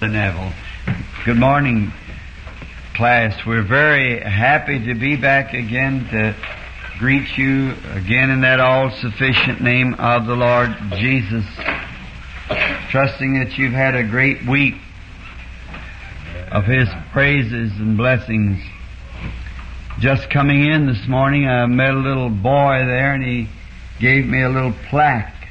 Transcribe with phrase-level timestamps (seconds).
[0.00, 0.52] Brother Neville.
[1.26, 1.92] Good morning,
[2.94, 3.38] class.
[3.46, 6.34] We're very happy to be back again to
[6.98, 11.44] greet you again in that all-sufficient name of the Lord Jesus.
[12.88, 14.76] Trusting that you've had a great week
[16.50, 18.58] of His praises and blessings.
[19.98, 23.48] Just coming in this morning, I met a little boy there and he
[24.00, 25.48] gave me a little plaque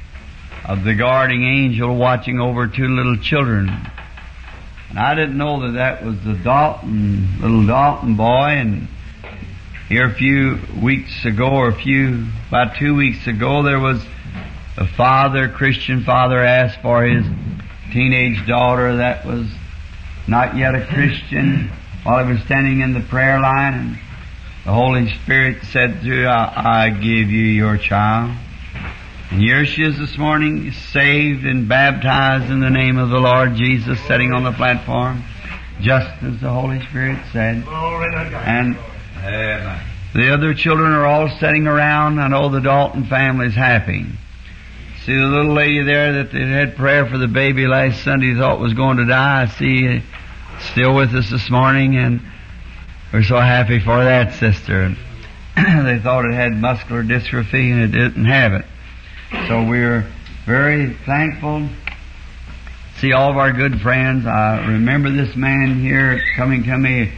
[0.64, 3.92] of the guarding angel watching over two little children.
[4.90, 8.48] And I didn't know that that was the Dalton, little Dalton boy.
[8.48, 8.88] And
[9.88, 14.04] here a few weeks ago, or a few, about two weeks ago, there was
[14.76, 17.24] a father, Christian father, asked for his
[17.92, 19.46] teenage daughter that was
[20.26, 21.70] not yet a Christian
[22.02, 23.74] while he was standing in the prayer line.
[23.74, 23.98] And
[24.64, 28.36] the Holy Spirit said to her, I, I give you your child.
[29.30, 33.54] And here she is this morning, saved and baptized in the name of the Lord
[33.54, 35.22] Jesus, sitting on the platform,
[35.80, 37.64] just as the Holy Spirit said.
[37.64, 38.76] And
[40.14, 42.18] the other children are all sitting around.
[42.18, 44.04] I know the Dalton family is happy.
[45.04, 48.58] See the little lady there that they had prayer for the baby last Sunday thought
[48.58, 49.42] was going to die.
[49.42, 50.02] I see
[50.72, 52.20] still with us this morning and
[53.12, 54.88] we're so happy for that sister.
[55.56, 58.64] they thought it had muscular dystrophy and it didn't have it.
[59.30, 60.10] So we're
[60.44, 61.68] very thankful.
[62.96, 64.26] See all of our good friends.
[64.26, 67.12] I remember this man here coming to me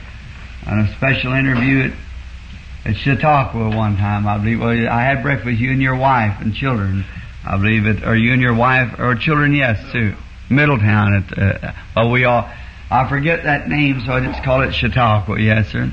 [0.67, 4.27] on a special interview at, at Chautauqua one time.
[4.27, 4.61] I believe.
[4.61, 7.07] Well, I had breakfast you and your wife and children.
[7.47, 8.05] I believe it.
[8.05, 9.55] Or you and your wife or children?
[9.55, 10.15] Yes, too.
[10.51, 11.15] Middletown.
[11.15, 12.49] At uh, well, we all.
[12.91, 15.41] I forget that name, so I just call it Chautauqua.
[15.41, 15.91] Yes, sir.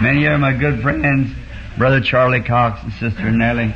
[0.00, 1.30] Many of my good friends,
[1.78, 3.72] Brother Charlie Cox and Sister Nellie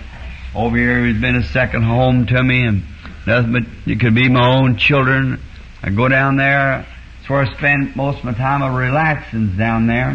[0.57, 2.83] over here who's been a second home to me and
[3.27, 5.41] nothing but it could be my own children.
[5.83, 6.87] I go down there.
[7.21, 10.15] It's where I spend most of my time of relaxing down there.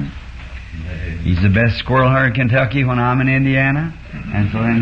[1.24, 3.94] He's the best squirrel hunter in Kentucky when I'm in Indiana.
[4.34, 4.82] And so then,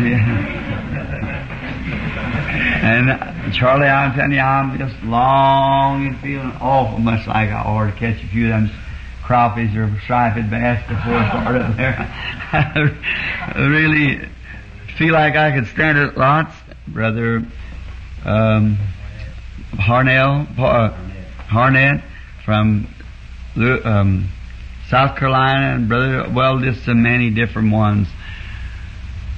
[2.82, 7.92] and Charlie, I'm telling you, I'm just longing, feeling awful much like I ought to
[7.92, 8.70] catch a few of them
[9.24, 12.08] crappies or striped bass before I start up there.
[13.68, 14.28] really,
[15.00, 16.54] feel like I could stand it lots.
[16.86, 17.42] Brother
[18.22, 18.76] um,
[19.72, 20.94] Harnell, uh,
[21.48, 22.02] Harnett
[22.44, 22.86] from
[23.56, 24.28] um,
[24.90, 28.08] South Carolina, and Brother, well, just so many different ones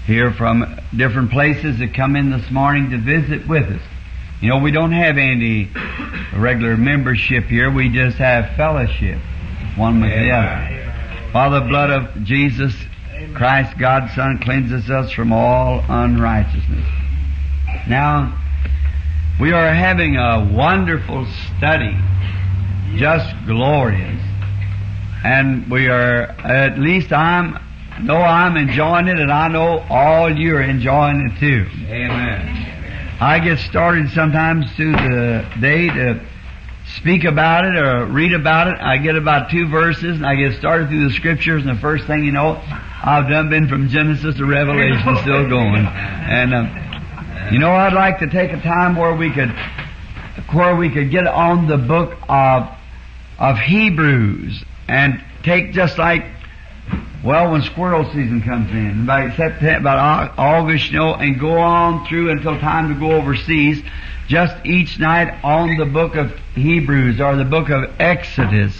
[0.04, 3.82] here from different places that come in this morning to visit with us.
[4.40, 5.70] You know, we don't have any
[6.34, 7.70] regular membership here.
[7.70, 9.20] We just have fellowship,
[9.76, 11.30] one with the other.
[11.30, 12.74] While the blood of Jesus
[13.34, 16.86] Christ, God's Son, cleanses us from all unrighteousness.
[17.88, 18.38] Now,
[19.40, 21.96] we are having a wonderful study,
[22.96, 24.22] just glorious.
[25.24, 27.58] And we are, at least I'm,
[28.02, 31.66] know I'm enjoying it and I know all you're enjoying it too.
[31.86, 33.18] Amen.
[33.20, 36.26] I get started sometimes through the day to
[36.96, 38.80] speak about it or read about it.
[38.80, 42.06] I get about two verses and I get started through the scriptures and the first
[42.06, 42.60] thing you know,
[43.04, 45.84] I've done been from Genesis to Revelation still going.
[45.84, 49.52] And, um, you know, I'd like to take a time where we could,
[50.52, 52.68] where we could get on the book of,
[53.40, 56.24] of Hebrews and take just like,
[57.24, 62.06] well, when squirrel season comes in, about September, about August, you know, and go on
[62.06, 63.82] through until time to go overseas,
[64.28, 68.76] just each night on the book of Hebrews or the book of Exodus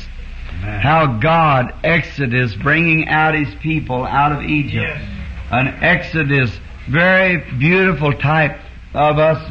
[0.62, 4.75] how God, Exodus, bringing out His people out of Egypt.
[4.75, 5.09] Yes.
[5.50, 6.50] An Exodus,
[6.89, 8.59] very beautiful type
[8.95, 9.50] of us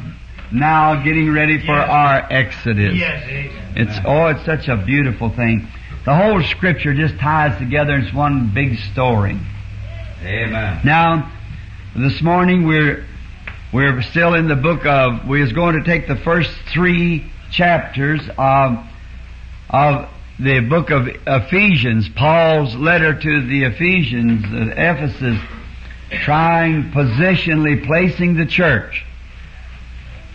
[0.51, 1.89] now getting ready for Yes.
[1.89, 2.95] our Exodus.
[2.95, 3.23] Yes.
[3.75, 5.67] It's, oh, it's such a beautiful thing.
[6.05, 7.97] The whole scripture just ties together.
[7.97, 9.37] It's one big story.
[10.23, 10.79] Amen.
[10.83, 11.31] Now,
[11.95, 13.05] this morning we're
[13.73, 15.27] we're still in the book of.
[15.27, 18.77] We was going to take the first three chapters of
[19.69, 20.09] of
[20.41, 25.39] the book of Ephesians, Paul's letter to the Ephesians at Ephesus,
[26.23, 29.05] trying positionally placing the church.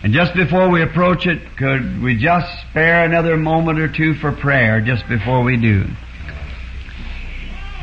[0.03, 4.31] And just before we approach it, could we just spare another moment or two for
[4.31, 5.85] prayer just before we do?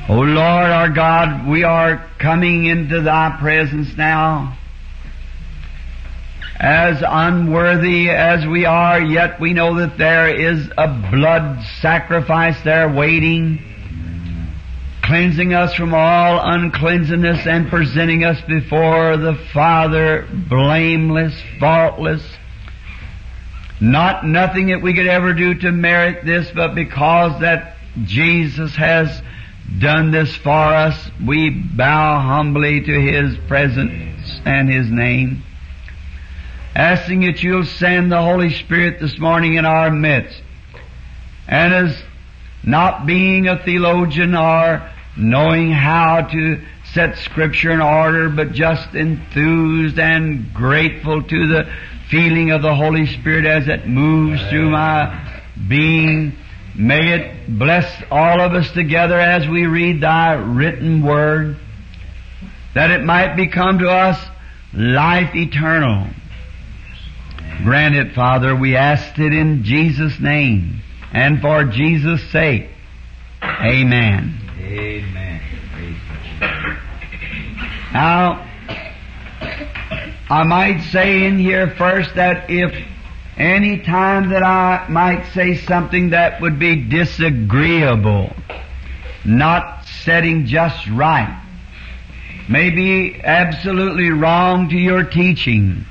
[0.08, 4.56] O Lord our God, we are coming into Thy presence now.
[6.64, 12.88] As unworthy as we are, yet we know that there is a blood sacrifice there
[12.90, 13.58] waiting,
[15.02, 22.22] cleansing us from all uncleanness and presenting us before the Father blameless, faultless.
[23.78, 29.20] Not nothing that we could ever do to merit this, but because that Jesus has
[29.80, 35.42] done this for us, we bow humbly to His presence and His name.
[36.74, 40.42] Asking that you'll send the Holy Spirit this morning in our midst.
[41.46, 42.02] And as
[42.64, 46.60] not being a theologian or knowing how to
[46.92, 51.72] set Scripture in order, but just enthused and grateful to the
[52.08, 56.36] feeling of the Holy Spirit as it moves through my being.
[56.76, 61.56] May it bless all of us together as we read Thy written Word,
[62.74, 64.18] that it might become to us
[64.72, 66.08] life eternal.
[67.62, 72.68] Grant it, Father, we ask it in Jesus' name and for Jesus' sake.
[73.42, 74.40] Amen.
[74.58, 75.40] Amen.
[77.92, 78.44] Now,
[80.28, 82.74] I might say in here first that if
[83.36, 88.34] any time that I might say something that would be disagreeable,
[89.24, 91.40] not setting just right,
[92.48, 95.84] maybe absolutely wrong to your teaching,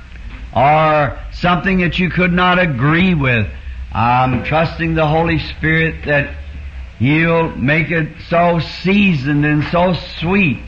[0.54, 3.46] or something that you could not agree with,
[3.92, 6.36] I'm trusting the Holy Spirit that
[6.98, 10.62] He'll make it so seasoned and so sweet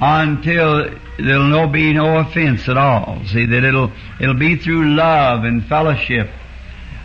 [0.00, 3.22] until there'll no be no offense at all.
[3.26, 6.30] See that it'll it'll be through love and fellowship.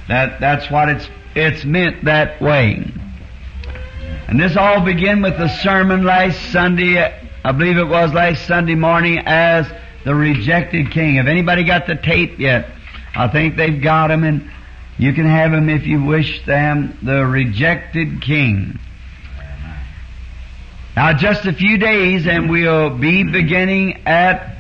[0.07, 2.91] That that's what it's it's meant that way.
[4.27, 6.99] And this all began with the sermon last Sunday.
[7.45, 9.67] I believe it was last Sunday morning as
[10.03, 11.15] the rejected king.
[11.15, 12.69] Have anybody got the tape yet?
[13.15, 14.49] I think they've got them, and
[14.97, 16.97] you can have them if you wish them.
[17.01, 18.79] The rejected king.
[20.95, 24.57] Now, just a few days, and we'll be beginning at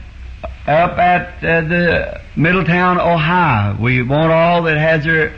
[0.65, 3.75] up at uh, the Middletown, Ohio.
[3.79, 5.35] We want all that has their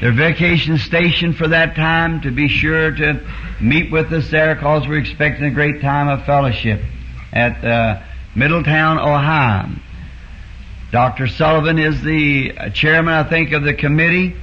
[0.00, 3.20] their vacation station for that time to be sure to
[3.60, 6.80] meet with us there, because we're expecting a great time of fellowship
[7.32, 8.00] at uh,
[8.34, 9.68] Middletown, Ohio.
[10.92, 11.28] Dr.
[11.28, 14.36] Sullivan is the chairman, I think, of the committee,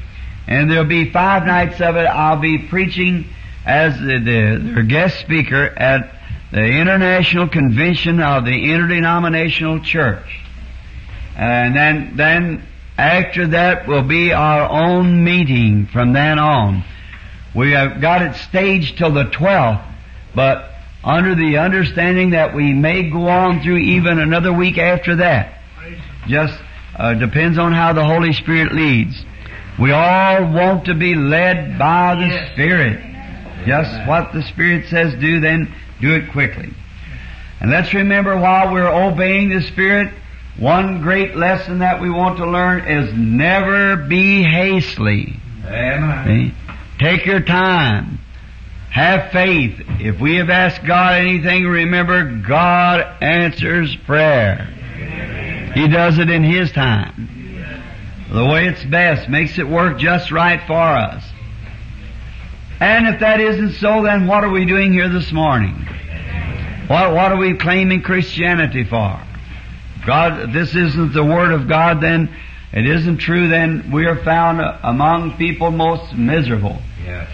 [0.48, 2.06] and there'll be five nights of it.
[2.06, 3.28] I'll be preaching
[3.66, 6.14] as the, the, their guest speaker at
[6.52, 10.26] the International Convention of the Interdenominational Church.
[11.36, 12.66] And then, then
[12.98, 16.84] after that will be our own meeting from then on.
[17.54, 19.84] We have got it staged till the 12th,
[20.34, 20.77] but
[21.08, 25.62] under the understanding that we may go on through even another week after that.
[26.28, 26.60] Just
[26.98, 29.16] uh, depends on how the Holy Spirit leads.
[29.80, 33.00] We all want to be led by the Spirit.
[33.66, 36.74] Just what the Spirit says do, then do it quickly.
[37.62, 40.14] And let's remember while we're obeying the Spirit,
[40.60, 45.40] one great lesson that we want to learn is never be hastily.
[45.64, 46.54] Amen.
[46.60, 46.74] See?
[47.00, 48.17] Take your time.
[48.98, 49.80] Have faith.
[50.00, 54.66] If we have asked God anything, remember God answers prayer.
[55.76, 57.30] He does it in His time.
[58.34, 61.24] The way it's best, makes it work just right for us.
[62.80, 65.76] And if that isn't so, then what are we doing here this morning?
[66.88, 69.22] What, what are we claiming Christianity for?
[70.08, 72.36] God, this isn't the Word of God, then
[72.74, 76.82] it isn't true, then we are found among people most miserable.
[77.06, 77.30] Yes.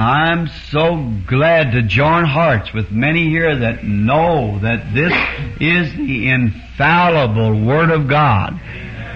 [0.00, 5.12] I'm so glad to join hearts with many here that know that this
[5.60, 8.58] is the infallible Word of God.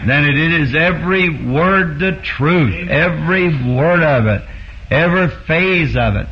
[0.06, 4.42] Then it is every word the truth, every word of it,
[4.90, 6.26] every phase of it.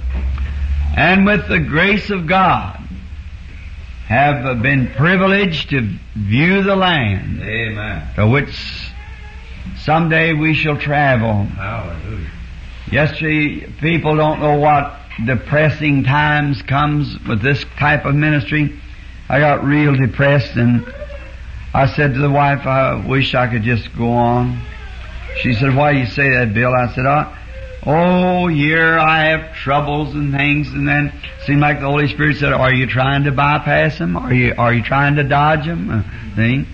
[0.98, 2.78] And with the grace of God,
[4.08, 8.14] have been privileged to view the land Amen.
[8.16, 8.54] to which
[9.78, 11.44] someday we shall travel.
[11.44, 12.28] Hallelujah.
[12.92, 18.78] Yesterday, people don't know what depressing times comes with this type of ministry.
[19.30, 20.84] I got real depressed and
[21.72, 24.62] I said to the wife, I wish I could just go on.
[25.40, 26.74] She said, why do you say that, Bill?
[26.74, 27.06] I said,
[27.86, 32.36] oh, here I have troubles and things and then it seemed like the Holy Spirit
[32.36, 34.18] said, are you trying to bypass them?
[34.18, 35.88] Are you, are you trying to dodge them?
[35.88, 36.66] Uh, see?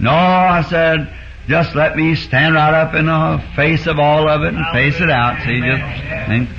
[0.00, 1.12] No, I said,
[1.46, 5.00] just let me stand right up in the face of all of it and face
[5.00, 5.40] it out.
[5.44, 6.52] See, just,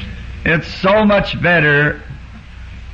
[0.46, 2.01] it's so much better,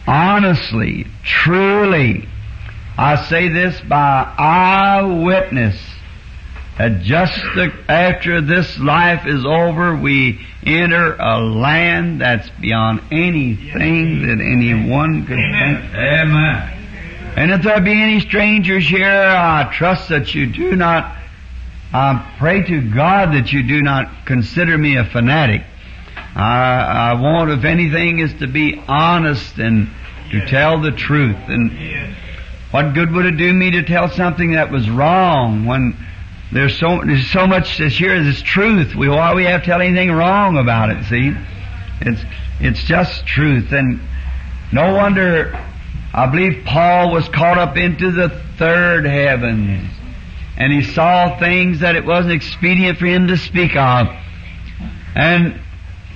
[0.07, 2.27] honestly, truly.
[2.97, 5.79] I say this by eyewitness.
[6.77, 14.25] That just the, after this life is over, we enter a land that's beyond anything
[14.25, 15.93] that anyone could think.
[15.93, 16.73] Amen.
[17.35, 21.15] And if there be any strangers here, I trust that you do not
[21.93, 25.63] I pray to God that you do not consider me a fanatic.
[26.35, 29.89] I, I want, if anything, is to be honest and
[30.31, 31.37] to tell the truth.
[31.47, 32.15] And
[32.71, 35.95] what good would it do me to tell something that was wrong when
[36.51, 38.95] there's so there's so much this here is truth.
[38.95, 41.03] We why we have to tell anything wrong about it.
[41.05, 41.35] See,
[42.01, 42.21] it's
[42.59, 43.99] it's just truth, and
[44.71, 45.59] no wonder.
[46.15, 49.89] I believe Paul was caught up into the third heavens,
[50.57, 54.07] and he saw things that it wasn't expedient for him to speak of.
[55.15, 55.59] And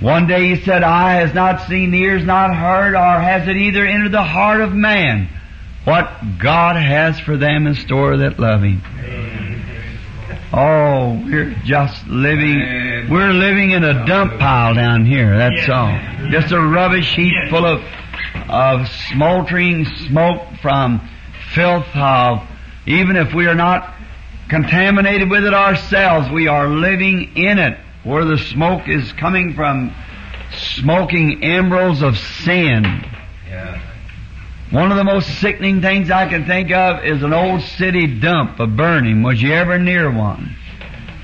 [0.00, 3.84] one day he said, "Eye has not seen, ears not heard, or has it either
[3.84, 5.28] entered the heart of man
[5.84, 8.82] what God has for them in store that love Him."
[10.50, 15.98] Oh, we're just living, we're living in a dump pile down here, that's all.
[16.30, 17.82] Just a rubbish heap full of,
[18.48, 21.06] of smoldering smoke from
[21.52, 22.42] filth of,
[22.86, 23.94] even if we are not
[24.48, 29.94] contaminated with it ourselves, we are living in it, where the smoke is coming from
[30.52, 32.84] smoking emeralds of sin.
[33.48, 33.80] Yeah.
[34.70, 38.60] One of the most sickening things I can think of is an old city dump,
[38.60, 39.22] a burning.
[39.22, 40.56] Was you ever near one?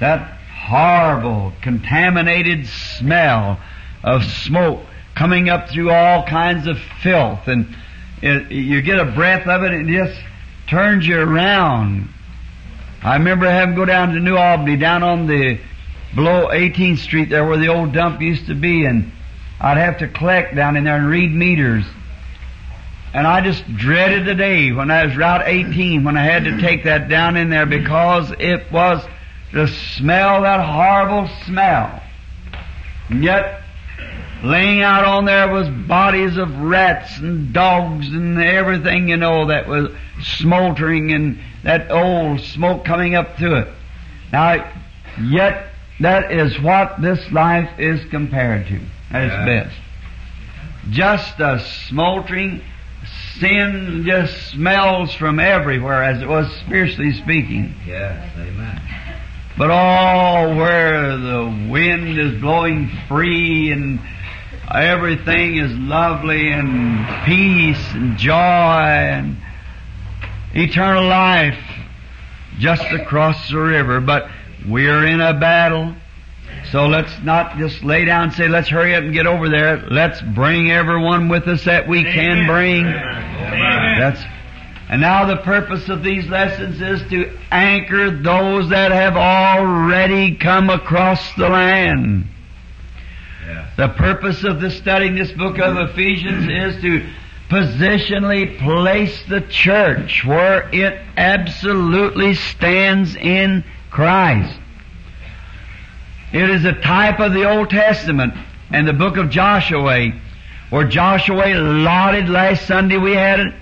[0.00, 3.60] That horrible, contaminated smell
[4.02, 4.80] of smoke
[5.14, 7.74] coming up through all kinds of filth, and
[8.22, 10.20] it, you get a breath of it, and it just
[10.66, 12.08] turns you around.
[13.04, 15.60] I remember having to go down to New Albany, down on the
[16.14, 19.12] below 18th Street there where the old dump used to be, and
[19.60, 21.84] I'd have to collect down in there and read meters.
[23.12, 26.58] And I just dreaded the day when I was Route 18 when I had to
[26.62, 29.04] take that down in there because it was
[29.52, 32.02] the smell, that horrible smell.
[33.10, 33.62] And yet,
[34.42, 39.68] laying out on there was bodies of rats and dogs and everything, you know, that
[39.68, 39.90] was
[40.24, 43.68] smoldering and that old smoke coming up through it.
[44.32, 44.70] Now,
[45.20, 45.68] yet,
[46.00, 48.80] that is what this life is compared to
[49.12, 49.44] at its Yeah.
[49.44, 49.76] best.
[50.90, 52.60] Just a smoldering
[53.38, 57.74] sin just smells from everywhere as it was spiritually speaking.
[57.86, 58.22] Yes.
[58.38, 58.80] Amen.
[59.56, 64.00] But all where the wind is blowing free and
[64.74, 69.36] everything is lovely and peace and joy and
[70.54, 71.58] eternal life
[72.58, 74.00] just across the river.
[74.00, 74.30] But
[74.68, 75.94] we're in a battle.
[76.70, 79.86] So let's not just lay down and say, let's hurry up and get over there.
[79.90, 82.84] Let's bring everyone with us that we can bring.
[82.84, 84.20] That's,
[84.88, 90.70] and now the purpose of these lessons is to anchor those that have already come
[90.70, 92.26] across the land.
[93.46, 93.70] Yeah.
[93.76, 97.06] The purpose of the studying this book of Ephesians is to
[97.48, 104.58] positionally place the church where it absolutely stands in Christ.
[106.32, 108.34] It is a type of the Old Testament
[108.70, 110.10] and the book of Joshua,
[110.70, 113.54] where Joshua lauded, last Sunday we had it,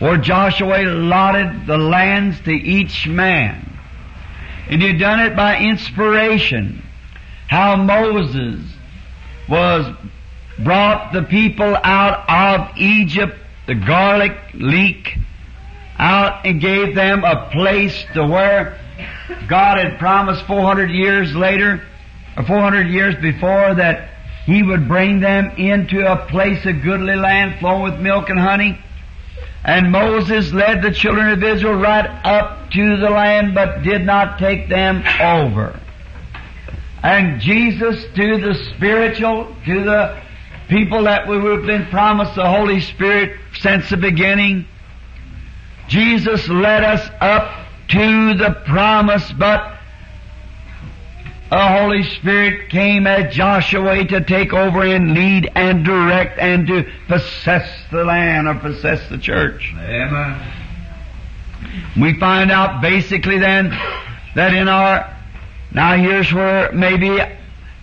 [0.00, 3.78] where Joshua lauded the lands to each man.
[4.68, 6.82] And he done it by inspiration.
[7.48, 8.60] How Moses
[9.48, 9.94] was
[10.58, 15.16] brought the people out of Egypt, the garlic leek,
[15.98, 18.78] out and gave them a place to where
[19.48, 21.82] God had promised 400 years later,
[22.36, 24.10] or 400 years before, that
[24.46, 28.78] He would bring them into a place of goodly land flowing with milk and honey.
[29.64, 34.38] And Moses led the children of Israel right up to the land, but did not
[34.38, 35.80] take them over.
[37.02, 40.22] And Jesus to the spiritual, to the
[40.68, 44.66] people that we've been promised the Holy Spirit since the beginning,
[45.88, 49.78] Jesus led us up to the promise, but
[51.50, 56.90] the Holy Spirit came as Joshua to take over and lead and direct and to
[57.06, 59.72] possess the land or possess the church.
[59.76, 60.52] Amen.
[62.00, 63.70] We find out basically then
[64.34, 65.16] that in our,
[65.72, 67.20] now here's where maybe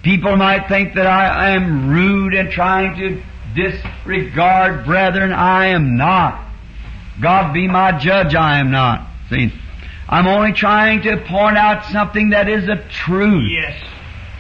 [0.03, 3.23] people might think that I am rude and trying to
[3.55, 5.31] disregard brethren.
[5.31, 6.47] I am not.
[7.21, 9.07] God be my judge, I am not.
[9.29, 9.53] See,
[10.07, 13.49] I'm only trying to point out something that is a truth.
[13.51, 13.83] Yes.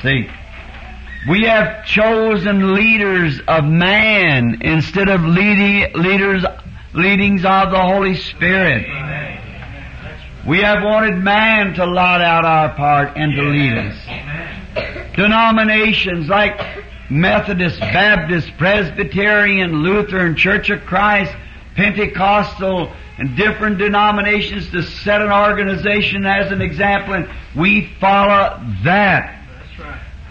[0.01, 0.29] See,
[1.29, 6.43] we have chosen leaders of man instead of leading, leaders,
[6.93, 8.87] leadings of the Holy Spirit.
[10.47, 14.60] We have wanted man to lot out our part and to lead us.
[15.15, 16.59] Denominations like
[17.09, 21.33] Methodist, Baptist, Presbyterian, Lutheran, Church of Christ,
[21.75, 29.37] Pentecostal and different denominations to set an organization as an example, and we follow that.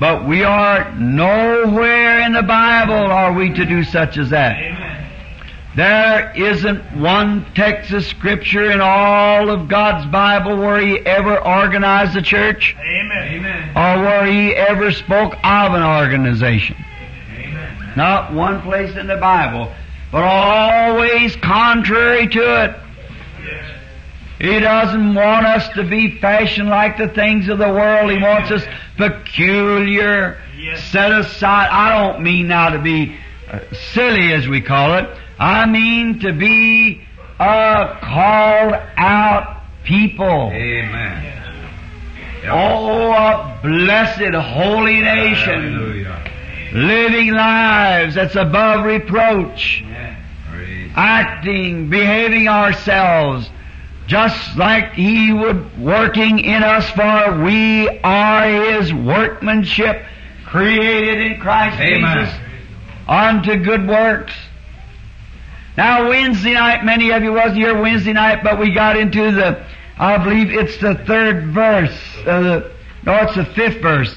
[0.01, 4.57] But we are nowhere in the Bible are we to do such as that.
[4.57, 5.10] Amen.
[5.77, 12.17] There isn't one text of scripture in all of God's Bible where He ever organized
[12.17, 13.35] a church Amen.
[13.35, 13.69] Amen.
[13.77, 16.77] or where He ever spoke of an organization.
[17.37, 17.93] Amen.
[17.97, 19.73] Not one place in the Bible,
[20.11, 22.77] but always contrary to it.
[23.47, 23.65] Yes.
[24.41, 28.11] He doesn't want us to be fashioned like the things of the world.
[28.11, 28.65] He wants us
[28.97, 30.83] peculiar, Yes.
[30.91, 31.69] set aside.
[31.71, 33.17] I don't mean now to be
[33.51, 33.61] uh,
[33.93, 35.09] silly as we call it.
[35.41, 37.01] I mean to be
[37.39, 40.51] a called out people.
[40.53, 41.27] Amen.
[42.45, 46.25] Oh, a blessed holy nation, Hallelujah.
[46.73, 49.85] living lives that's above reproach.
[50.51, 53.49] Praise acting, behaving ourselves
[54.07, 60.03] just like He would working in us for we are His workmanship
[60.47, 62.27] created in Christ Amen.
[62.27, 62.41] Jesus
[63.09, 64.33] unto good works.
[65.77, 69.65] Now Wednesday night, many of you wasn't here Wednesday night, but we got into the,
[69.99, 72.73] I believe it's the third verse, uh, the,
[73.05, 74.15] no, it's the fifth verse.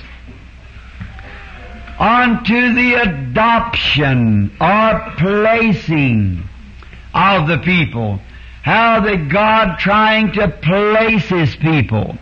[2.00, 6.44] Unto the adoption or placing
[7.14, 8.20] of the people.
[8.64, 12.18] How that God trying to place His people.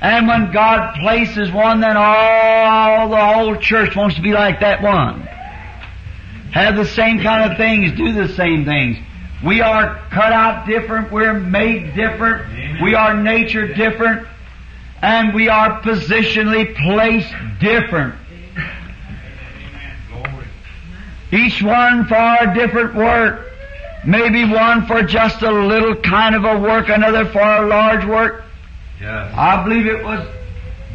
[0.00, 4.82] And when God places one, then all the whole church wants to be like that
[4.82, 5.28] one.
[6.52, 8.96] Have the same kind of things, do the same things.
[9.44, 12.82] We are cut out different, we're made different, Amen.
[12.82, 14.26] we are nature different,
[15.00, 18.14] and we are positionally placed different.
[21.30, 23.44] Each one for a different work.
[24.06, 28.44] Maybe one for just a little kind of a work, another for a large work.
[29.00, 29.34] Yes.
[29.36, 30.26] I believe it was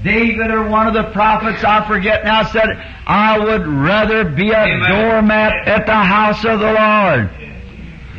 [0.04, 2.70] David or one of the prophets, I forget now, said,
[3.08, 4.90] I would rather be a Amen.
[4.90, 7.30] doormat at the house of the Lord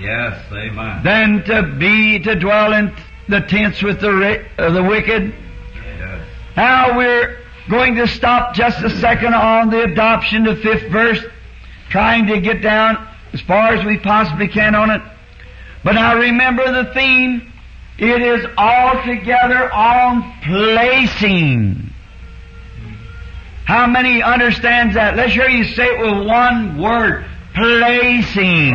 [0.01, 0.41] Yes.
[0.53, 1.03] Amen.
[1.03, 2.95] than to be, to dwell in
[3.29, 5.35] the tents with the, uh, the wicked.
[5.99, 6.27] Yes.
[6.57, 11.23] Now we're going to stop just a second on the adoption, the fifth verse,
[11.89, 15.03] trying to get down as far as we possibly can on it.
[15.83, 17.51] But now remember the theme.
[17.99, 21.91] It is altogether on placing.
[23.67, 25.17] How many understands that?
[25.17, 27.25] Let's hear you say it with one word.
[27.55, 28.73] Placing.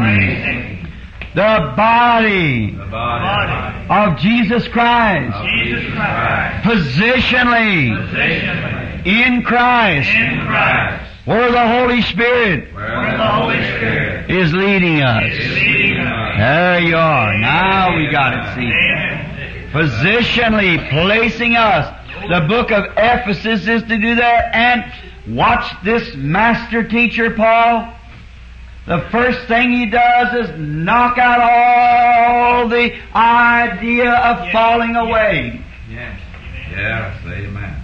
[1.35, 3.87] The body The body.
[3.89, 5.35] of Jesus Christ.
[5.35, 6.65] of Jesus Christ.
[6.65, 7.91] Positionally.
[8.09, 9.05] Positionally.
[9.05, 11.08] in Christ, In Christ.
[11.29, 15.31] Where the Holy Spirit Where the Holy Spirit is leading us.
[15.31, 16.37] is leading us.
[16.37, 17.37] There you are.
[17.37, 19.69] Now we got it, see.
[19.71, 21.95] Positionally placing us.
[22.29, 24.55] The book of Ephesus is to do that.
[24.55, 27.93] And watch this master teacher, Paul.
[28.87, 35.63] The first thing he does is knock out all the idea of falling away.
[35.91, 36.19] Yes.
[36.71, 37.21] Yes.
[37.27, 37.78] Amen.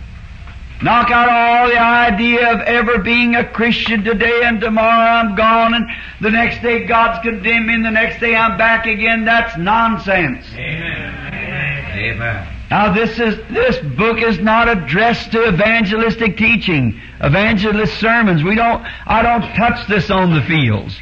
[0.86, 5.74] Knock out all the idea of ever being a Christian today and tomorrow I'm gone
[5.74, 5.88] and
[6.22, 9.26] the next day God's condemned me and the next day I'm back again.
[9.26, 10.46] That's nonsense.
[10.54, 11.92] Amen.
[11.92, 12.48] Amen.
[12.70, 18.44] Now this is, this book is not addressed to evangelistic teaching, evangelist sermons.
[18.44, 20.96] We don't, I don't touch this on the fields.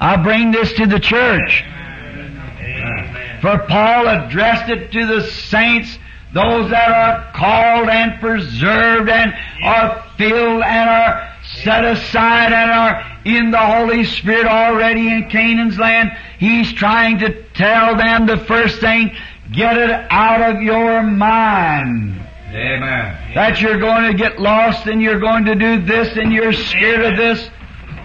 [0.00, 1.62] I bring this to the church.
[1.62, 3.40] Amen.
[3.42, 5.98] For Paul addressed it to the saints,
[6.34, 13.18] those that are called and preserved and are filled and are set aside and are
[13.24, 16.10] in the Holy Spirit already in Canaan's land.
[16.38, 19.14] He's trying to tell them the first thing,
[19.52, 22.20] get it out of your mind.
[22.48, 23.34] Amen.
[23.34, 27.04] That you're going to get lost and you're going to do this and you're scared
[27.04, 27.48] of this.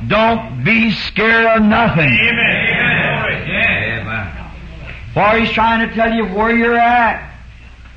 [0.08, 2.10] Don't be scared of nothing.
[2.10, 2.70] Amen.
[4.00, 4.36] Amen.
[5.14, 7.29] For he's trying to tell you where you're at,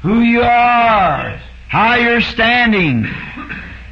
[0.02, 3.08] who you are, how you're standing.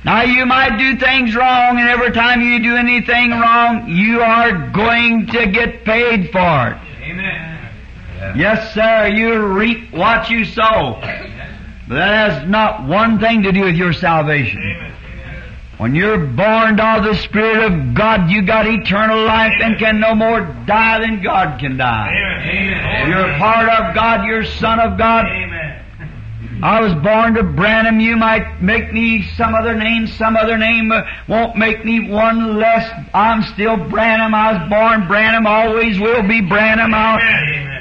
[0.04, 4.70] Now you might do things wrong and every time you do anything wrong, you are
[4.70, 6.78] going to get paid for it.
[7.02, 8.36] Amen.
[8.36, 8.74] Yes.
[8.74, 10.98] Sir, you reap what you sow.
[11.00, 14.60] But that has not one thing to do with your salvation.
[14.60, 14.90] Amen.
[15.78, 20.14] When you're born of the Spirit of God, you got eternal life and can no
[20.14, 22.12] more die than God can die.
[22.12, 23.08] Amen.
[23.08, 25.24] You're a part of God, you're son of God.
[26.62, 28.00] I was born to Branham.
[28.00, 30.92] You might make me some other name, some other name
[31.28, 32.90] won't make me one less.
[33.14, 34.34] I'm still Branham.
[34.34, 36.92] I was born Branham, always will be Branham.
[36.92, 37.18] I'll,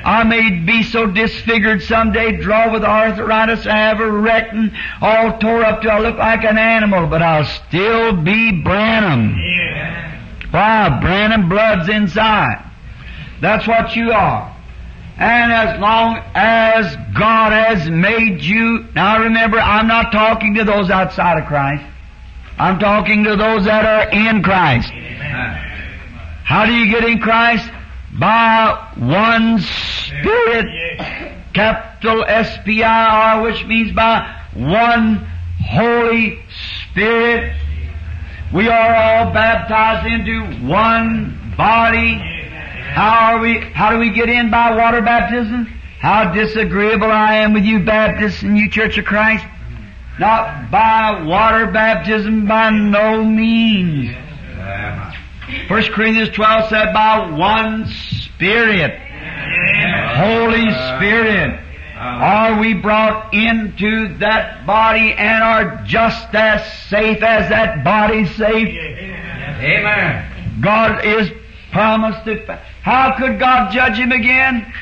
[0.05, 5.37] I may be so disfigured someday, draw with arthritis, I have a wreck and all
[5.39, 9.35] tore up till I look like an animal, but I'll still be Branham.
[10.51, 10.99] Why?
[11.01, 12.65] Branham blood's inside.
[13.41, 14.55] That's what you are.
[15.19, 20.89] And as long as God has made you, now remember, I'm not talking to those
[20.89, 21.83] outside of Christ.
[22.57, 24.89] I'm talking to those that are in Christ.
[26.45, 27.69] How do you get in Christ?
[28.17, 30.67] By one Spirit,
[31.53, 35.27] capital S-P-I-R, which means by one
[35.67, 36.39] Holy
[36.91, 37.53] Spirit.
[38.53, 42.38] We are all baptized into one body.
[42.93, 45.65] How are we, how do we get in by water baptism?
[45.99, 49.45] How disagreeable I am with you Baptists and you Church of Christ.
[50.17, 54.15] Not by water baptism, by no means.
[55.67, 58.99] 1 Corinthians 12 said by one Spirit,
[60.15, 61.59] Holy Spirit,
[61.95, 68.69] are we brought into that body and are just as safe as that body safe?
[69.59, 70.61] Amen.
[70.61, 71.31] God is
[71.71, 72.59] promised to.
[72.81, 74.73] How could God judge him again?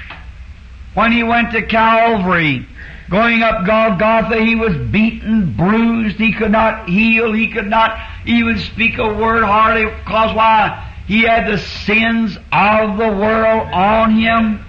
[0.93, 2.67] When he went to Calvary,
[3.09, 8.57] going up Golgotha, he was beaten, bruised, he could not heal, he could not even
[8.57, 10.83] speak a word hardly, because why?
[11.07, 14.59] He had the sins of the world on him.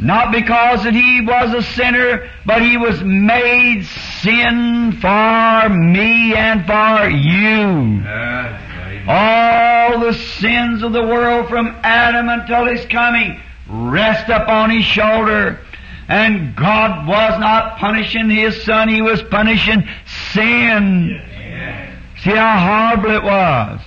[0.00, 3.84] Not because that he was a sinner, but he was made
[4.20, 8.02] sin for me and for you.
[8.04, 8.75] Yes.
[9.08, 15.60] All the sins of the world from Adam until his coming rest upon his shoulder.
[16.08, 19.88] And God was not punishing his son, he was punishing
[20.32, 21.20] sin.
[22.22, 23.80] See how horrible it was.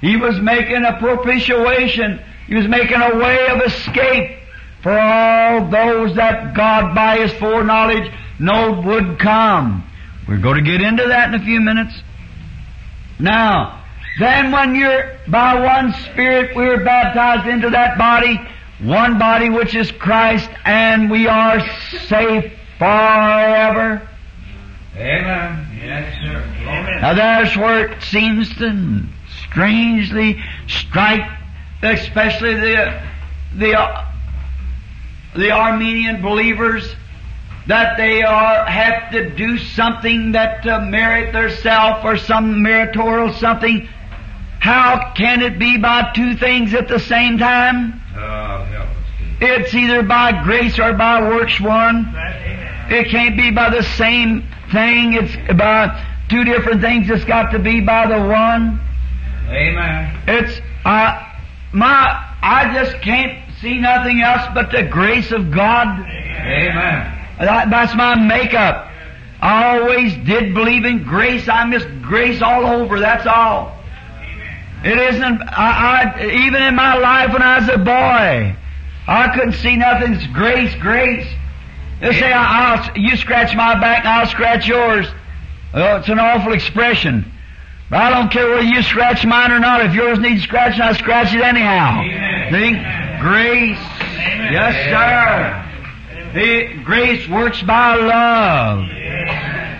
[0.00, 2.20] He was making a propitiation.
[2.46, 4.38] He was making a way of escape
[4.82, 9.88] for all those that God by His foreknowledge knowed would come.
[10.28, 11.94] We're going to get into that in a few minutes.
[13.18, 13.81] Now,
[14.18, 18.40] then when you're by one Spirit, we are baptized into that body,
[18.80, 21.60] one body which is Christ, and we are
[22.08, 24.06] safe forever.
[24.96, 25.66] Amen.
[25.82, 26.44] Yes, sir.
[26.60, 27.00] Amen.
[27.00, 29.02] Now there's where it seems to
[29.48, 31.28] strangely strike,
[31.82, 33.02] especially the
[33.56, 34.12] the uh,
[35.34, 36.94] the Arminian believers,
[37.66, 43.32] that they are have to do something that to merit their self or some meritorial
[43.34, 43.88] something.
[44.62, 47.94] How can it be by two things at the same time?
[48.14, 48.96] Help us.
[49.18, 49.38] Jesus.
[49.40, 52.14] It's either by grace or by works one.
[52.88, 55.14] It can't be by the same thing.
[55.14, 57.10] It's by two different things.
[57.10, 58.80] It's got to be by the one.
[59.48, 60.22] Amen.
[60.28, 61.28] It's uh,
[61.72, 62.36] my.
[62.40, 65.88] I just can't see nothing else but the grace of God.
[66.08, 67.28] Amen.
[67.40, 68.92] That, that's my makeup.
[69.40, 71.48] I always did believe in grace.
[71.48, 73.00] I miss grace all over.
[73.00, 73.81] That's all.
[74.84, 75.42] It isn't.
[75.42, 78.56] I, I even in my life when I was a boy,
[79.06, 80.18] I couldn't see nothing.
[80.32, 81.26] Grace, grace.
[82.00, 85.06] They say, I, I'll, "You scratch my back, and I'll scratch yours."
[85.72, 87.30] Well, it's an awful expression.
[87.88, 89.84] But I don't care whether you scratch mine or not.
[89.84, 92.00] If yours needs scratching, I'll scratch it anyhow.
[92.00, 93.20] Amen.
[93.20, 93.78] Grace.
[94.50, 96.32] Yes, sir.
[96.32, 98.88] The grace works by love.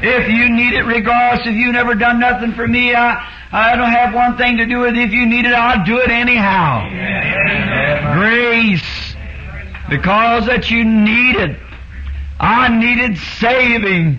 [0.03, 3.91] If you need it, regardless if you never done nothing for me, I, I don't
[3.91, 4.99] have one thing to do with it.
[4.99, 6.89] If you need it, I'll do it anyhow.
[8.15, 9.15] Grace.
[9.89, 11.59] Because that you need it.
[12.41, 14.19] I needed saving.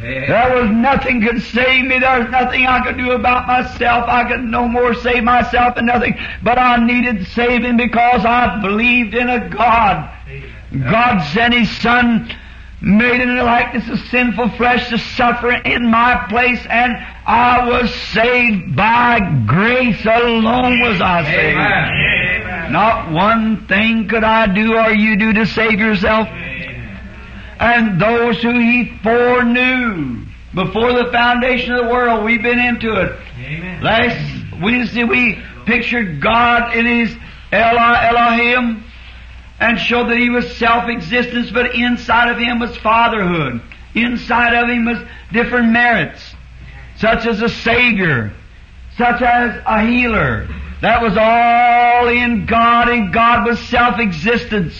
[0.00, 1.98] There was nothing could save me.
[1.98, 4.04] There was nothing I could do about myself.
[4.06, 6.18] I could no more save myself than nothing.
[6.42, 10.10] But I needed saving because I believed in a God.
[10.90, 12.30] God sent His Son,
[12.84, 16.94] made in the likeness of sinful flesh to suffer in my place, and
[17.26, 21.56] I was saved by grace alone was I saved.
[21.56, 22.72] Amen.
[22.72, 26.28] Not one thing could I do or you do to save yourself.
[26.28, 33.18] And those who He foreknew before the foundation of the world, we've been into it.
[33.38, 33.82] Amen.
[33.82, 37.16] Last Wednesday we pictured God in His
[37.50, 38.83] Elohim
[39.64, 43.62] and showed that He was self-existence, but inside of Him was fatherhood.
[43.94, 44.98] Inside of Him was
[45.32, 46.20] different merits,
[46.98, 48.32] such as a Savior,
[48.98, 50.48] such as a healer.
[50.82, 54.74] That was all in God, and God was self-existence.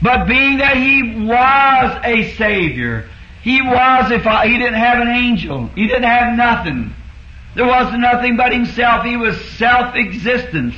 [0.00, 3.08] But being that he was a Savior,
[3.42, 6.94] he was if he didn't have an angel, he didn't have nothing.
[7.54, 9.04] There was nothing but himself.
[9.04, 10.74] He was self-existence.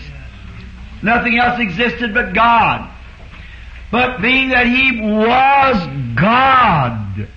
[1.04, 2.90] Nothing else existed but God.
[3.92, 7.28] But being that he was God,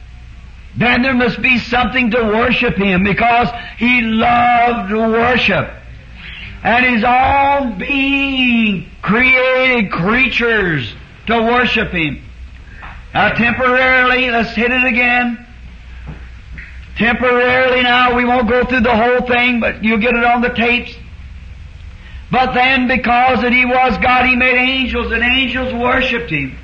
[0.77, 5.69] then there must be something to worship him because he loved worship.
[6.63, 10.95] And his own being created creatures
[11.27, 12.23] to worship him.
[13.13, 15.45] Now temporarily, let's hit it again.
[16.95, 20.49] Temporarily now, we won't go through the whole thing, but you'll get it on the
[20.49, 20.95] tapes.
[22.31, 26.57] But then because that he was God, he made angels, and angels worshipped him.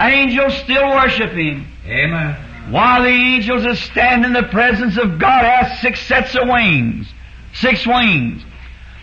[0.00, 1.66] Angels still worship him.
[1.86, 2.36] Amen.
[2.70, 7.08] While the angels that stand in the presence of God have six sets of wings.
[7.54, 8.44] Six wings.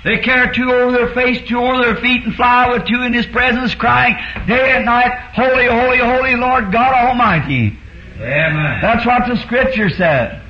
[0.03, 3.11] They carry two over their face, two over their feet, and fly with two in
[3.11, 7.75] His presence, crying day and night, Holy, holy, holy Lord God Almighty.
[8.17, 8.81] Amen.
[8.81, 10.43] That's what the Scripture said.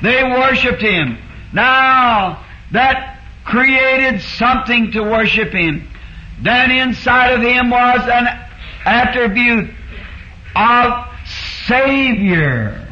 [0.00, 1.18] They worshipped Him.
[1.52, 3.17] Now, that
[3.48, 5.88] created something to worship Him.
[6.42, 8.28] Then inside of Him was an
[8.84, 9.70] attribute
[10.54, 11.06] of
[11.66, 12.86] Savior.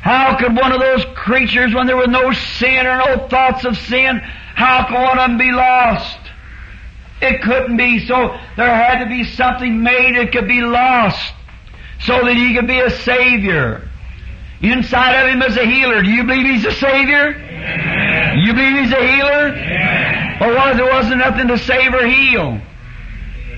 [0.00, 3.78] How could one of those creatures, when there was no sin or no thoughts of
[3.78, 6.18] sin, how could one of them be lost?
[7.22, 11.32] It couldn't be, so there had to be something made that could be lost,
[12.00, 13.88] so that he could be a Savior.
[14.60, 16.02] Inside of him is a healer.
[16.02, 17.30] Do you believe he's a Savior?
[18.36, 19.48] You believe he's a healer?
[20.40, 22.60] Or was there wasn't nothing to save or heal?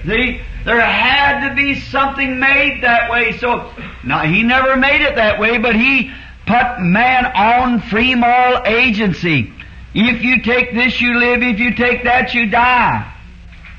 [0.06, 3.38] See, there had to be something made that way.
[3.38, 3.72] So,
[4.04, 6.12] now he never made it that way, but he
[6.46, 9.52] put man on free moral agency.
[9.94, 11.42] If you take this, you live.
[11.42, 13.12] If you take that, you die.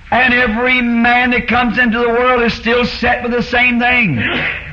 [0.10, 4.17] And every man that comes into the world is still set with the same thing.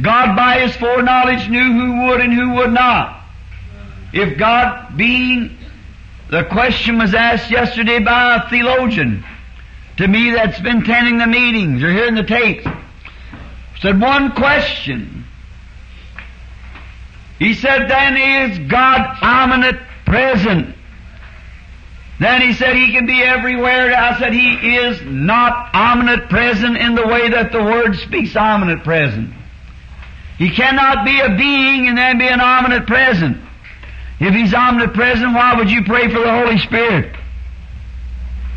[0.00, 3.20] God by His foreknowledge knew who would and who would not.
[4.12, 5.58] If God being,
[6.30, 9.24] the question was asked yesterday by a theologian
[9.98, 12.66] to me that's been attending the meetings or hearing the tapes.
[13.80, 15.24] Said one question.
[17.38, 19.92] He said, then is God omnipresent?
[20.12, 20.76] present?
[22.20, 23.96] Then he said he can be everywhere.
[23.96, 29.32] I said he is not omnipresent in the way that the Word speaks omnipresent.
[30.38, 33.38] He cannot be a being and then be an omnipresent.
[34.20, 37.14] If he's omnipresent, why would you pray for the Holy Spirit?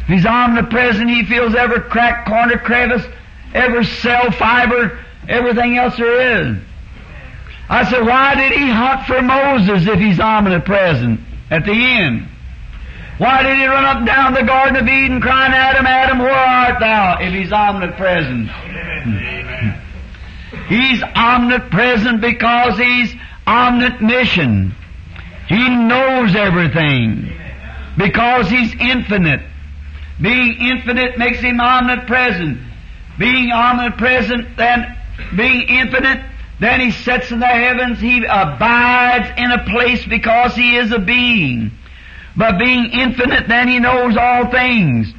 [0.01, 3.03] If he's omnipresent, he feels every crack, corner, crevice,
[3.53, 6.57] every cell, fiber, everything else there is.
[7.67, 12.27] I said, why did he hunt for Moses if he's omnipresent at the end?
[13.17, 16.31] Why did he run up and down the Garden of Eden crying, Adam, Adam, where
[16.31, 17.17] art thou?
[17.21, 18.49] If he's omnipresent.
[20.67, 23.13] He's omnipresent because he's
[23.47, 24.73] omniscient.
[25.47, 27.31] He knows everything.
[27.97, 29.41] Because he's infinite.
[30.21, 32.59] Being infinite makes him omnipresent.
[33.17, 34.97] Being omnipresent, then
[35.35, 36.23] being infinite,
[36.59, 40.99] then he sits in the heavens, he abides in a place because he is a
[40.99, 41.71] being.
[42.35, 45.13] But being infinite, then he knows all things.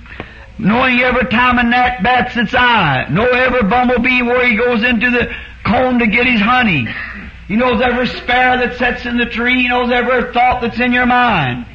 [0.58, 3.06] Knowing every time a gnat bats its eye.
[3.10, 5.30] Know every bumblebee where he goes into the
[5.64, 6.88] comb to get his honey.
[7.46, 9.62] He knows every sparrow that sits in the tree.
[9.62, 11.66] He knows every thought that's in your mind.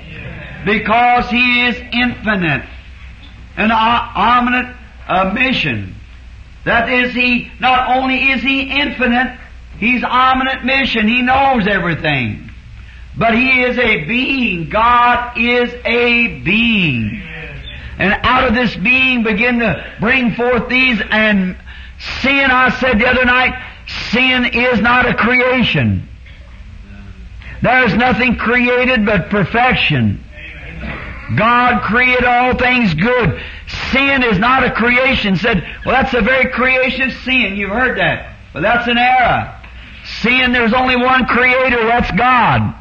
[0.66, 2.68] Because he is infinite.
[3.56, 5.96] An omniscient mission.
[6.66, 9.40] That is, he, not only is he infinite,
[9.78, 11.08] he's omniscient mission.
[11.08, 12.50] He knows everything.
[13.18, 14.70] But he is a being.
[14.70, 17.24] God is a being.
[17.98, 21.58] And out of this being begin to bring forth these and
[22.22, 23.54] sin, I said the other night,
[24.12, 26.08] sin is not a creation.
[27.62, 30.24] There is nothing created but perfection.
[31.38, 33.42] God created all things good.
[33.92, 35.36] Sin is not a creation.
[35.36, 37.56] Said, well, that's a very creation of sin.
[37.56, 38.36] You've heard that.
[38.54, 39.58] But that's an error.
[40.22, 42.76] Sin, there's only one creator, that's God.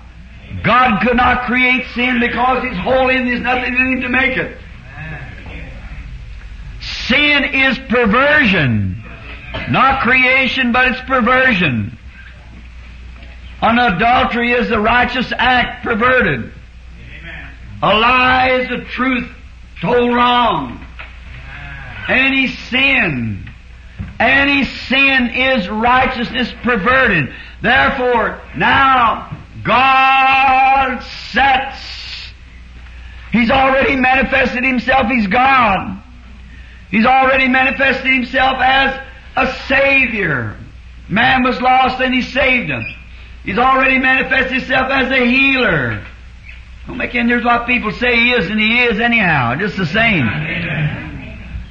[0.64, 4.36] God could not create sin because He's holy and there's nothing in Him to make
[4.36, 4.58] it.
[7.10, 9.02] Sin is perversion.
[9.68, 11.98] Not creation, but it's perversion.
[13.60, 16.52] An adultery is a righteous act perverted.
[17.82, 19.28] A lie is a truth
[19.80, 20.86] told wrong.
[22.08, 23.50] Any sin,
[24.20, 27.34] any sin is righteousness perverted.
[27.60, 32.32] Therefore, now God sets.
[33.32, 35.08] He's already manifested Himself.
[35.08, 35.99] He's God.
[36.90, 39.00] He's already manifested himself as
[39.36, 40.56] a Savior.
[41.08, 42.84] Man was lost and he saved him.
[43.44, 46.04] He's already manifested himself as a healer.
[46.86, 49.86] Don't make any difference what people say he is, and he is anyhow, just the
[49.86, 50.26] same.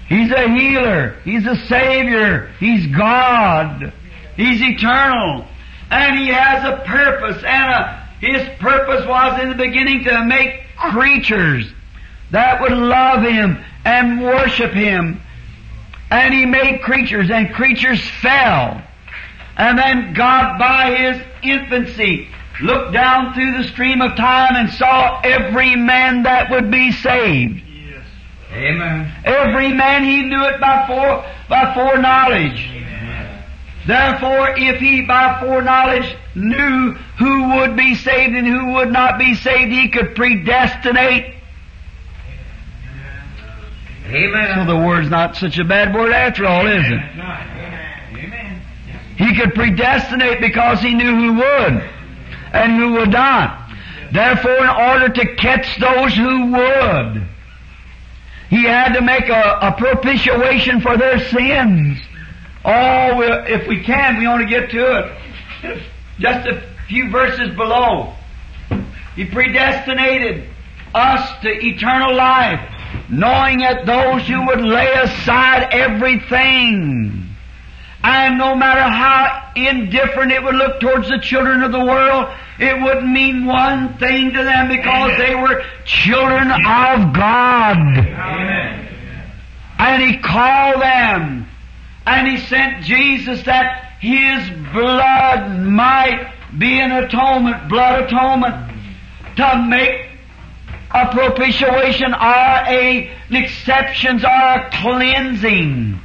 [0.08, 1.20] He's a healer.
[1.24, 2.52] He's a Savior.
[2.60, 3.94] He's God.
[4.36, 5.46] He's eternal.
[5.92, 10.62] And He has a purpose, and a, His purpose was in the beginning to make
[10.78, 11.72] creatures
[12.32, 15.20] that would love Him and worship Him.
[16.12, 18.82] And He made creatures, and creatures fell.
[19.58, 22.30] And then God, by His infancy,
[22.62, 27.62] looked down through the stream of time and saw every man that would be saved.
[27.68, 28.06] Yes.
[28.52, 29.12] Amen.
[29.24, 32.70] Every man he knew it by fore, by foreknowledge.
[33.88, 39.34] Therefore, if he by foreknowledge knew who would be saved and who would not be
[39.36, 41.36] saved, he could predestinate.
[44.10, 44.68] So Amen.
[44.68, 46.94] the word's not such a bad word after all, is it?
[46.94, 48.62] Amen.
[49.18, 51.90] He could predestinate because he knew who would
[52.54, 53.70] and who would not.
[54.12, 57.28] Therefore, in order to catch those who would,
[58.50, 62.00] he had to make a, a propitiation for their sins.
[62.66, 65.12] Oh, if we can, we want to get to
[65.64, 65.84] it.
[66.20, 68.16] Just a few verses below.
[69.16, 70.50] He predestinated
[70.96, 72.60] us to eternal life,
[73.10, 77.26] knowing that those who would lay aside everything,
[78.04, 82.82] and no matter how indifferent it would look towards the children of the world, it
[82.82, 87.78] wouldn't mean one thing to them because they were children of God.
[87.78, 88.88] Amen.
[89.80, 91.48] And He called them.
[92.06, 98.72] And He sent Jesus that His blood might be an atonement, blood atonement,
[99.38, 100.09] to make
[100.92, 106.00] a propitiation or a, an exceptions or a cleansing.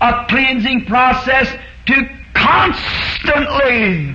[0.00, 1.52] A cleansing process
[1.86, 4.14] to constantly,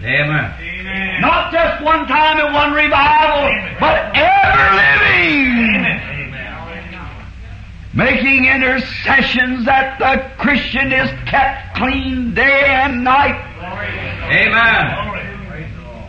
[0.00, 0.54] Amen.
[0.60, 1.20] Amen.
[1.20, 6.52] not just one time at one revival, but ever living Amen.
[7.94, 13.38] making intercessions that the Christian is kept clean day and night.
[14.32, 15.31] Amen.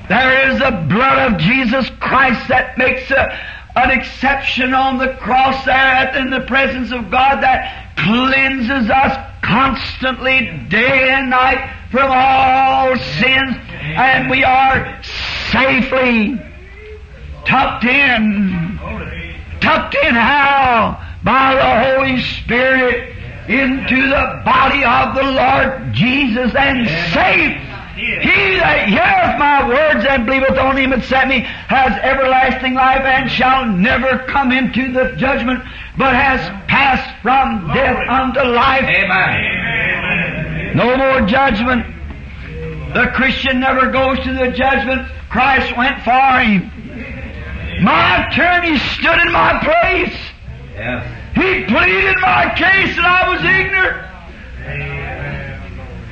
[0.09, 3.39] There is the blood of Jesus Christ that makes a,
[3.75, 10.65] an exception on the cross there in the presence of God that cleanses us constantly
[10.69, 13.55] day and night from all sins
[13.95, 15.01] and we are
[15.51, 16.39] safely
[17.45, 18.79] tucked in.
[19.61, 20.99] Tucked in how?
[21.23, 23.15] By the Holy Spirit
[23.47, 27.72] into the body of the Lord Jesus and safe.
[27.95, 33.01] He that heareth my words and believeth on him that sent me has everlasting life
[33.01, 35.63] and shall never come into the judgment,
[35.97, 38.83] but has passed from death unto life.
[38.83, 40.75] Amen.
[40.75, 41.85] No more judgment.
[42.93, 45.07] The Christian never goes to the judgment.
[45.29, 46.71] Christ went for him.
[47.83, 50.17] My attorney stood in my place.
[51.35, 54.03] He pleaded my case and I was ignorant.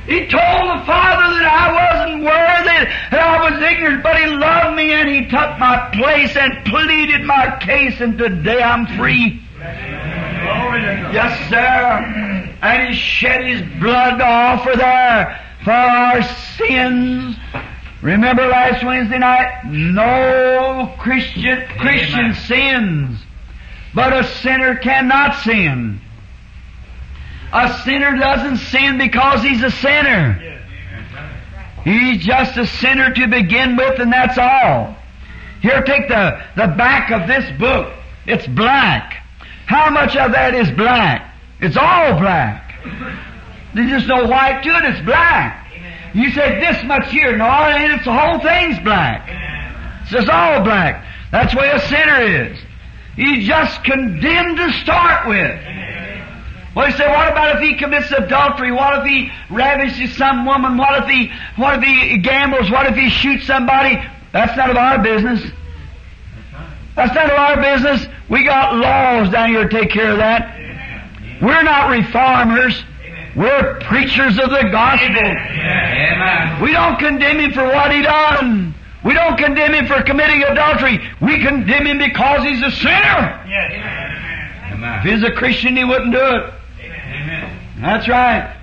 [0.06, 4.76] He told the Father that I wasn't worthy, that I was ignorant, but He loved
[4.76, 9.40] me and He took my place and pleaded my case and today I'm free.
[11.12, 12.58] Yes, sir.
[12.62, 16.22] And He shed His blood to offer there for our
[16.56, 17.36] sins.
[18.02, 19.64] Remember last Wednesday night?
[19.66, 22.34] No Christian, Christian Amen.
[22.34, 23.18] sins.
[23.94, 26.00] But a sinner cannot sin.
[27.52, 30.58] A sinner doesn't sin because he's a sinner.
[31.84, 34.96] He's just a sinner to begin with, and that's all.
[35.60, 37.92] Here, take the, the back of this book.
[38.26, 39.22] It's black.
[39.66, 41.34] How much of that is black?
[41.60, 42.74] It's all black.
[43.74, 45.58] There's just no white to it, it's black.
[46.14, 49.28] You say this much here, no, ain't, it's the whole thing's black.
[50.02, 51.06] It's just all black.
[51.30, 52.58] That's way a sinner is.
[53.16, 55.60] He's just condemned to start with.
[56.74, 58.72] Well, you say, what about if he commits adultery?
[58.72, 60.78] What if he ravishes some woman?
[60.78, 62.70] What if he, what if he gambles?
[62.70, 64.02] What if he shoots somebody?
[64.32, 65.44] That's none of our business.
[66.96, 68.06] That's none of our business.
[68.30, 70.58] We got laws down here to take care of that.
[71.42, 72.82] We're not reformers.
[73.36, 75.08] We're preachers of the gospel.
[76.62, 78.74] We don't condemn him for what he done.
[79.04, 81.00] We don't condemn him for committing adultery.
[81.20, 83.42] We condemn him because he's a sinner.
[84.98, 86.54] If he's a Christian, he wouldn't do it.
[87.22, 87.58] Amen.
[87.80, 88.56] That's right.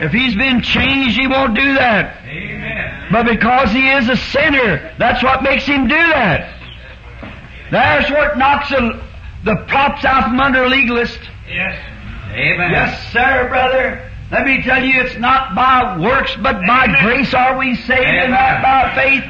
[0.00, 2.24] If he's been changed, he won't do that.
[2.26, 3.08] Amen.
[3.12, 6.58] But because he is a sinner, that's what makes him do that.
[7.70, 9.02] That's what knocks the,
[9.44, 11.24] the props out from under legalists.
[11.48, 11.78] Yes.
[12.30, 12.70] Amen.
[12.70, 14.10] Yes, sir, brother.
[14.30, 18.30] Let me tell you, it's not by works, but by grace are we saved, and
[18.30, 19.24] not by faith.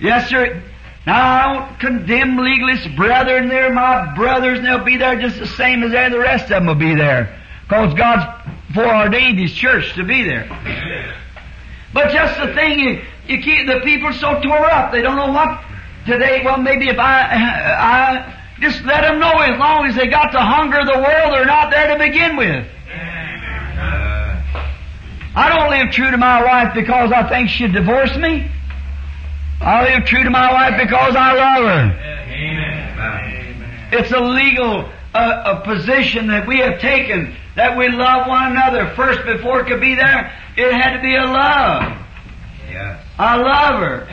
[0.00, 0.62] Yes, sir.
[1.06, 3.48] Now, I don't condemn legalists, brethren.
[3.48, 6.44] They're my brothers, and they'll be there just the same as any of the rest
[6.44, 7.39] of them will be there.
[7.70, 8.26] Because God's
[8.74, 10.44] foreordained His church to be there.
[11.94, 15.30] But just the thing, you, you keep the people so tore up, they don't know
[15.30, 15.62] what
[16.04, 16.42] today.
[16.44, 20.40] Well, maybe if I, I just let them know as long as they got the
[20.40, 22.66] hunger of the world, they're not there to begin with.
[25.36, 28.50] I don't live true to my wife because I think she'd divorce me.
[29.60, 31.84] I live true to my wife because I love her.
[32.34, 33.88] Amen.
[33.92, 38.92] It's a legal uh, a position that we have taken that we love one another.
[38.94, 41.98] First, before it could be there, it had to be a love.
[42.68, 43.04] Yes.
[43.18, 44.08] I love her.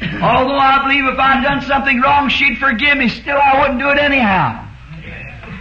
[0.22, 3.08] Although I believe if I'd done something wrong, she'd forgive me.
[3.08, 4.66] Still, I wouldn't do it anyhow.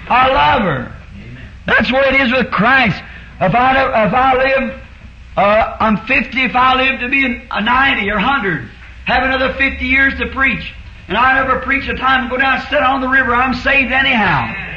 [0.09, 0.95] I love her.
[1.65, 2.97] That's where it is with Christ.
[3.41, 4.81] If I if I live,
[5.35, 6.41] uh, I'm 50.
[6.43, 8.69] If I live to be a 90 or 100,
[9.05, 10.73] have another 50 years to preach,
[11.09, 13.53] and I never preach a time and go down and sit on the river, I'm
[13.53, 14.76] saved anyhow.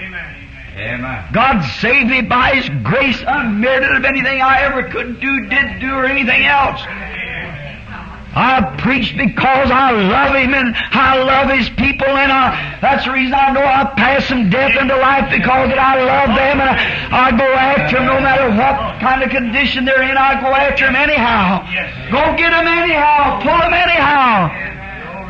[0.81, 1.25] Amen.
[1.33, 5.93] God saved me by His grace, unmerited of anything I ever could do, did do,
[5.93, 6.81] or anything else.
[8.33, 13.11] I preach because I love Him and I love His people and I, that's the
[13.13, 16.71] reason I know I pass from death into life because that I love them and
[16.71, 16.79] I,
[17.11, 20.87] I go after them no matter what kind of condition they're in, I go after
[20.87, 21.67] them anyhow.
[22.15, 24.80] Go get them anyhow, pull them anyhow.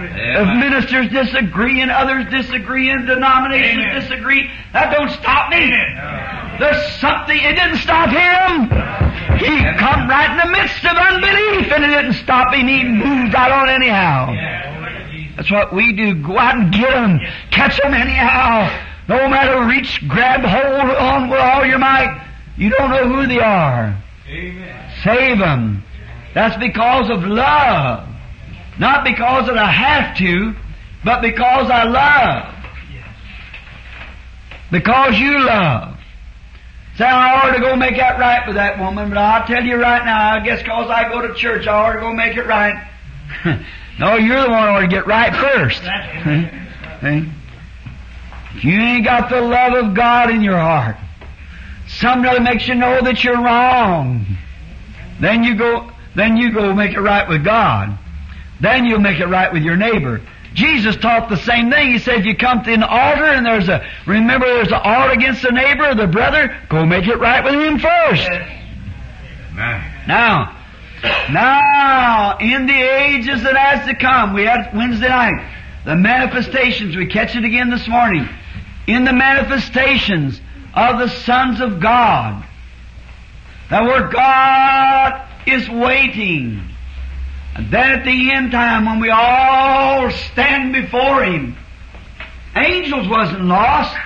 [0.02, 4.00] If ministers disagree and others disagree and denominations Amen.
[4.00, 5.70] disagree, that don't stop me.
[6.58, 8.68] There's something, it didn't stop him.
[9.38, 12.68] He come right in the midst of unbelief and it didn't stop him.
[12.68, 14.34] He moved right on anyhow.
[15.36, 16.14] That's what we do.
[16.22, 17.18] Go out and get them.
[17.50, 18.68] Catch them anyhow.
[19.08, 22.26] No matter reach, grab hold on with all your might.
[22.56, 23.96] You don't know who they are.
[25.02, 25.82] Save them.
[26.34, 28.09] That's because of love.
[28.80, 30.54] Not because that I have to,
[31.04, 32.54] but because I love.
[34.70, 35.98] Because you love.
[36.96, 39.76] Say, I ought to go make that right with that woman, but I'll tell you
[39.76, 42.46] right now, I guess because I go to church, I ought to go make it
[42.46, 42.88] right.
[43.98, 45.82] no, you're the one who ought to get right first.
[48.52, 50.96] If you ain't got the love of God in your heart,
[51.86, 54.26] something somebody makes you know that you're wrong.
[55.20, 57.96] Then you go, then you go make it right with God.
[58.60, 60.20] Then you'll make it right with your neighbor.
[60.54, 61.92] Jesus taught the same thing.
[61.92, 65.42] He said, you come to an altar and there's a, remember there's an altar against
[65.42, 68.28] the neighbor or the brother, go make it right with him first.
[70.08, 70.56] Now,
[71.30, 75.46] now, in the ages that has to come, we had Wednesday night,
[75.84, 78.28] the manifestations, we catch it again this morning.
[78.86, 80.40] In the manifestations
[80.74, 82.44] of the sons of God,
[83.70, 86.69] that where God is waiting.
[87.54, 91.56] And then at the end time, when we all stand before Him,
[92.56, 93.96] angels wasn't lost.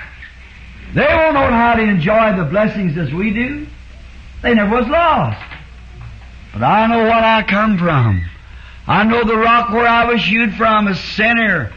[0.95, 3.67] They won't know how to enjoy the blessings as we do.
[4.43, 5.43] They never was lost.
[6.53, 8.25] But I know what I come from.
[8.87, 11.73] I know the rock where I was hewed from, a sinner.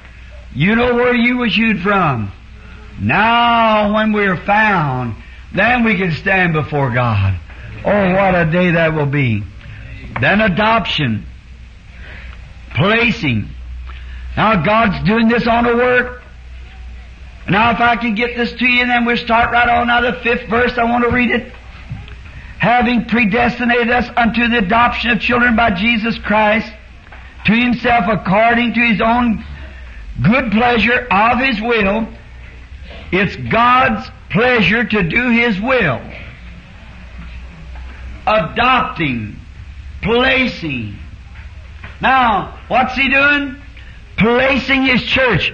[0.54, 2.32] You know where you was hewed from.
[3.00, 5.16] Now, when we're found,
[5.54, 7.40] then we can stand before God.
[7.86, 9.44] Oh, what a day that will be.
[10.20, 11.26] Then adoption.
[12.78, 13.50] Placing.
[14.38, 16.22] Now God's doing this on a work.
[17.50, 20.14] Now if I can get this to you, then we'll start right on now the
[20.22, 20.78] fifth verse.
[20.78, 21.52] I want to read it.
[22.60, 26.72] Having predestinated us unto the adoption of children by Jesus Christ,
[27.46, 29.44] to himself according to his own
[30.24, 32.08] good pleasure of his will,
[33.12, 36.02] it's God's pleasure to do his will.
[38.28, 39.40] Adopting,
[40.02, 41.00] placing.
[42.02, 43.62] Now, what's he doing?
[44.18, 45.54] Placing his church.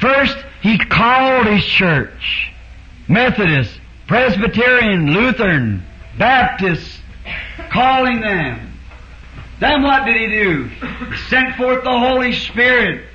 [0.00, 2.52] First, he called his church.
[3.08, 5.82] Methodist, Presbyterian, Lutheran,
[6.18, 7.00] Baptist,
[7.70, 8.72] calling them.
[9.60, 10.70] Then what did he do?
[11.28, 13.06] Sent forth the Holy Spirit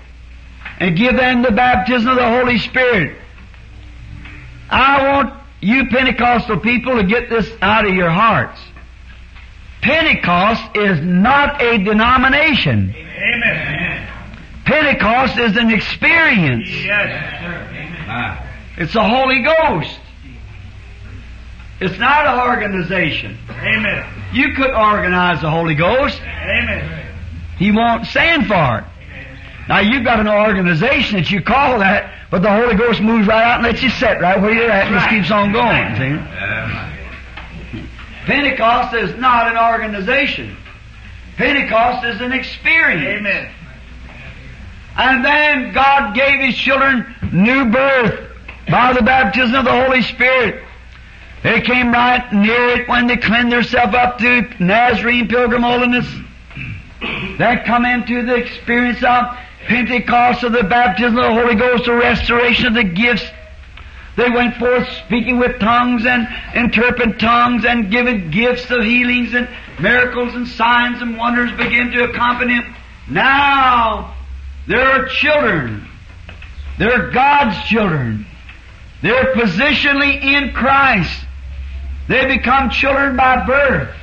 [0.80, 3.18] and give them the baptism of the Holy Spirit.
[4.70, 8.60] I want you Pentecostal people to get this out of your hearts.
[9.82, 12.94] Pentecost is not a denomination.
[12.96, 14.08] Amen.
[14.66, 16.70] Pentecost is an experience.
[16.70, 17.44] Yes.
[17.44, 18.46] Amen.
[18.78, 20.00] It's the Holy Ghost.
[21.82, 23.38] It's not an organization.
[23.50, 24.06] Amen.
[24.34, 26.22] You could organize the Holy Ghost.
[26.22, 27.06] Amen.
[27.58, 28.84] He won't stand for it.
[29.70, 33.44] Now you've got an organization that you call that, but the Holy Ghost moves right
[33.44, 35.96] out and lets you sit right where you're at and just keeps on going.
[35.96, 36.99] See?
[38.30, 40.56] Pentecost is not an organization.
[41.36, 43.04] Pentecost is an experience.
[43.04, 43.52] Amen.
[44.96, 48.30] And then God gave His children new birth
[48.70, 50.64] by the baptism of the Holy Spirit.
[51.42, 56.06] They came right near it when they cleaned themselves up through Nazarene pilgrim holiness.
[57.40, 61.96] They come into the experience of Pentecost of the baptism of the Holy Ghost, the
[61.96, 63.26] restoration of the gifts.
[64.20, 69.48] They went forth speaking with tongues and interpreting tongues and giving gifts of healings and
[69.80, 72.76] miracles and signs and wonders begin to accompany them.
[73.10, 74.14] Now,
[74.68, 75.88] they're children.
[76.78, 78.26] They're God's children.
[79.02, 81.26] They're positionally in Christ.
[82.10, 83.96] They become children by birth.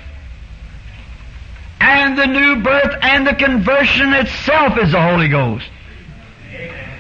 [1.78, 5.66] And the new birth and the conversion itself is the Holy Ghost.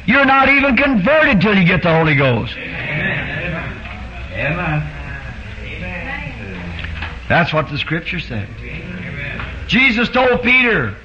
[0.06, 2.56] You're not even converted till you get the Holy Ghost.
[2.56, 2.86] Amen.
[7.28, 8.48] That's what the scripture said.
[9.66, 10.96] Jesus told Peter,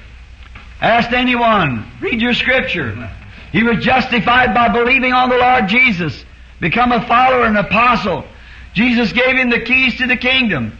[0.80, 3.10] ask anyone, read your scripture.
[3.50, 6.24] He was justified by believing on the Lord Jesus,
[6.60, 8.24] become a follower and apostle.
[8.72, 10.78] Jesus gave him the keys to the kingdom.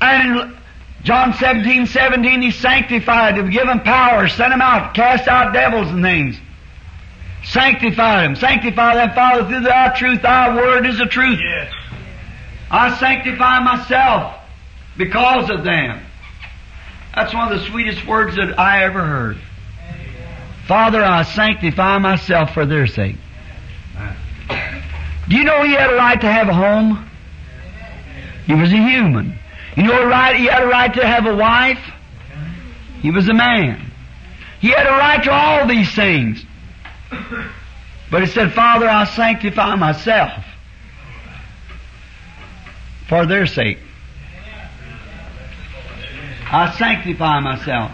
[0.00, 0.58] And in
[1.04, 5.88] John 17, 17, he sanctified him, give him power, sent him out, cast out devils
[5.88, 6.36] and things.
[7.48, 8.36] Sanctify them.
[8.36, 10.22] Sanctify them, Father, through thy truth.
[10.22, 11.38] Thy word is the truth.
[11.42, 11.72] Yes.
[12.70, 14.34] I sanctify myself
[14.98, 16.02] because of them.
[17.14, 19.38] That's one of the sweetest words that I ever heard.
[20.66, 23.16] Father, I sanctify myself for their sake.
[25.28, 27.08] Do you know he had a right to have a home?
[28.46, 29.38] He was a human.
[29.76, 31.80] You know right, he had a right to have a wife?
[33.00, 33.90] He was a man.
[34.60, 36.44] He had a right to all these things.
[38.10, 40.44] But he said, Father, I sanctify myself
[43.08, 43.78] for their sake.
[46.50, 47.92] I sanctify myself.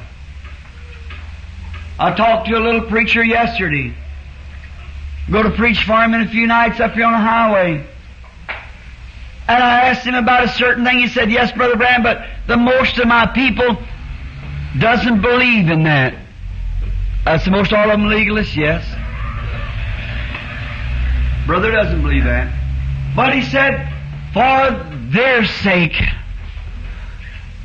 [1.99, 3.95] I talked to a little preacher yesterday.
[5.31, 7.87] Go to preach for him in a few nights up here on the highway.
[9.47, 11.01] And I asked him about a certain thing.
[11.01, 13.77] He said, yes, Brother Branham, but the most of my people
[14.79, 16.15] doesn't believe in that.
[17.25, 18.57] That's the most all of them legalists?
[18.57, 18.85] Yes.
[21.47, 22.53] Brother doesn't believe that.
[23.15, 23.93] But he said,
[24.33, 24.71] for
[25.11, 25.97] their sake.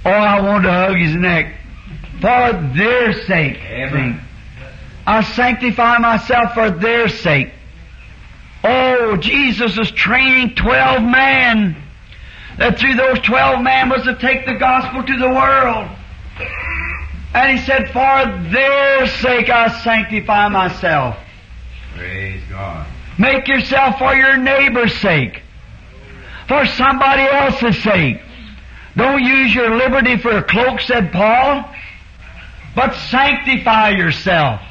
[0.05, 1.55] Oh, I want to hug his neck.
[2.21, 3.57] For their sake.
[3.57, 4.21] Amen.
[5.07, 7.51] I sanctify myself for their sake.
[8.63, 11.75] Oh, Jesus is training twelve men.
[12.57, 15.89] That through those twelve men was to take the gospel to the world.
[17.33, 21.17] And he said, for their sake I sanctify myself.
[21.95, 22.85] Praise God.
[23.19, 25.43] Make yourself for your neighbor's sake.
[26.47, 28.21] For somebody else's sake.
[28.95, 31.69] Don't use your liberty for a cloak, said Paul,
[32.75, 34.61] but sanctify yourself.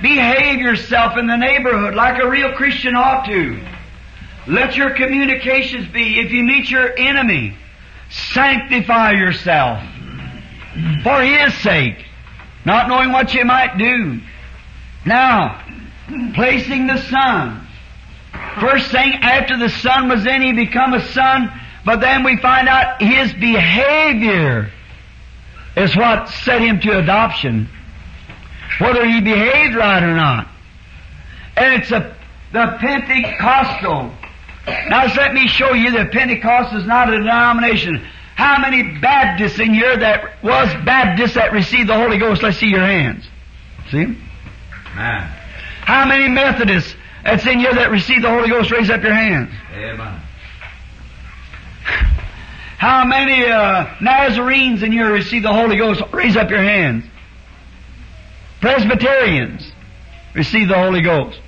[0.00, 3.60] Behave yourself in the neighborhood like a real Christian ought to.
[4.46, 7.56] Let your communications be, if you meet your enemy,
[8.08, 9.82] sanctify yourself
[11.02, 12.04] for his sake,
[12.64, 14.20] not knowing what you might do.
[15.04, 15.64] Now,
[16.34, 17.65] placing the Son.
[18.60, 21.52] First thing, after the Son was in, he become a son,
[21.84, 24.70] but then we find out his behavior
[25.76, 27.68] is what set him to adoption.
[28.80, 30.48] Whether he behaved right or not.
[31.56, 32.16] And it's a,
[32.52, 34.12] the Pentecostal.
[34.88, 38.04] Now let me show you that Pentecost is not a denomination.
[38.34, 42.42] How many Baptists in here that was Baptists that received the Holy Ghost?
[42.42, 43.24] Let's see your hands.
[43.90, 43.98] See?
[43.98, 45.32] Amen.
[45.82, 46.95] How many Methodists
[47.26, 48.70] that's in you that received the Holy Ghost?
[48.70, 49.50] Raise up your hands.
[49.74, 50.20] Amen.
[52.78, 56.02] How many uh, Nazarenes in here received the Holy Ghost?
[56.12, 57.04] Raise up your hands.
[58.60, 59.72] Presbyterians
[60.34, 61.40] received the Holy Ghost.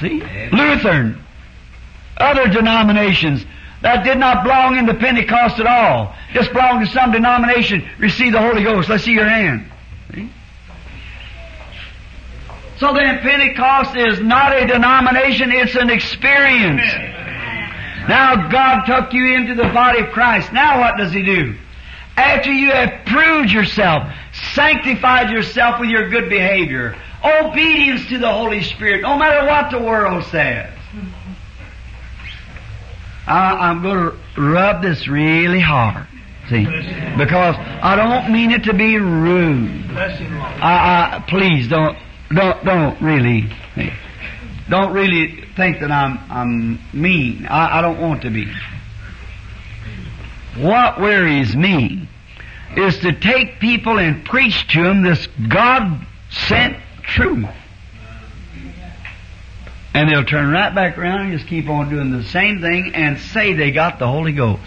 [0.00, 0.22] See?
[0.22, 0.50] Amen.
[0.52, 1.24] Lutheran.
[2.18, 3.46] Other denominations
[3.80, 8.34] that did not belong in the Pentecost at all, just belong to some denomination, received
[8.34, 8.90] the Holy Ghost.
[8.90, 9.70] Let's see your hand.
[10.12, 10.30] See?
[12.84, 16.82] So then Pentecost is not a denomination, it's an experience.
[18.06, 20.52] Now God took you into the body of Christ.
[20.52, 21.56] Now what does He do?
[22.18, 24.12] After you have proved yourself,
[24.52, 29.78] sanctified yourself with your good behavior, obedience to the Holy Spirit, no matter what the
[29.78, 30.70] world says.
[33.26, 36.06] I, I'm going to rub this really hard.
[36.50, 36.66] See?
[37.16, 39.88] Because I don't mean it to be rude.
[39.88, 40.52] Bless him, Lord.
[40.60, 41.96] I, I, please don't
[42.32, 43.50] don't don't really
[44.68, 47.46] don't really think that I'm I'm mean.
[47.46, 48.52] I, I don't want to be.
[50.56, 52.08] What worries me
[52.76, 57.46] is to take people and preach to them this God sent truth.
[59.92, 63.18] And they'll turn right back around and just keep on doing the same thing and
[63.18, 64.62] say they got the Holy Ghost.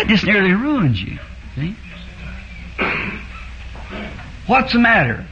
[0.00, 1.18] That just nearly ruins you.
[1.54, 1.76] See?
[4.50, 5.24] What's the matter?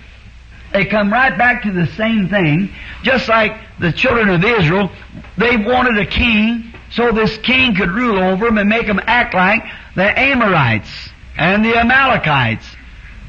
[0.72, 3.50] They come right back to the same thing, just like
[3.80, 4.92] the children of Israel.
[5.36, 9.34] They wanted a king, so this king could rule over them and make them act
[9.34, 9.64] like
[9.96, 12.64] the Amorites and the Amalekites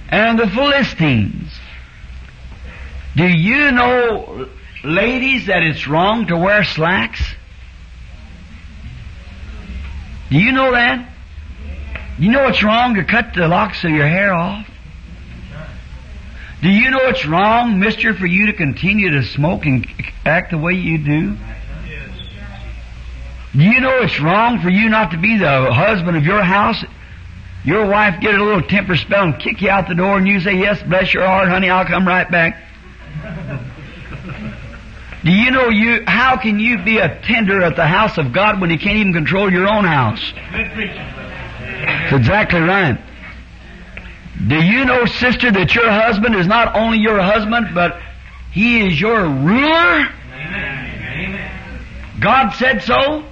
[0.10, 1.52] and the Philistines.
[3.16, 4.48] Do you know,
[4.84, 7.34] ladies, that it's wrong to wear slacks?
[10.30, 11.12] Do you know that?
[12.20, 14.69] You know it's wrong to cut the locks of your hair off?
[16.62, 19.88] Do you know it's wrong, mister, for you to continue to smoke and
[20.26, 21.38] act the way you do?
[23.54, 26.84] Do you know it's wrong for you not to be the husband of your house?
[27.64, 30.40] Your wife get a little temper spell and kick you out the door and you
[30.40, 32.62] say, yes, bless your heart, honey, I'll come right back.
[35.24, 38.62] Do you know you, how can you be a tender at the house of God
[38.62, 40.22] when you can't even control your own house?
[40.52, 43.00] That's exactly right.
[44.48, 48.00] Do you know, sister, that your husband is not only your husband, but
[48.52, 50.10] he is your ruler?
[50.34, 51.82] Amen.
[52.20, 53.26] God said so?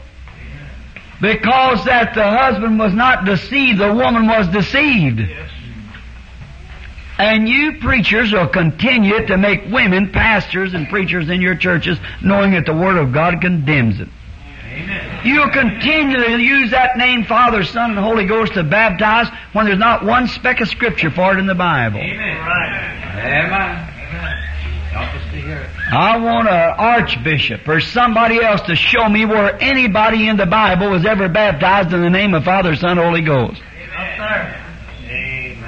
[1.22, 5.22] Because that the husband was not deceived, the woman was deceived.
[7.18, 12.52] And you preachers will continue to make women pastors and preachers in your churches, knowing
[12.52, 14.10] that the Word of God condemns it.
[15.24, 20.06] You'll continually use that name, Father, Son, and Holy Ghost to baptize when there's not
[20.06, 22.00] one speck of Scripture for it in the Bible.
[22.00, 22.38] Amen.
[24.92, 25.70] Help us to hear it.
[25.92, 30.90] I want an archbishop or somebody else to show me where anybody in the Bible
[30.90, 33.62] was ever baptized in the name of Father, Son, Holy Ghost.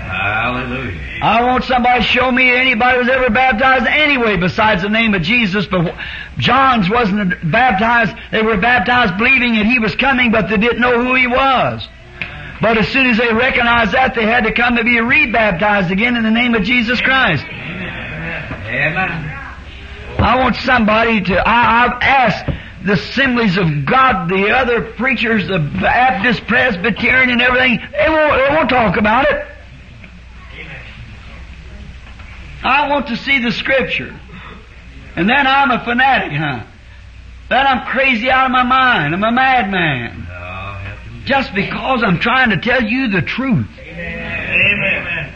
[0.09, 0.99] Hallelujah.
[1.21, 5.21] I want somebody to show me anybody was ever baptized anyway besides the name of
[5.21, 5.67] Jesus.
[5.67, 5.93] But
[6.39, 8.15] John's wasn't baptized.
[8.31, 11.87] They were baptized believing that he was coming, but they didn't know who he was.
[12.61, 16.15] But as soon as they recognized that, they had to come to be rebaptized again
[16.15, 17.45] in the name of Jesus Christ.
[17.45, 19.35] Amen.
[20.19, 22.49] I want somebody to, I, I've asked
[22.85, 28.55] the assemblies of God, the other preachers, the Baptist, Presbyterian, and everything, they won't, they
[28.55, 29.45] won't talk about it.
[32.61, 34.13] I want to see the Scripture.
[35.19, 36.63] And then I'm a fanatic, huh?
[37.49, 39.13] Then I'm crazy out of my mind.
[39.13, 40.25] I'm a madman.
[41.25, 43.67] Just because I'm trying to tell you the truth.
[43.81, 45.33] Amen.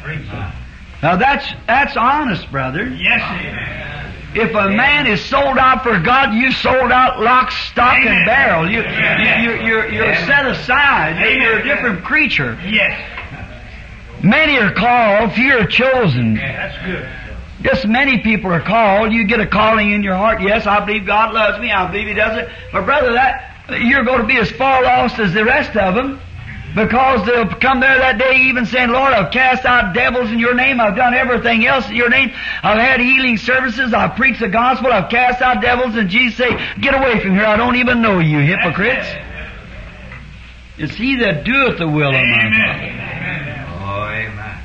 [1.01, 2.87] Now that's, that's honest, brother.
[2.87, 4.37] Yes.
[4.37, 8.71] If a man is sold out for God, you sold out lock, stock, and barrel.
[8.71, 11.19] You, you, you, you're, you're set aside.
[11.19, 12.57] You're a different creature.
[12.65, 12.97] Yes.
[14.23, 16.35] Many are called, few are chosen.
[16.35, 17.22] That's good.
[17.63, 19.13] Yes, many people are called.
[19.13, 20.41] You get a calling in your heart.
[20.41, 21.71] Yes, I believe God loves me.
[21.71, 22.49] I believe He does it.
[22.71, 26.19] But brother, that you're going to be as far lost as the rest of them,
[26.75, 30.55] because they'll come there that day even saying, "Lord, I've cast out devils in Your
[30.55, 30.81] name.
[30.81, 32.33] I've done everything else in Your name.
[32.61, 33.93] I've had healing services.
[33.93, 34.91] I've preached the gospel.
[34.91, 36.49] I've cast out devils." And Jesus say,
[36.81, 37.45] "Get away from here.
[37.45, 39.07] I don't even know you, hypocrites."
[40.77, 43.65] It's He that doeth the will of my Father.
[43.85, 44.57] Oh, amen.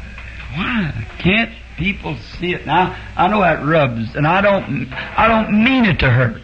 [0.55, 2.67] Why can't people see it?
[2.67, 4.93] Now I know that rubs, and I don't.
[4.93, 6.43] I don't mean it to hurt.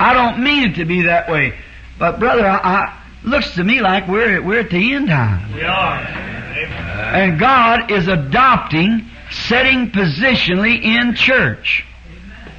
[0.00, 1.54] I don't mean it to be that way.
[1.98, 5.62] But brother, I, I looks to me like we're we're at the end time, We
[5.62, 5.98] are.
[5.98, 11.84] and God is adopting, setting positionally in church,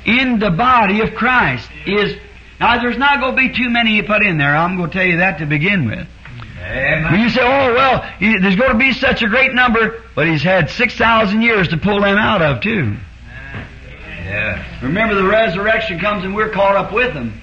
[0.06, 1.70] in the body of Christ.
[1.86, 2.16] Is
[2.60, 4.56] now there's not going to be too many you put in there.
[4.56, 6.08] I'm going to tell you that to begin with.
[6.64, 7.20] When Amen.
[7.20, 10.42] you say, oh, well, he, there's going to be such a great number, but he's
[10.42, 12.96] had 6,000 years to pull them out of, too.
[14.24, 14.82] Yes.
[14.82, 17.40] Remember, the resurrection comes and we're caught up with them.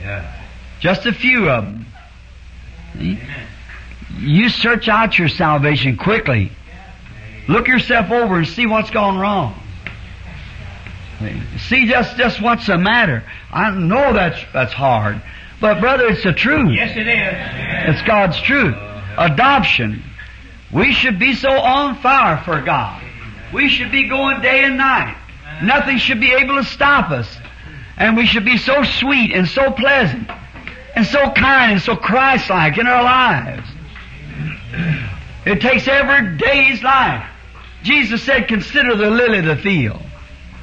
[0.00, 0.42] Yeah.
[0.80, 1.86] Just a few of them.
[2.94, 3.20] See?
[4.18, 6.50] You search out your salvation quickly.
[7.46, 9.60] Look yourself over and see what's gone wrong.
[11.18, 11.42] See?
[11.58, 13.22] See just, just what's the matter.
[13.52, 15.20] I know that's, that's hard.
[15.60, 16.72] But brother, it's the truth.
[16.72, 17.94] Yes, it is.
[17.96, 18.76] It's God's truth.
[19.16, 20.02] Adoption.
[20.72, 23.02] We should be so on fire for God.
[23.52, 25.16] We should be going day and night.
[25.62, 27.28] Nothing should be able to stop us.
[27.96, 30.28] And we should be so sweet and so pleasant
[30.96, 33.68] and so kind and so Christ-like in our lives.
[35.46, 37.24] It takes every day's life.
[37.84, 40.02] Jesus said, consider the lily of the field.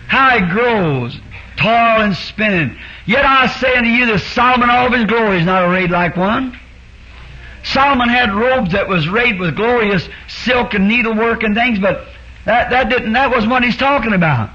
[0.08, 1.18] How it grows,
[1.56, 2.78] tall and spinning.
[3.06, 6.16] Yet I say unto you that Solomon all of his glory is not arrayed like
[6.16, 6.60] one.
[7.64, 12.08] Solomon had robes that was arrayed with glorious silk and needlework and things, but
[12.46, 14.50] that, that didn't, that wasn't what he's talking about.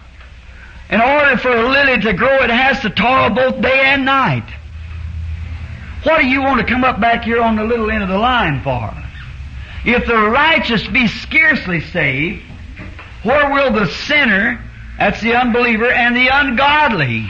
[0.90, 4.49] In order for a lily to grow, it has to toil both day and night.
[6.05, 8.18] What do you want to come up back here on the little end of the
[8.18, 8.92] line for?
[9.84, 12.42] If the righteous be scarcely saved,
[13.22, 14.61] where will the sinner,
[14.99, 17.28] that's the unbeliever, and the ungodly,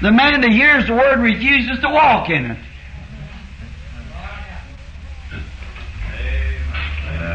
[0.00, 2.58] the man that hears the word refuses to walk in it?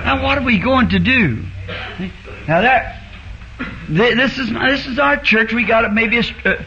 [0.05, 1.43] Now what are we going to do?
[2.47, 3.01] Now that,
[3.89, 5.53] this is, this is our church.
[5.53, 6.63] We got maybe a, a uh,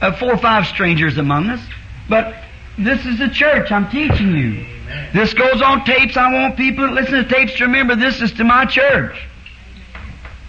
[0.00, 1.60] uh, four or five strangers among us,
[2.08, 2.34] but
[2.78, 3.72] this is the church.
[3.72, 4.66] I'm teaching you.
[5.12, 6.16] This goes on tapes.
[6.16, 9.16] I want people that listen to tapes to remember this is to my church.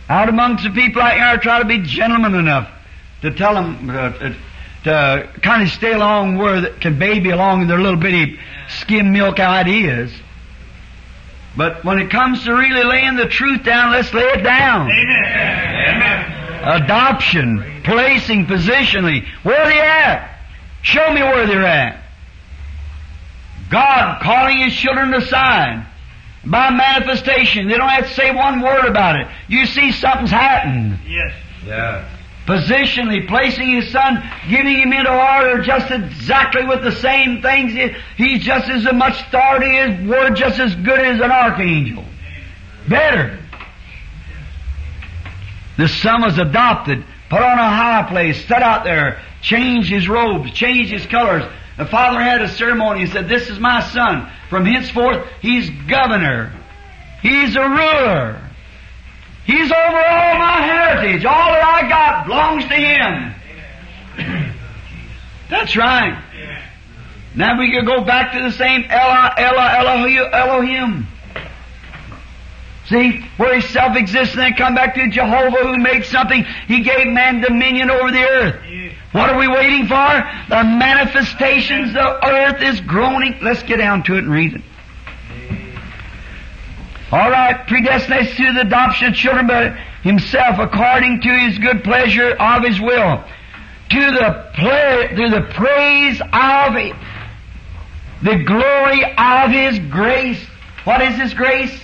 [0.08, 2.70] Out amongst the people out here, I try to be gentleman enough
[3.22, 4.34] to tell them uh, uh
[4.84, 8.00] to, to uh, kind of stay along where they can baby along in their little
[8.00, 10.12] bitty skim milk ideas.
[11.58, 14.90] But when it comes to really laying the truth down, let's lay it down.
[14.90, 16.36] Amen.
[16.64, 19.26] Adoption, placing, positionally.
[19.44, 20.38] Where are they at?
[20.82, 22.04] Show me where they're at.
[23.70, 25.86] God calling His children aside
[26.46, 27.68] by manifestation.
[27.68, 29.28] They don't have to say one word about it.
[29.48, 31.00] You see something's happened.
[31.06, 31.34] Yes.
[31.66, 32.19] Yeah.
[32.50, 37.74] Positionally, placing His Son, giving Him into order just exactly with the same things.
[38.18, 42.04] He's just as much authority, His Word just as good as an archangel.
[42.88, 43.38] Better.
[45.78, 50.52] The Son was adopted, put on a high place, set out there, changed his robes,
[50.52, 51.44] changed his colors.
[51.78, 54.28] The Father had a ceremony and said, This is my Son.
[54.50, 56.52] From henceforth, He's governor.
[57.22, 58.49] He's a ruler.
[59.50, 61.26] He's over all my heritage.
[61.26, 63.34] All that I got belongs to Him.
[65.50, 66.24] That's right.
[67.34, 70.24] Now we can go back to the same Ella, Ella, Elohim.
[70.32, 71.08] Elohim.
[72.90, 76.46] See, where He self-exists and then come back to Jehovah who made something.
[76.68, 78.62] He gave man dominion over the earth.
[79.14, 80.30] What are we waiting for?
[80.50, 81.94] The manifestations.
[81.94, 83.40] The earth is groaning.
[83.42, 84.62] Let's get down to it and read it.
[87.12, 89.70] All right, predestination to the adoption of children by
[90.04, 93.24] himself according to his good pleasure of his will.
[93.90, 96.76] To the play, to the praise of
[98.22, 100.46] the glory of his grace.
[100.84, 101.82] What is his grace?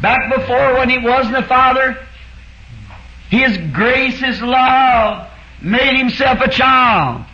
[0.00, 1.98] Back before when he wasn't a father,
[3.30, 5.28] his grace, his love,
[5.62, 7.24] made himself a child.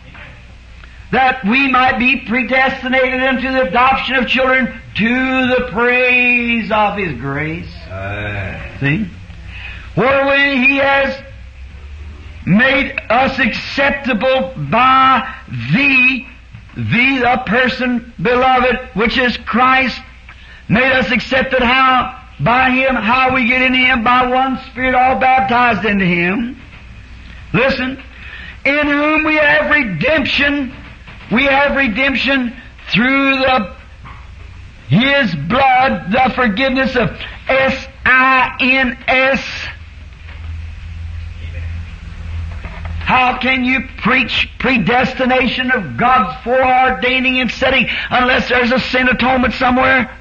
[1.13, 7.19] That we might be predestinated into the adoption of children to the praise of his
[7.19, 7.71] grace.
[7.87, 8.77] Aye.
[8.79, 9.07] See?
[9.93, 11.23] Wherein he has
[12.47, 15.31] made us acceptable by
[15.71, 16.27] thee,
[16.75, 20.01] thee, the person, beloved, which is Christ,
[20.67, 22.21] made us accepted how?
[22.39, 26.59] By him, how we get into him, by one Spirit, all baptized into him.
[27.53, 28.01] Listen,
[28.65, 30.73] in whom we have redemption,
[31.31, 32.55] we have redemption
[32.91, 33.75] through the
[34.87, 37.09] his blood, the forgiveness of
[37.47, 39.39] S-I-N-S.
[42.99, 49.55] How can you preach predestination of God's foreordaining and setting unless there's a sin atonement
[49.55, 50.15] somewhere?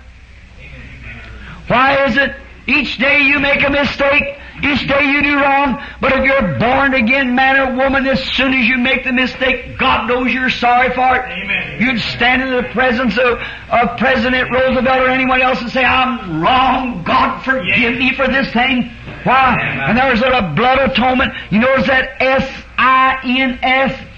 [1.68, 2.34] Why is it
[2.66, 6.94] each day you make a mistake, each day you do wrong, but if you're born
[6.94, 10.94] again man or woman, as soon as you make the mistake, God knows you're sorry
[10.94, 11.22] for it.
[11.22, 11.80] Amen.
[11.80, 13.40] You'd stand in the presence of,
[13.70, 17.02] of President Roosevelt or anyone else and say, I'm wrong.
[17.02, 18.92] God forgive me for this thing.
[19.24, 19.56] Why?
[19.60, 21.34] And there's a blood atonement.
[21.50, 24.08] You notice that S-I-N-S?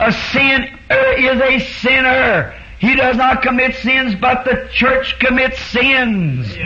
[0.00, 2.54] A sin is a sinner.
[2.78, 6.56] He does not commit sins, but the church commits sins.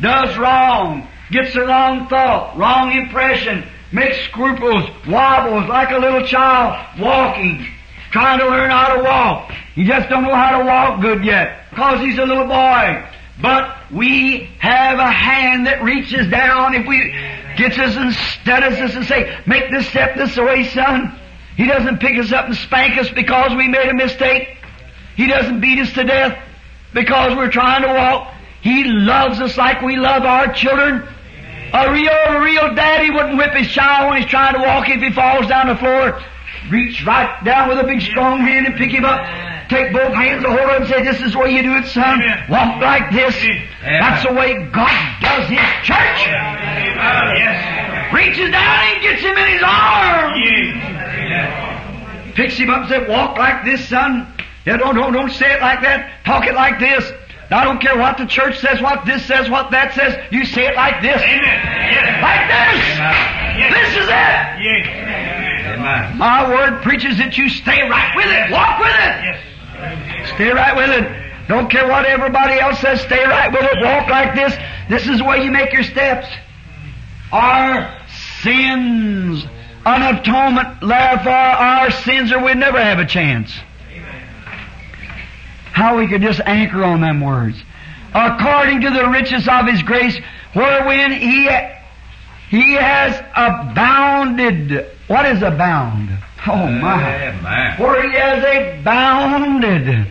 [0.00, 1.06] Does wrong.
[1.30, 7.66] Gets the wrong thought, wrong impression, makes scruples, wobbles like a little child walking,
[8.10, 9.52] trying to learn how to walk.
[9.74, 13.06] He just don't know how to walk good yet, cause he's a little boy.
[13.40, 17.14] But we have a hand that reaches down if we
[17.56, 21.18] gets us and studies us and say, make this step this way, son.
[21.56, 24.56] He doesn't pick us up and spank us because we made a mistake.
[25.16, 26.42] He doesn't beat us to death
[26.94, 28.34] because we're trying to walk.
[28.62, 31.06] He loves us like we love our children.
[31.72, 35.12] A real, real daddy wouldn't whip his child when he's trying to walk if he
[35.12, 36.20] falls down the floor.
[36.70, 39.20] Reach right down with a big strong hand and pick him up.
[39.68, 41.86] take both hands and hold him and say, this is the way you do it,
[41.86, 42.20] son.
[42.48, 43.34] Walk like this.
[43.82, 46.20] That's the way God does His church.
[47.38, 48.12] Yes.
[48.12, 50.36] Reaches down and gets him in His arms.
[52.34, 54.26] Picks him up and says, walk like this, son.
[54.66, 56.24] Yeah, don't, don't, don't say it like that.
[56.24, 57.10] Talk it like this.
[57.50, 60.14] Now, I don't care what the church says, what this says, what that says.
[60.30, 61.20] You say it like this.
[61.20, 62.22] Amen.
[62.22, 62.78] Like this.
[63.74, 64.42] This is it.
[65.66, 66.16] Amen.
[66.16, 68.52] My word preaches that you stay right with it.
[68.52, 70.26] Walk with it.
[70.34, 71.48] Stay right with it.
[71.48, 73.00] Don't care what everybody else says.
[73.00, 73.82] Stay right with it.
[73.82, 74.54] Walk like this.
[74.88, 76.28] This is the way you make your steps.
[77.32, 77.98] Our
[78.42, 79.44] sins,
[79.84, 83.52] an atonement, therefore our sins, or we'd never have a chance.
[85.80, 87.56] How we could just anchor on them words.
[88.12, 90.14] According to the riches of His grace,
[90.52, 91.48] wherein He
[92.50, 94.86] He has abounded.
[95.06, 96.10] What is abound?
[96.46, 97.28] Oh my!
[97.28, 97.76] Amen.
[97.78, 100.06] For He has abounded.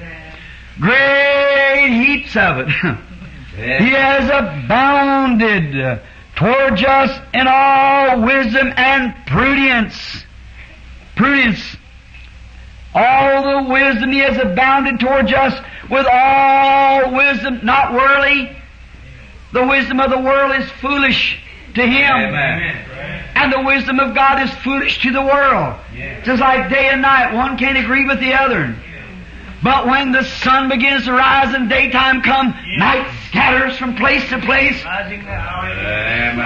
[0.79, 2.69] Great heaps of it.
[3.55, 6.01] He has abounded
[6.35, 10.25] towards us in all wisdom and prudence.
[11.15, 11.75] Prudence.
[12.93, 15.53] All the wisdom He has abounded towards us
[15.89, 18.55] with all wisdom, not worldly.
[19.53, 21.41] The wisdom of the world is foolish
[21.75, 22.11] to Him.
[22.11, 22.85] Amen.
[23.35, 25.79] And the wisdom of God is foolish to the world.
[25.95, 26.25] Yes.
[26.25, 28.75] Just like day and night, one can't agree with the other.
[29.61, 34.39] But when the sun begins to rise and daytime come, night scatters from place to
[34.39, 34.83] place.
[34.85, 36.39] Amen.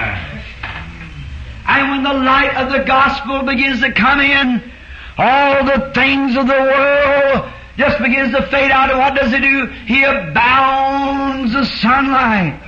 [1.66, 4.62] And when the light of the gospel begins to come in,
[5.16, 8.90] all the things of the world just begins to fade out.
[8.90, 9.66] And what does he do?
[9.86, 12.60] He abounds the sunlight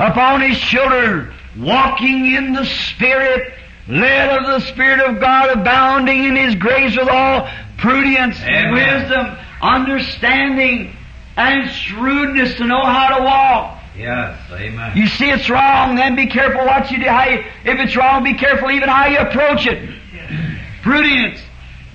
[0.00, 3.52] upon his children, walking in the Spirit,
[3.88, 7.48] led of the Spirit of God, abounding in his grace with all
[7.78, 8.72] prudence, Amen.
[8.72, 10.96] wisdom, understanding,
[11.36, 13.82] and shrewdness to know how to walk.
[13.96, 14.38] Yes.
[14.52, 14.96] Amen.
[14.96, 17.04] You see it's wrong, then be careful what you do.
[17.04, 19.90] You, if it's wrong, be careful even how you approach it.
[20.82, 21.40] Prudence.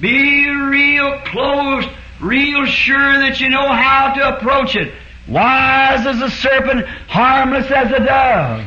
[0.02, 1.86] Be real close,
[2.20, 4.92] real sure that you know how to approach it.
[5.28, 8.66] Wise as a serpent, harmless as a dove.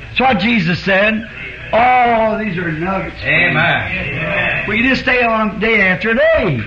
[0.00, 1.28] That's what Jesus said.
[1.74, 3.16] Oh, these are nuggets.
[3.22, 4.68] Amen.
[4.68, 6.60] We can just stay on them day after day.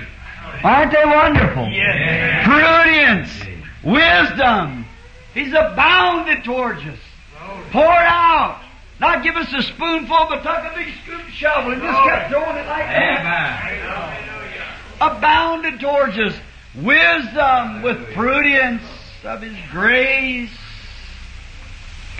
[0.64, 1.68] Aren't they wonderful?
[1.68, 2.46] Yes.
[2.46, 4.86] Prudence, wisdom.
[5.34, 6.98] He's abounded towards us.
[7.70, 8.62] Pour it out.
[8.98, 12.56] Not give us a spoonful, but took a big scoop shovel and just kept throwing
[12.56, 14.22] it like that.
[15.00, 16.34] Abounded towards us.
[16.74, 18.82] Wisdom with prudence
[19.24, 20.50] of His grace.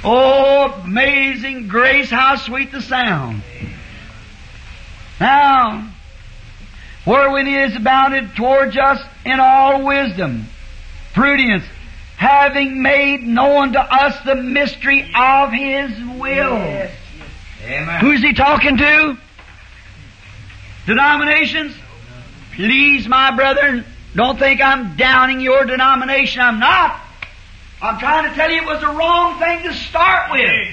[0.04, 3.42] Oh, amazing grace, how sweet the sound.
[5.18, 5.90] Now,
[7.04, 10.46] wherein He is abounded towards us in all wisdom,
[11.14, 11.64] prudence,
[12.16, 16.88] having made known to us the mystery of His will.
[17.62, 18.00] Amen.
[18.00, 19.18] Who's he talking to?
[20.86, 21.74] Denominations?
[22.54, 26.40] Please, my brethren, don't think I'm downing your denomination.
[26.40, 27.00] I'm not.
[27.82, 30.68] I'm trying to tell you it was the wrong thing to start with.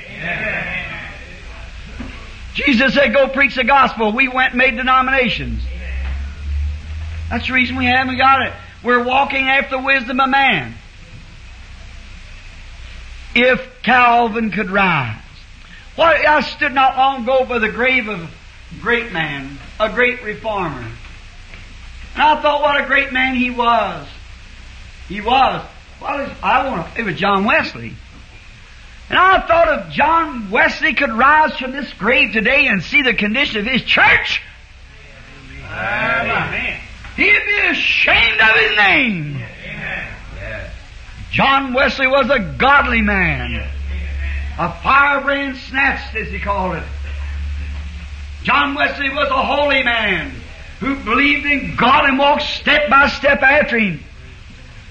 [2.54, 4.14] Jesus said, go preach the gospel.
[4.14, 5.64] We went and made denominations.
[7.30, 8.54] That's the reason we haven't got it.
[8.84, 10.76] We're walking after the wisdom of man.
[13.36, 15.20] If Calvin could rise.
[15.96, 20.24] What, I stood not long ago by the grave of a great man, a great
[20.24, 20.86] reformer.
[22.14, 24.08] And I thought what a great man he was.
[25.08, 25.66] He was.
[26.02, 27.94] Well, I want to, it was John Wesley.
[29.10, 33.14] And I thought if John Wesley could rise from this grave today and see the
[33.14, 34.42] condition of his church,
[35.66, 36.80] Amen.
[37.16, 39.43] he'd be ashamed of his name.
[41.34, 43.68] John Wesley was a godly man.
[44.60, 46.84] A firebrand snatched, as he called it.
[48.44, 50.32] John Wesley was a holy man
[50.80, 54.04] who believed in God and walked step by step after him.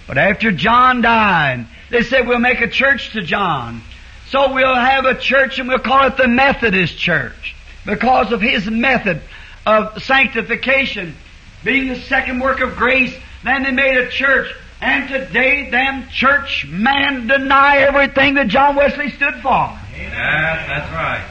[0.09, 3.81] But after John died, they said we'll make a church to John.
[4.27, 7.55] So we'll have a church and we'll call it the Methodist Church
[7.87, 9.23] because of his method
[9.65, 11.15] of sanctification
[11.63, 13.15] being the second work of grace.
[13.45, 14.53] Then they made a church.
[14.83, 19.79] And today them church men deny everything that John Wesley stood for.
[19.97, 21.25] Yes, that's right.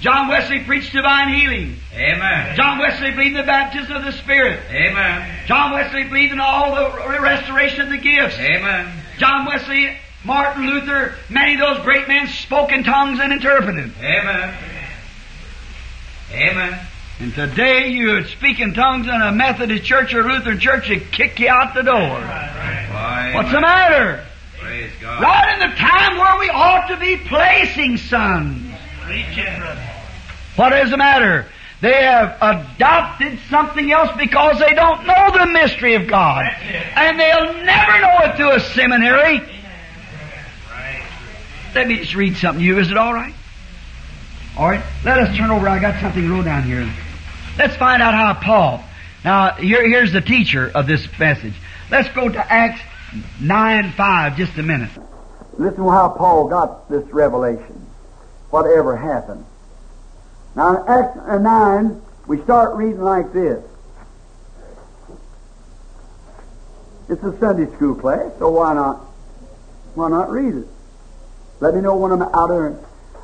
[0.00, 1.76] John Wesley preached divine healing.
[1.92, 2.56] Amen.
[2.56, 4.58] John Wesley believed in the baptism of the Spirit.
[4.70, 5.46] Amen.
[5.46, 8.38] John Wesley believed in all the restoration of the gifts.
[8.38, 8.90] Amen.
[9.18, 13.92] John Wesley, Martin Luther, many of those great men spoke in tongues and interpreted.
[14.00, 14.54] Amen.
[16.32, 16.86] Amen.
[17.20, 21.12] And today you would speak in tongues in a Methodist church or Lutheran church, they'd
[21.12, 21.94] kick you out the door.
[21.94, 24.24] Why, What's the matter?
[24.58, 25.22] Praise God.
[25.22, 28.72] Right in the time where we ought to be placing sons.
[30.56, 31.44] What is the matter?
[31.82, 36.46] They have adopted something else because they don't know the mystery of God.
[36.94, 39.42] And they'll never know it through a seminary.
[41.74, 42.78] Let me just read something to you.
[42.78, 43.34] Is it all right?
[44.56, 44.82] All right.
[45.04, 45.68] Let us turn over.
[45.68, 46.90] I got something wrote down here.
[47.60, 48.82] Let's find out how Paul.
[49.22, 51.52] Now, here, here's the teacher of this message.
[51.90, 52.80] Let's go to Acts
[53.38, 54.88] 9 5 just a minute.
[55.58, 57.86] Listen to how Paul got this revelation.
[58.48, 59.44] Whatever happened.
[60.56, 63.62] Now, in Acts 9, we start reading like this.
[67.10, 69.00] It's a Sunday school class, so why not?
[69.96, 70.66] Why not read it?
[71.60, 72.78] Let me know when I'm out there.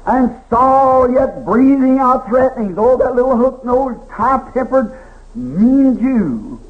[0.07, 2.77] And Saul yet breathing out threatenings.
[2.79, 4.97] Oh, that little hook-nosed, high-tempered,
[5.35, 6.61] mean Jew.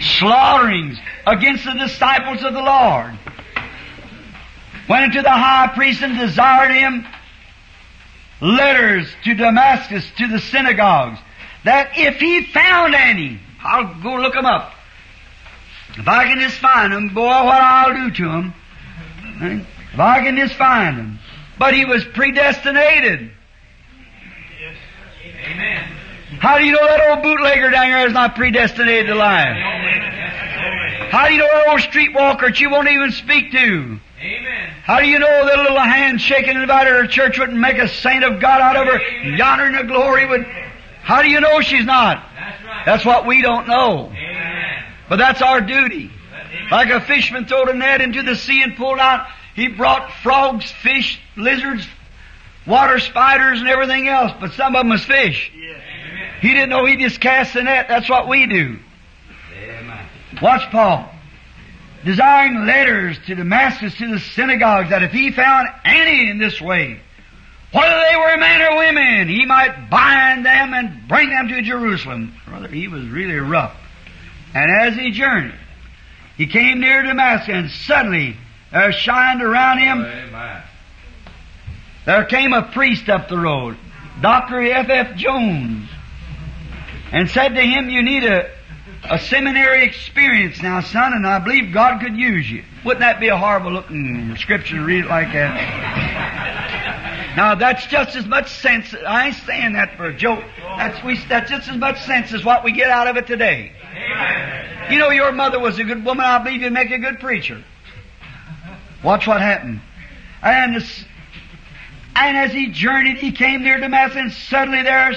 [0.00, 3.16] Slaughterings against the disciples of the Lord.
[4.88, 7.06] Went into the high priest and desired him
[8.40, 11.20] letters to Damascus, to the synagogues,
[11.64, 14.72] that if he found any, I'll go look them up.
[15.96, 18.54] If I can just find them, boy, what I'll do to them.
[19.92, 21.18] If I can just find them.
[21.62, 23.30] But he was predestinated.
[25.46, 25.84] Amen.
[26.40, 29.56] How do you know that old bootlegger down here is not predestinated to life?
[31.12, 33.58] How do you know that old streetwalker that you won't even speak to?
[33.58, 34.70] Amen.
[34.82, 38.24] How do you know that little hand shaking about her church wouldn't make a saint
[38.24, 39.00] of God out of her?
[39.36, 40.44] Yonder in the glory would.
[41.02, 42.26] How do you know she's not?
[42.34, 42.82] That's right.
[42.86, 44.06] That's what we don't know.
[44.06, 44.84] Amen.
[45.08, 46.10] But that's our duty.
[46.72, 50.70] Like a fisherman throwed a net into the sea and pulled out, he brought frogs,
[50.70, 51.86] fish, lizards,
[52.66, 55.50] water spiders, and everything else, but some of them was fish.
[56.40, 57.86] He didn't know he just cast the net.
[57.88, 58.78] That's what we do.
[59.56, 60.06] Amen.
[60.40, 61.08] Watch Paul.
[62.04, 67.00] Desiring letters to Damascus to the synagogues that if he found any in this way,
[67.72, 72.34] whether they were men or women, he might bind them and bring them to Jerusalem.
[72.46, 73.76] Brother, he was really rough.
[74.52, 75.54] And as he journeyed,
[76.36, 78.36] he came near Damascus, and suddenly
[78.72, 80.62] there shined around him Amen.
[82.06, 83.76] there came a priest up the road,
[84.20, 84.62] Dr.
[84.62, 84.88] F.
[84.88, 85.16] F.
[85.16, 85.88] Jones,
[87.12, 88.50] and said to him, You need a,
[89.04, 92.64] a seminary experience now, son, and I believe God could use you.
[92.84, 96.72] Wouldn't that be a horrible looking scripture to read it like that?
[97.36, 98.94] Now that's just as much sense.
[98.94, 100.44] I ain't saying that for a joke.
[100.58, 101.16] That's we.
[101.28, 103.72] That's just as much sense as what we get out of it today.
[104.90, 106.26] You know, your mother was a good woman.
[106.26, 107.64] I believe you'd make a good preacher.
[109.02, 109.80] Watch what happened.
[110.42, 111.04] And this,
[112.14, 115.14] and as he journeyed, he came near Damascus, and suddenly there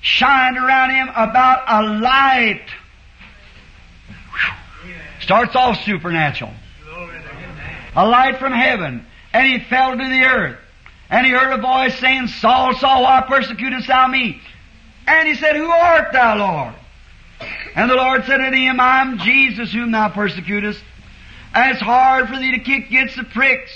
[0.00, 2.66] shined around him about a light.
[5.20, 6.52] Starts off supernatural.
[7.94, 9.06] A light from heaven.
[9.32, 10.58] And he fell to the earth.
[11.08, 14.40] And he heard a voice saying, Saul, Saul, why persecutest thou me?
[15.06, 16.74] And he said, Who art thou, Lord?
[17.74, 20.82] And the Lord said unto him, I am Jesus whom thou persecutest.
[21.54, 23.70] And it's hard for thee to kick against the pricks.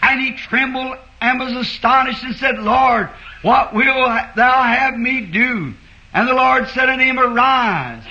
[0.00, 3.08] And he trembled and was astonished and said, Lord,
[3.42, 4.04] what will
[4.36, 5.74] thou have me do?
[6.12, 8.04] And the Lord said unto him, Arise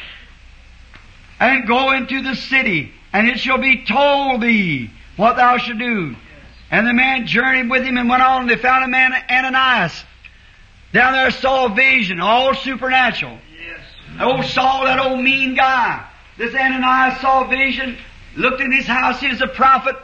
[1.41, 6.15] and go into the city, and it shall be told thee what thou shalt do.
[6.69, 10.05] And the man journeyed with him and went on, and they found a man, Ananias,
[10.93, 13.39] down there saw a vision, all supernatural.
[13.59, 14.21] Yes.
[14.21, 16.05] Old Saul, that old mean guy.
[16.37, 17.97] This Ananias saw a vision,
[18.35, 19.95] looked in his house, he was a prophet,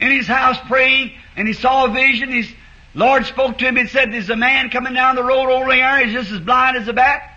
[0.00, 2.30] in his house praying, and he saw a vision.
[2.30, 2.52] His
[2.94, 6.04] Lord spoke to him and said, There's a man coming down the road over there,
[6.04, 7.33] he's just as blind as a bat.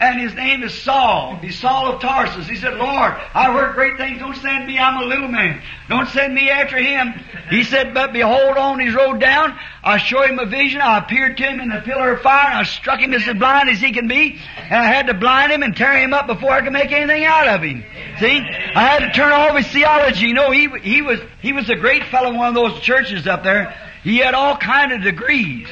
[0.00, 1.36] And his name is Saul.
[1.36, 2.48] He's Saul of Tarsus.
[2.48, 4.18] He said, Lord, I've heard great things.
[4.18, 4.76] Don't send me.
[4.76, 5.62] I'm a little man.
[5.88, 7.12] Don't send me after him.
[7.50, 10.80] He said, but behold, on his road down, I show him a vision.
[10.80, 12.48] I appeared to him in a pillar of fire.
[12.48, 14.40] And I struck him as blind as he can be.
[14.56, 17.24] And I had to blind him and tear him up before I could make anything
[17.24, 17.84] out of him.
[18.18, 18.40] See?
[18.74, 20.26] I had to turn off his theology.
[20.26, 23.28] You know, he, he was, he was a great fellow in one of those churches
[23.28, 23.72] up there.
[24.02, 25.68] He had all kind of degrees.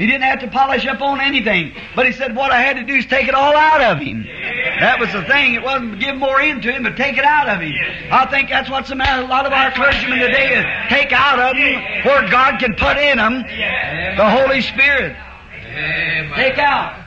[0.00, 1.74] He didn't have to polish up on anything.
[1.94, 4.24] But he said, what I had to do is take it all out of him.
[4.80, 5.52] That was the thing.
[5.52, 7.74] It wasn't give more into him, but take it out of him.
[8.10, 9.22] I think that's what's the matter.
[9.22, 12.96] A lot of our clergymen today is take out of them where God can put
[12.96, 13.42] in them
[14.16, 15.14] the Holy Spirit.
[16.34, 17.04] Take out.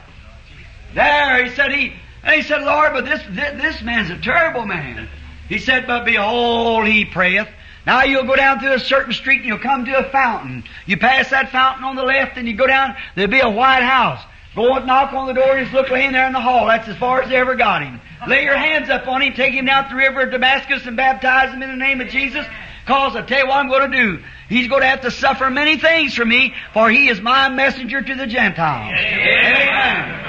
[0.93, 4.67] There, he said, he, and he said, Lord, but this, this, this man's a terrible
[4.67, 5.09] man.
[5.49, 7.47] He said, but behold, he prayeth.
[7.85, 10.63] Now you'll go down through a certain street and you'll come to a fountain.
[10.85, 13.83] You pass that fountain on the left and you go down, there'll be a white
[13.83, 14.23] house.
[14.55, 16.67] Go and knock on the door and just look in there in the hall.
[16.67, 17.99] That's as far as they ever got him.
[18.27, 20.95] Lay your hands up on him, take him down to the river of Damascus and
[20.95, 22.45] baptize him in the name of Jesus.
[22.85, 24.23] Cause I tell you what I'm going to do.
[24.49, 28.01] He's going to have to suffer many things for me, for he is my messenger
[28.01, 28.93] to the Gentiles.
[28.99, 30.23] Amen.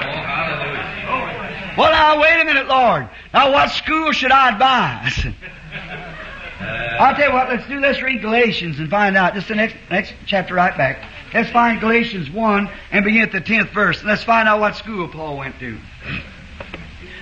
[1.76, 3.09] Well, now wait a minute, Lord.
[3.32, 5.26] Now, what school should I advise?
[6.61, 7.48] I'll tell you what.
[7.48, 7.80] Let's do.
[7.80, 9.34] Let's read Galatians and find out.
[9.34, 11.05] Just the next next chapter, right back.
[11.32, 13.98] Let's find Galatians one and begin at the tenth verse.
[13.98, 15.78] And let's find out what school Paul went to.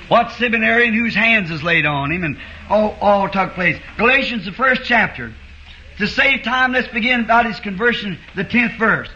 [0.08, 2.36] What seminary and whose hands is laid on him, and
[2.68, 3.80] all, all took place.
[3.96, 5.32] Galatians, the first chapter.
[5.98, 9.08] To save time, let's begin about his conversion, the tenth verse.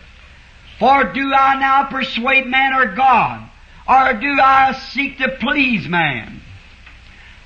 [0.79, 3.51] For do I now persuade man or God?
[3.89, 6.41] Or do I seek to please man?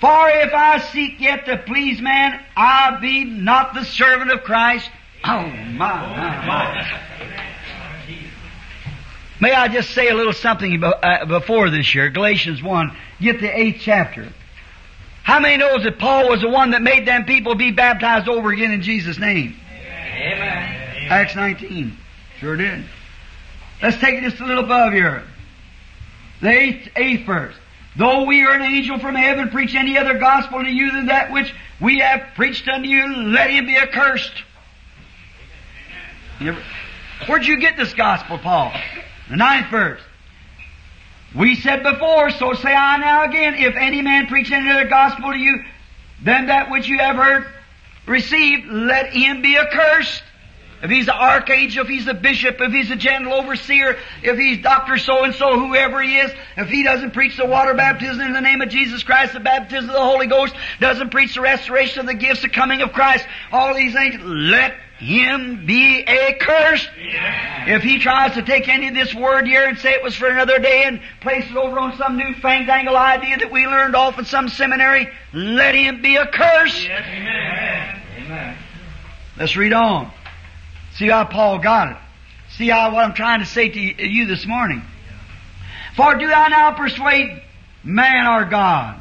[0.01, 4.91] For if I seek yet to please man, I be not the servant of Christ.
[5.25, 7.01] Oh my, my, my.
[9.41, 13.59] May I just say a little something uh, before this year, Galatians 1, get the
[13.59, 14.29] eighth chapter.
[15.23, 18.51] How many knows that Paul was the one that made them people be baptized over
[18.51, 19.57] again in Jesus' name?
[19.71, 21.07] Amen.
[21.11, 21.97] Acts 19.
[22.39, 22.85] Sure did.
[23.83, 25.25] Let's take it just a little above here.
[26.41, 27.55] The eighth, eighth verse.
[27.97, 31.33] Though we are an angel from heaven, preach any other gospel to you than that
[31.33, 34.33] which we have preached unto you, let him be accursed.
[37.27, 38.73] Where'd you get this gospel, Paul?
[39.29, 40.01] The ninth verse.
[41.35, 45.33] We said before, so say I now again, if any man preach any other gospel
[45.33, 45.63] to you
[46.23, 47.47] than that which you have heard
[48.07, 50.23] received, let him be accursed.
[50.83, 54.63] If he's an archangel, if he's a bishop, if he's a general overseer, if he's
[54.63, 54.97] Dr.
[54.97, 58.71] So-and-so, whoever he is, if he doesn't preach the water baptism in the name of
[58.71, 62.43] Jesus Christ, the baptism of the Holy Ghost, doesn't preach the restoration of the gifts,
[62.43, 66.91] the coming of Christ, all these things, let him be accursed.
[66.99, 67.77] Yeah.
[67.77, 70.29] If he tries to take any of this word here and say it was for
[70.29, 74.19] another day and place it over on some new fandangle idea that we learned off
[74.19, 76.85] in some seminary, let him be accursed.
[76.85, 77.05] Yes.
[77.07, 78.03] Amen.
[78.19, 78.59] Amen.
[79.39, 80.11] Let's read on.
[80.95, 81.97] See how Paul got it.
[82.51, 84.83] See how what I'm trying to say to you this morning.
[85.97, 87.43] For do I now persuade
[87.85, 89.01] man or God?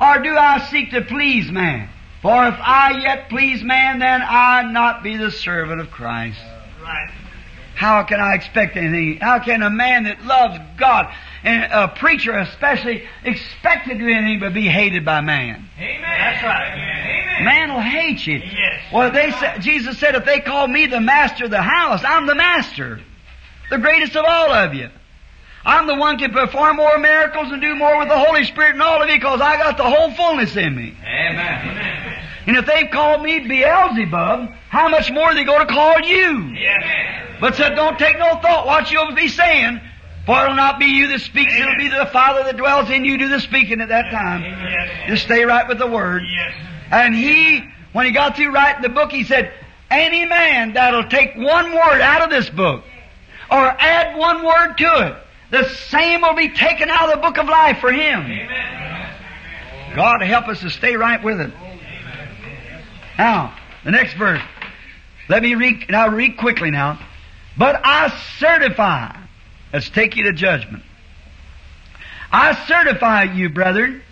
[0.00, 1.88] Or do I seek to please man?
[2.22, 6.40] For if I yet please man, then I not be the servant of Christ.
[6.82, 7.10] Right.
[7.80, 9.20] How can I expect anything?
[9.22, 14.38] How can a man that loves God and a preacher especially expect to do anything
[14.38, 15.66] but be hated by man?
[15.78, 16.02] Amen.
[16.02, 16.74] That's right.
[16.74, 17.44] Amen.
[17.46, 18.34] Man will hate you.
[18.34, 18.82] Yes.
[18.92, 22.26] Well, they said, Jesus said, if they call me the master of the house, I'm
[22.26, 23.00] the master.
[23.70, 24.90] The greatest of all of you.
[25.64, 28.82] I'm the one can perform more miracles and do more with the Holy Spirit than
[28.82, 30.94] all of you because I got the whole fullness in me.
[31.02, 32.26] Amen.
[32.46, 36.40] And if they've called me Beelzebub, how much more are they going to call you?
[36.48, 37.29] Yes.
[37.40, 39.80] But said, don't take no thought what you'll be saying,
[40.26, 41.62] for it'll not be you that speaks, Amen.
[41.62, 44.42] it'll be the Father that dwells in you do the speaking at that time.
[44.42, 45.08] Yes.
[45.08, 46.22] Just stay right with the Word.
[46.24, 46.54] Yes.
[46.90, 49.52] And he, when he got through writing the book, he said,
[49.90, 52.84] any man that'll take one word out of this book,
[53.50, 55.16] or add one word to it,
[55.50, 58.20] the same will be taken out of the book of life for him.
[58.20, 59.96] Amen.
[59.96, 61.52] God help us to stay right with it.
[63.18, 64.40] Now, the next verse.
[65.28, 67.00] Let me read, now read quickly now.
[67.56, 69.16] But I certify,
[69.72, 70.82] let's take you to judgment.
[72.32, 74.02] I certify you, brethren,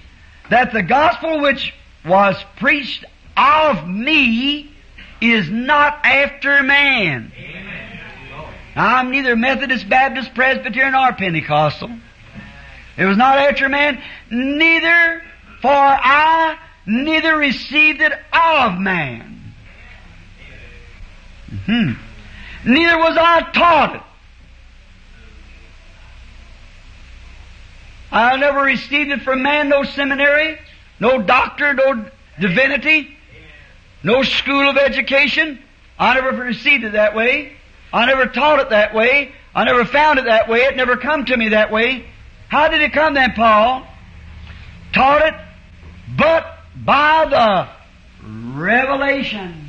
[0.50, 1.72] that the gospel which
[2.04, 3.04] was preached
[3.36, 4.70] of me
[5.20, 7.32] is not after man.
[8.74, 11.90] I'm neither Methodist, Baptist, Presbyterian, or Pentecostal.
[12.96, 15.22] It was not after man, neither
[15.60, 19.54] for I neither received it of man.
[21.66, 21.92] hmm
[22.64, 24.02] Neither was I taught it.
[28.10, 30.58] I never received it from man, no seminary,
[30.98, 32.06] no doctor, no
[32.40, 33.16] divinity,
[34.02, 35.62] no school of education.
[35.98, 37.52] I never received it that way.
[37.92, 39.32] I never taught it that way.
[39.54, 40.60] I never found it that way.
[40.60, 42.06] It never come to me that way.
[42.48, 43.86] How did it come then, Paul?
[44.92, 45.34] Taught it,
[46.16, 47.68] but by the
[48.58, 49.67] revelation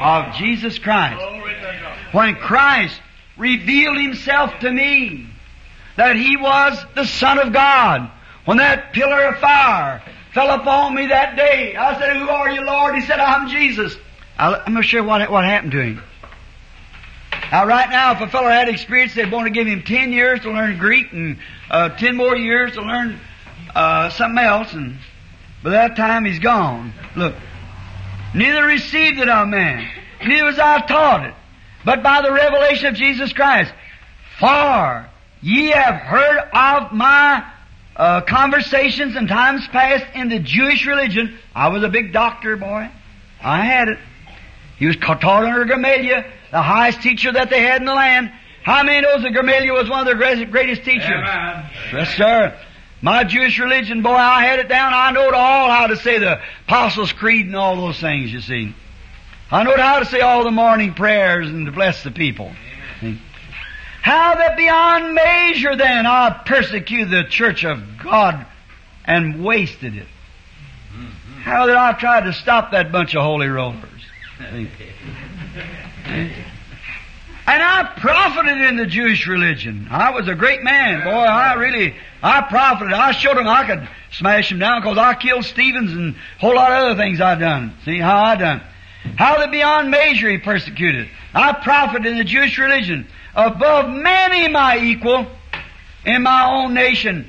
[0.00, 1.20] of Jesus Christ.
[2.12, 3.00] When Christ
[3.36, 5.28] revealed Himself to me,
[5.96, 8.10] that He was the Son of God,
[8.44, 10.02] when that pillar of fire
[10.34, 11.76] fell upon me that day.
[11.76, 12.94] I said, Who are you, Lord?
[12.94, 13.96] He said, I'm Jesus.
[14.38, 16.02] I'm not sure what, what happened to him.
[17.52, 20.40] Now, right now, if a fellow had experience, they'd want to give him 10 years
[20.40, 21.36] to learn Greek and
[21.70, 23.20] uh, 10 more years to learn
[23.74, 24.96] uh, something else, and
[25.62, 26.94] by that time he's gone.
[27.14, 27.34] Look,
[28.34, 29.88] neither received it of man,
[30.24, 31.34] neither was I taught it,
[31.84, 33.72] but by the revelation of Jesus Christ.
[34.38, 35.08] For
[35.42, 37.44] Ye have heard of my
[37.96, 41.36] uh, conversations in times past in the Jewish religion.
[41.52, 42.88] I was a big doctor, boy.
[43.42, 43.98] I had it.
[44.78, 48.32] He was taught under Gamaliel, the highest teacher that they had in the land.
[48.62, 51.10] How many knows that Gamaliel was one of their greatest teachers?
[51.10, 51.70] Amen.
[51.92, 52.56] Yes, sir.
[53.02, 54.94] My Jewish religion, boy, I had it down.
[54.94, 58.74] I knowed all how to say the Apostles' Creed and all those things, you see.
[59.50, 62.54] I knowed how to say all the morning prayers and to bless the people.
[64.02, 68.46] How that beyond measure then I persecuted the church of God
[69.04, 70.06] and wasted it.
[70.92, 71.40] Mm-hmm.
[71.40, 73.88] How that I tried to stop that bunch of holy rollers.
[77.44, 79.88] And I profited in the Jewish religion.
[79.90, 81.10] I was a great man, boy.
[81.10, 82.92] I really, I profited.
[82.92, 86.54] I showed them I could smash them down because I killed Stevens and a whole
[86.54, 87.74] lot of other things I done.
[87.84, 88.62] See how I done.
[89.16, 91.08] How that beyond measure he persecuted.
[91.34, 95.26] I profited in the Jewish religion above many my equal
[96.04, 97.28] in my own nation,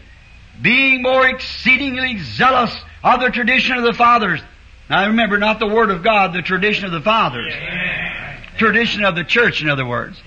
[0.62, 4.42] being more exceedingly zealous of the tradition of the fathers.
[4.90, 7.54] Now remember, not the Word of God, the tradition of the fathers.
[8.58, 10.22] Tradition of the church, in other words.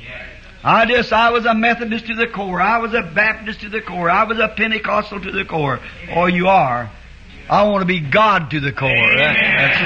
[0.64, 2.60] I just, I was a Methodist to the core.
[2.60, 4.10] I was a Baptist to the core.
[4.10, 5.78] I was a Pentecostal to the core.
[6.14, 6.90] Or you are.
[7.48, 8.90] I want to be God to the core.
[9.16, 9.78] That-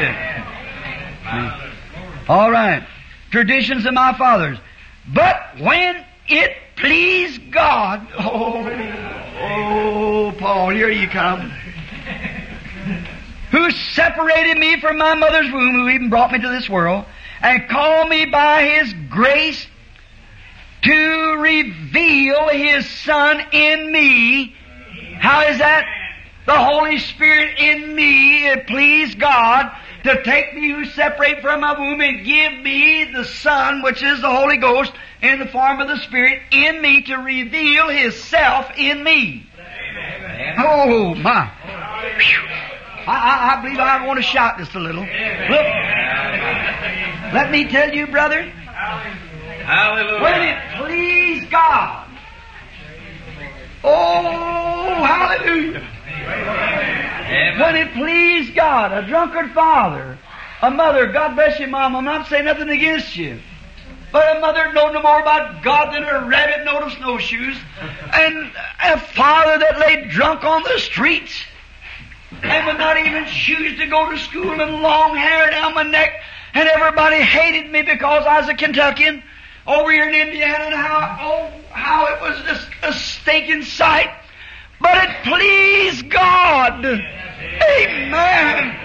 [1.26, 1.64] that's
[2.24, 2.30] it.
[2.30, 2.82] All right.
[3.30, 4.58] Traditions of my fathers.
[5.12, 8.66] But when it pleased God, oh,
[9.40, 11.52] oh, Paul, here you come.
[13.50, 17.04] Who separated me from my mother's womb, who even brought me to this world,
[17.42, 19.66] and called me by His grace
[20.82, 24.54] to reveal His Son in me.
[25.18, 25.86] How is that?
[26.46, 29.70] The Holy Spirit in me, it pleased God
[30.04, 34.20] to take me who separate from my womb and give me the Son, which is
[34.20, 34.92] the Holy Ghost,
[35.22, 39.46] in the form of the Spirit, in me to reveal His self in me.
[40.58, 41.50] Oh my.
[43.06, 45.02] I, I, I believe I want to shout just a little.
[45.02, 45.66] Look,
[47.32, 50.22] let me tell you, brother, Hallelujah.
[50.22, 52.08] when it pleased God.
[53.82, 55.86] Oh, hallelujah.
[57.60, 60.18] When it pleased God, a drunkard father,
[60.60, 63.40] a mother, God bless you, Mom, I'm not saying nothing against you.
[64.12, 67.56] But a mother know no more about God than a rabbit know the snowshoes.
[68.12, 68.50] And
[68.82, 71.32] a father that lay drunk on the streets
[72.42, 76.22] and would not even choose to go to school and long hair down my neck.
[76.54, 79.22] And everybody hated me because I was a Kentuckian
[79.66, 84.10] over here in Indiana and how, oh, how it was just a stinking sight.
[84.80, 86.84] But it pleased God.
[86.84, 88.76] Amen.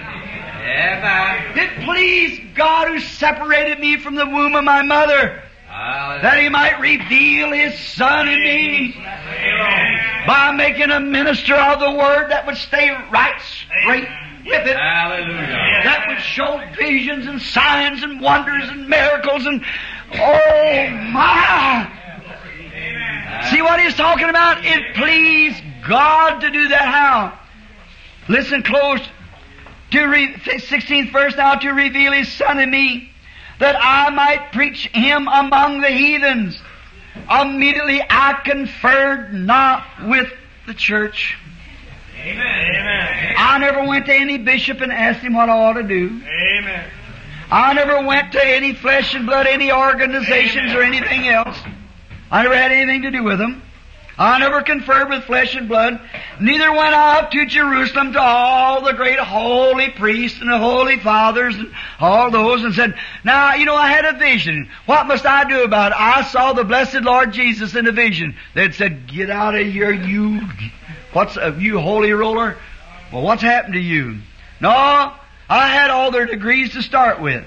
[0.66, 1.58] Amen.
[1.58, 5.42] It pleased God who separated me from the womb of my mother
[6.22, 8.92] that He might reveal His Son in me
[10.26, 14.08] by making a minister of the Word that would stay right straight
[14.46, 14.76] with it.
[14.76, 15.80] Hallelujah.
[15.84, 19.62] That would show visions and signs and wonders and miracles and
[20.14, 21.92] oh my!
[23.50, 24.64] See what he's talking about?
[24.64, 26.82] It pleased God to do that.
[26.82, 27.38] How?
[28.28, 29.00] Listen close.
[29.92, 33.12] To re- 16th verse now to reveal His Son in me,
[33.58, 36.60] that I might preach Him among the heathens.
[37.30, 40.32] Immediately I conferred not with
[40.66, 41.36] the church.
[42.18, 42.36] Amen.
[42.38, 43.34] Amen.
[43.38, 46.06] I never went to any bishop and asked him what I ought to do.
[46.06, 46.90] Amen.
[47.50, 51.56] I never went to any flesh and blood, any organizations or anything else.
[52.30, 53.62] I never had anything to do with them.
[54.18, 56.00] I never conferred with flesh and blood.
[56.40, 60.98] Neither went I up to Jerusalem to all the great holy priests and the holy
[60.98, 61.70] fathers and
[62.00, 62.94] all those and said,
[63.24, 64.70] now, you know, I had a vision.
[64.86, 66.00] What must I do about it?
[66.00, 68.36] I saw the blessed Lord Jesus in a vision.
[68.54, 70.40] They'd said, get out of here, you,
[71.12, 72.56] what's, uh, you holy roller?
[73.12, 74.20] Well, what's happened to you?
[74.60, 75.12] No,
[75.48, 77.44] I had all their degrees to start with.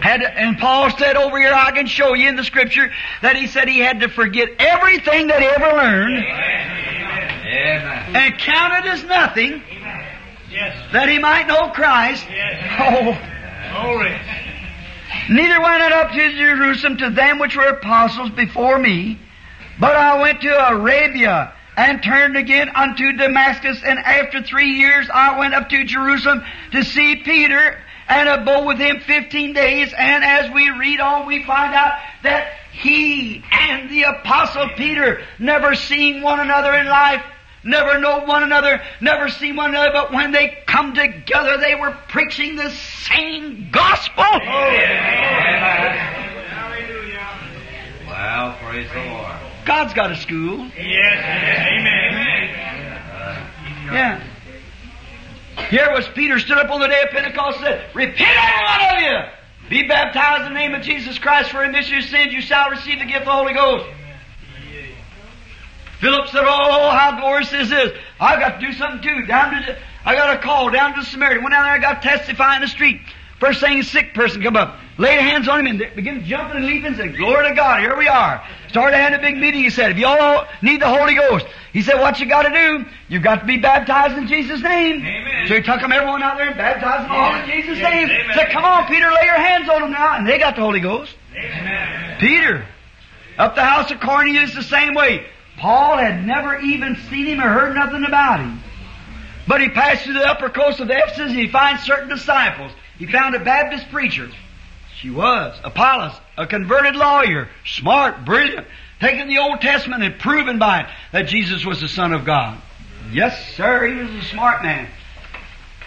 [0.00, 2.90] Had to, and Paul said over here, I can show you in the scripture
[3.22, 8.16] that he said he had to forget everything that he ever learned Amen.
[8.16, 9.62] and count it as nothing
[10.50, 10.76] Yes.
[10.92, 12.24] that he might know Christ.
[12.78, 13.18] Oh,
[13.82, 14.18] Glory.
[15.28, 19.18] neither went I up to Jerusalem to them which were apostles before me,
[19.80, 25.38] but I went to Arabia and turned again unto Damascus, and after three years I
[25.38, 26.42] went up to Jerusalem
[26.72, 27.78] to see Peter
[28.08, 32.52] and abode with him fifteen days, and as we read on we find out that
[32.72, 37.22] he and the apostle Peter never seen one another in life,
[37.64, 41.96] never know one another, never seen one another, but when they come together they were
[42.08, 44.24] preaching the same gospel.
[44.24, 46.06] Amen.
[48.06, 48.56] Wow.
[48.60, 49.36] Well, praise the Lord.
[49.64, 50.70] God's got a school.
[50.76, 51.18] Yes.
[51.68, 52.36] Amen.
[53.92, 54.20] Yeah.
[55.68, 58.96] Here was Peter stood up on the day of Pentecost and said, Repent every one
[58.96, 59.68] of you!
[59.68, 62.32] Be baptized in the name of Jesus Christ for remission of sins.
[62.32, 63.86] You shall receive the gift of the Holy Ghost.
[66.00, 67.92] Philip said, oh, oh, how glorious this is.
[68.20, 69.26] I've got to do something too.
[69.26, 71.40] Down to, I got a call down to Samaria.
[71.40, 73.00] Went down there, I got to testify in the street.
[73.38, 76.66] First thing, a sick person come up, laid hands on him and begin jumping and
[76.66, 78.42] leaping and said, Glory to God, here we are.
[78.68, 79.62] Started having a big meeting.
[79.62, 82.50] He said, if you all need the Holy Ghost, he said, what you got to
[82.50, 82.86] do?
[83.08, 84.96] You've got to be baptized in Jesus' name.
[85.04, 85.48] Amen.
[85.48, 87.92] So he took them everyone out there and baptized them all in Jesus' Yes.
[87.92, 88.08] name.
[88.08, 88.34] Amen.
[88.34, 90.16] Said, come on, Peter, lay your hands on them now.
[90.16, 91.14] And they got the Holy Ghost.
[91.34, 92.18] Amen.
[92.18, 92.66] Peter.
[93.38, 95.26] Up the house of Cornelius the same way.
[95.58, 98.62] Paul had never even seen him or heard nothing about him.
[99.46, 102.72] But he passed through the upper coast of Ephesus and he finds certain disciples.
[102.98, 104.28] He found a Baptist preacher.
[105.00, 105.58] She was.
[105.62, 107.48] Apollos, a converted lawyer.
[107.64, 108.66] Smart, brilliant.
[109.00, 112.60] Taking the Old Testament and proving by it that Jesus was the Son of God.
[113.12, 114.88] Yes, sir, he was a smart man.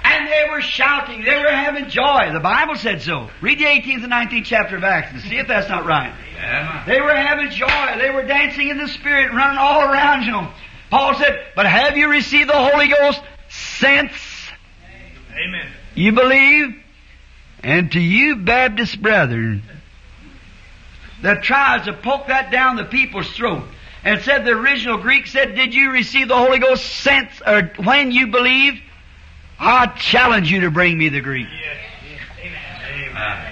[0.03, 1.23] And they were shouting.
[1.23, 2.31] They were having joy.
[2.31, 3.30] The Bible said so.
[3.41, 6.14] Read the 18th and 19th chapter of Acts and see if that's not right.
[6.38, 6.84] Amen.
[6.88, 7.98] They were having joy.
[7.98, 10.48] They were dancing in the Spirit, running all around you.
[10.90, 14.11] Paul said, But have you received the Holy Ghost since
[15.31, 15.68] Amen.
[15.95, 16.78] you believe?
[17.64, 19.64] And to you, Baptist brethren,
[21.22, 23.64] that tries to poke that down the people's throat
[24.03, 28.11] and said the original Greek said, Did you receive the Holy Ghost since or when
[28.11, 28.81] you believed?
[29.60, 31.48] I challenge you to bring me the Greek.
[33.14, 33.52] Uh,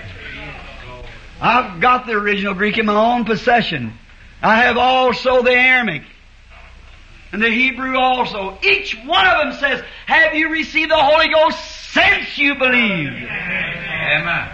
[1.41, 3.93] I've got the original Greek in my own possession.
[4.41, 6.03] I have also the Aramaic.
[7.34, 8.57] And the Hebrew also.
[8.63, 13.24] Each one of them says, Have you received the Holy Ghost since you believed?
[13.24, 14.49] Amen.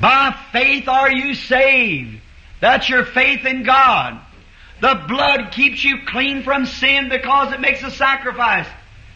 [0.00, 2.20] By faith are you saved.
[2.60, 4.20] That's your faith in God.
[4.80, 8.66] The blood keeps you clean from sin because it makes a sacrifice.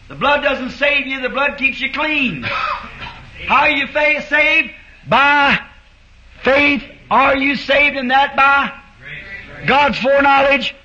[0.09, 2.43] The blood doesn't save you, the blood keeps you clean.
[2.43, 4.71] How are you fa- saved?
[5.07, 5.59] By
[6.43, 8.79] faith are you saved, and that by
[9.65, 10.75] God's foreknowledge,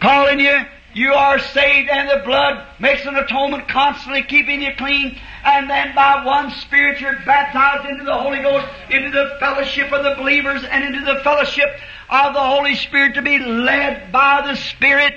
[0.00, 0.60] calling you.
[0.92, 5.16] You are saved, and the blood makes an atonement, constantly keeping you clean.
[5.44, 10.02] And then by one Spirit, you're baptized into the Holy Ghost, into the fellowship of
[10.02, 11.68] the believers, and into the fellowship
[12.08, 15.14] of the Holy Spirit to be led by the Spirit,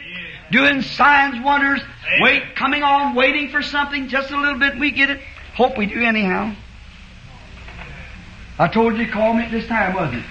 [0.52, 1.82] doing signs, wonders,
[2.22, 4.78] wait, coming on, waiting for something, just a little bit.
[4.78, 5.22] We get it.
[5.56, 6.56] Hope we do anyhow.
[8.60, 10.26] I told you to call me at this time, wasn't it?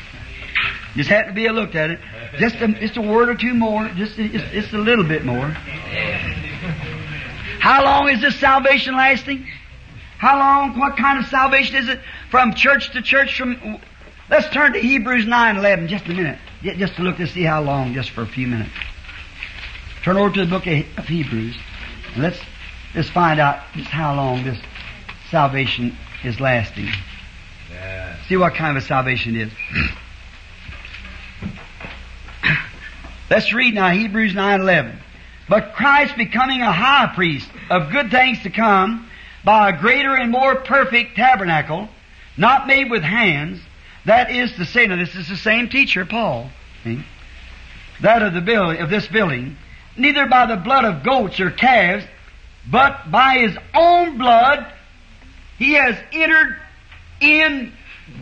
[0.94, 1.98] Just had to be a look at it.
[2.38, 3.88] Just a, just a word or two more.
[3.88, 5.48] Just, just, just a little bit more.
[7.60, 9.46] How long is this salvation lasting?
[10.18, 10.78] How long?
[10.78, 12.00] What kind of salvation is it?
[12.30, 13.36] From church to church?
[13.36, 13.80] From
[14.30, 15.88] let's turn to Hebrews nine eleven.
[15.88, 16.38] Just a minute.
[16.62, 17.92] Just to look to see how long.
[17.92, 18.70] Just for a few minutes.
[20.02, 21.56] Turn over to the book of Hebrews,
[22.14, 22.40] and let's
[22.94, 24.59] let's find out just how long this
[25.30, 26.88] salvation is lasting.
[27.70, 28.18] Yes.
[28.28, 29.52] See what kind of a salvation it is.
[33.32, 34.94] Let's read now Hebrews 9:11.
[35.48, 39.09] But Christ becoming a high priest of good things to come
[39.42, 41.88] by a greater and more perfect tabernacle,
[42.36, 43.59] not made with hands,
[44.04, 46.50] that is to say, now this is the same teacher, Paul,
[46.84, 47.02] see?
[48.02, 49.56] that of the building of this building,
[49.96, 52.04] neither by the blood of goats or calves,
[52.70, 54.70] but by his own blood,
[55.56, 56.59] he has entered
[57.22, 57.72] in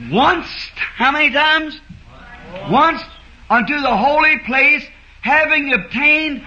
[0.09, 0.47] once,
[0.77, 1.81] how many times?
[2.71, 3.03] Once
[3.51, 4.87] unto the holy place,
[5.23, 6.45] having obtained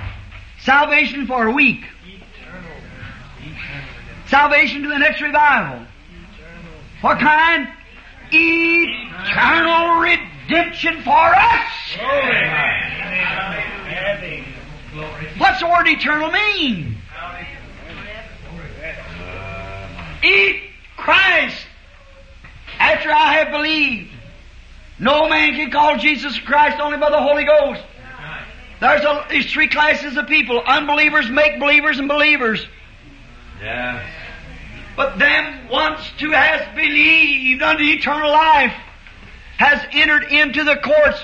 [0.61, 1.85] salvation for a week.
[4.27, 5.85] Salvation to the next revival.
[7.01, 7.67] What kind?
[8.31, 11.73] Eternal redemption for us.
[15.37, 16.97] What's the word eternal mean?
[20.23, 20.61] Eat
[20.95, 21.65] Christ
[22.79, 24.11] after I have believed.
[24.99, 27.83] No man can call Jesus Christ only by the Holy Ghost.
[28.83, 30.59] There's a, these three classes of people.
[30.59, 32.67] Unbelievers, make believers, and believers.
[33.61, 34.05] Yes.
[34.97, 38.73] But them once who has believed unto eternal life
[39.57, 41.23] has entered into the courts.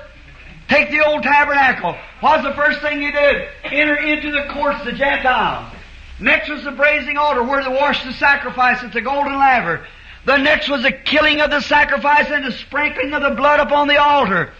[0.70, 1.98] Take the old tabernacle.
[2.22, 3.50] What's the first thing you did?
[3.66, 5.76] Enter into the courts, the Gentiles.
[6.18, 9.86] Next was the brazen altar where they washed the sacrifice at the golden laver.
[10.24, 13.90] The next was the killing of the sacrifice and the sprinkling of the blood upon
[13.90, 14.54] the altar.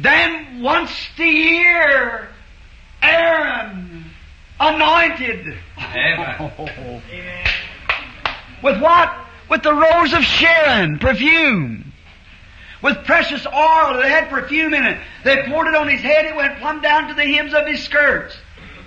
[0.00, 2.30] Then once a year,
[3.02, 4.04] Aaron
[4.60, 5.56] anointed.
[5.78, 6.48] Amen.
[8.62, 9.14] With what?
[9.48, 11.92] With the rose of Sharon, perfume.
[12.82, 14.98] with precious oil that had perfume in it.
[15.24, 17.82] They poured it on his head, it went plumb down to the hems of his
[17.82, 18.36] skirts.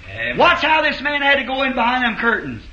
[0.10, 0.38] Amen.
[0.38, 2.64] Watch how this man had to go in behind them curtains.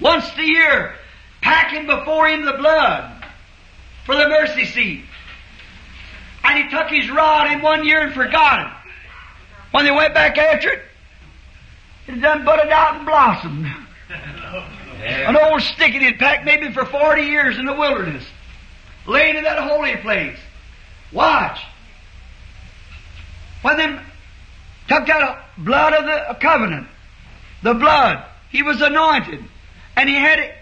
[0.00, 0.94] Once a year,
[1.40, 3.24] packing before him the blood
[4.04, 5.04] for the mercy seat.
[6.44, 8.72] And he took his rod in one year and forgot it.
[9.74, 10.82] When they went back after it,
[12.06, 13.66] it done budded out and blossomed.
[15.04, 18.24] An old stick it had packed maybe for 40 years in the wilderness.
[19.04, 20.38] Laying in that holy place.
[21.10, 21.58] Watch.
[23.62, 24.00] When them
[24.86, 26.86] took that blood of the covenant,
[27.64, 29.42] the blood, he was anointed.
[29.96, 30.54] And he had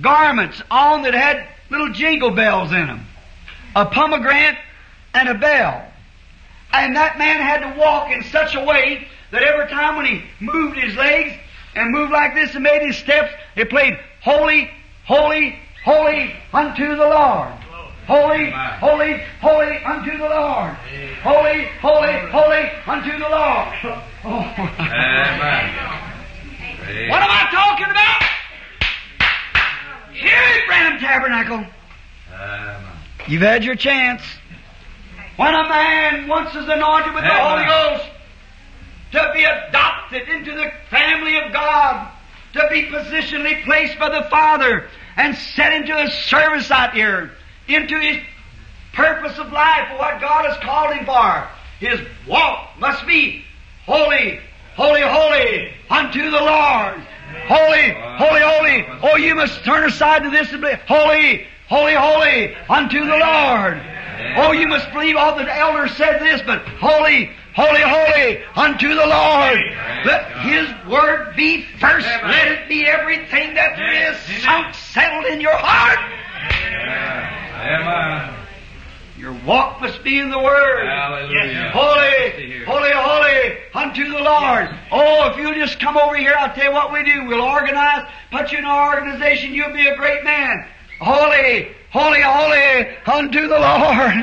[0.00, 3.06] garments on that had little jingle bells in them.
[3.76, 4.58] A pomegranate
[5.14, 5.88] and a bell.
[6.76, 10.24] And that man had to walk in such a way that every time when he
[10.40, 11.32] moved his legs
[11.76, 14.68] and moved like this and made his steps, it played holy,
[15.06, 17.52] holy, holy unto the Lord.
[18.06, 20.74] Holy, holy, holy unto the Lord.
[21.22, 24.00] Holy, holy, holy unto the Lord.
[24.26, 24.40] Oh.
[24.40, 25.74] Amen.
[27.10, 28.22] What am I talking about?
[30.14, 31.66] Here at Branham Tabernacle.
[32.32, 32.82] Amen.
[33.28, 34.22] You've had your chance.
[35.36, 38.04] When a man once is anointed with the Holy Ghost,
[39.12, 42.10] to be adopted into the family of God,
[42.52, 47.32] to be positionally placed by the Father, and set into a service out here,
[47.68, 48.22] into his
[48.92, 51.48] purpose of life, for what God has called him for.
[51.80, 53.44] His walk must be
[53.86, 54.40] holy,
[54.76, 57.02] holy, holy unto the Lord.
[57.46, 58.86] Holy, holy, holy.
[59.02, 63.80] Oh, you must turn aside to this and be holy, holy, holy unto the Lord.
[64.36, 69.06] Oh, you must believe all the elders said this, but holy, holy, holy unto the
[69.06, 69.58] Lord.
[70.04, 72.06] Let His word be first.
[72.06, 75.98] Let it be everything that there is sunk, settled in your heart.
[77.64, 78.34] Amen.
[79.16, 80.86] Your walk must be in the Word.
[80.86, 81.70] Hallelujah.
[81.72, 84.68] Holy, holy, holy unto the Lord.
[84.90, 87.24] Oh, if you'll just come over here, I'll tell you what we do.
[87.24, 90.66] We'll organize, put you in our organization, you'll be a great man.
[91.00, 94.14] Holy, holy, holy unto the Lord.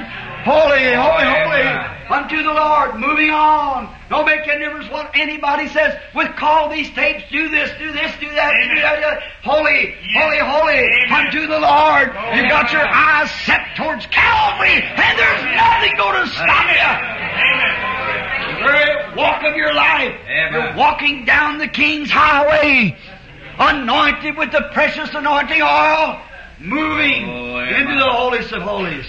[0.44, 2.96] Holy, holy, holy unto the Lord.
[3.00, 3.96] Moving on.
[4.10, 5.98] Don't make any difference what anybody says.
[6.14, 9.24] With call these tapes, do this, do this, do that, do that, do that.
[9.44, 12.12] Holy, holy, holy unto the Lord.
[12.36, 16.92] You've got your eyes set towards Calvary, and there's nothing going to stop you.
[18.52, 20.16] The very walk of your life.
[20.28, 20.54] Amen.
[20.54, 22.98] You're walking down the King's highway,
[23.58, 26.20] anointed with the precious anointing oil,
[26.62, 29.06] moving into the holiest of holies.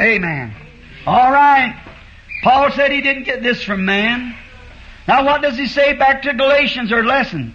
[0.00, 0.54] Amen.
[1.06, 1.82] All right.
[2.42, 4.36] Paul said he didn't get this from man.
[5.08, 7.54] Now what does he say back to Galatians or lesson?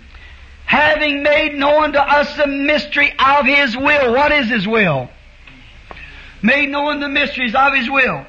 [0.65, 4.13] Having made known to us the mystery of his will.
[4.13, 5.09] What is his will?
[6.41, 8.25] Made known the mysteries of his will.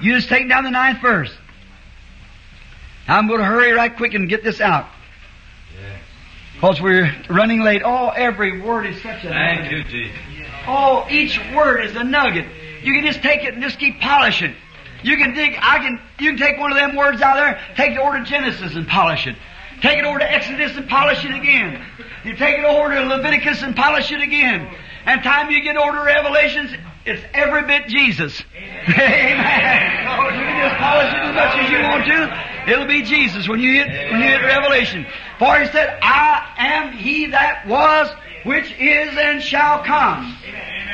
[0.00, 1.32] You just take down the ninth verse.
[3.06, 4.86] I'm going to hurry right quick and get this out.
[6.58, 7.82] Because we're running late.
[7.84, 10.18] Oh, every word is such a Thank you, Jesus.
[10.66, 12.46] Oh, each word is a nugget.
[12.82, 14.56] You can just take it and just keep polishing.
[15.04, 17.92] You can dig, I can, you can take one of them words out there, take
[17.92, 19.36] it over to Genesis and polish it.
[19.82, 21.80] Take it over to Exodus and polish it again.
[22.24, 24.68] You take it over to Leviticus and polish it again.
[25.04, 26.72] And time you get over to Revelations,
[27.08, 28.42] it's every bit Jesus.
[28.54, 28.98] Amen.
[30.04, 32.72] So you can just polish it as much as you want to.
[32.72, 35.06] It'll be Jesus when you hit, when you hit Revelation.
[35.38, 38.08] For he said, I am he that was,
[38.44, 40.36] which is and shall come.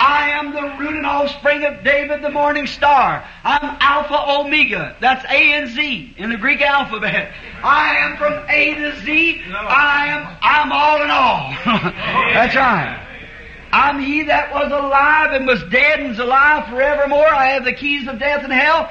[0.00, 3.24] I am the root and offspring of David, the morning star.
[3.42, 4.96] I'm Alpha Omega.
[5.00, 7.32] That's A and Z in the Greek alphabet.
[7.62, 9.42] I am from A to Z.
[9.52, 11.50] I am, I'm all in all.
[12.34, 13.13] That's right.
[13.74, 17.26] I'm he that was alive and was dead and is alive forevermore.
[17.26, 18.88] I have the keys of death and hell.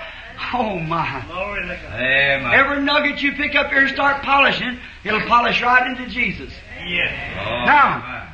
[0.53, 1.23] Oh my.
[1.25, 2.53] Glory Amen.
[2.53, 6.51] Every nugget you pick up here and start polishing, it'll polish right into Jesus.
[6.81, 8.27] Oh, Now, amen.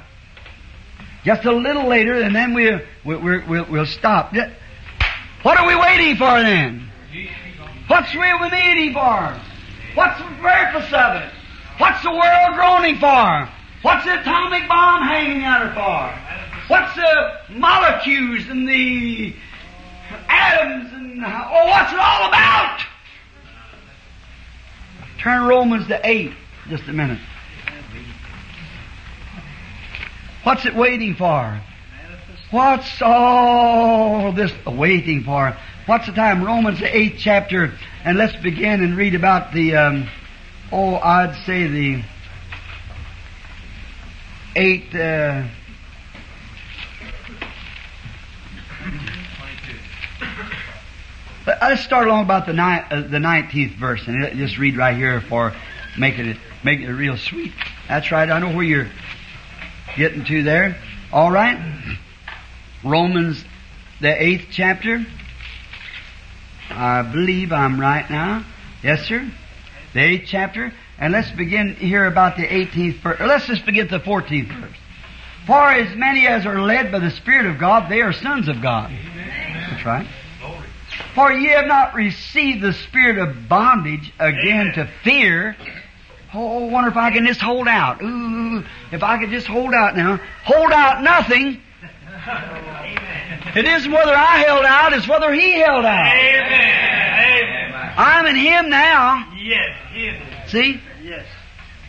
[1.24, 4.34] Just a little later, and then we'll, we'll, we'll, we'll stop.
[5.44, 6.90] What are we waiting for then?
[7.88, 9.40] What's we waiting for?
[9.94, 11.32] What's the purpose of it?
[11.78, 13.50] What's the world groaning for?
[13.82, 16.74] What's the atomic bomb hanging out for?
[16.74, 19.34] What's the molecules and the
[20.28, 22.82] atoms and oh, what's it all about?
[25.20, 26.32] Turn Romans to eight,
[26.68, 27.20] just a minute.
[30.44, 31.62] What's it waiting for?
[32.52, 35.56] What's all this waiting for?
[35.86, 36.44] What's the time?
[36.44, 37.74] Romans the eighth chapter,
[38.04, 39.76] and let's begin and read about the.
[39.76, 40.10] Um,
[40.72, 42.04] oh, I'd say the
[44.56, 44.94] eight.
[44.94, 45.48] Uh,
[51.46, 54.96] but let's start along about the ni- uh, the nineteenth verse, and just read right
[54.96, 55.54] here for
[55.98, 57.54] making it making it real sweet.
[57.88, 58.30] That's right.
[58.30, 58.90] I know where you're
[59.96, 60.78] getting to there.
[61.12, 61.58] All right.
[62.84, 63.44] Romans,
[64.00, 65.06] the eighth chapter.
[66.70, 68.46] I believe I'm right now.
[68.84, 69.30] Yes, sir.
[69.94, 73.20] The eighth chapter and let's begin here about the eighteenth verse.
[73.20, 74.78] Let's just begin at the fourteenth verse.
[75.46, 78.62] For as many as are led by the Spirit of God, they are sons of
[78.62, 78.92] God.
[78.92, 80.08] That's right.
[81.16, 84.74] For ye have not received the spirit of bondage again Amen.
[84.76, 85.56] to fear.
[86.34, 88.02] Oh, I wonder if I can just hold out.
[88.04, 90.20] Ooh, if I could just hold out now.
[90.44, 91.62] Hold out nothing.
[93.56, 96.16] It isn't whether I held out, it's whether he held out.
[96.16, 97.40] Amen.
[97.42, 97.94] Amen.
[97.98, 99.34] I'm in him now.
[99.36, 99.78] Yes.
[99.96, 100.52] Yes.
[100.52, 100.80] See?
[101.02, 101.26] Yes.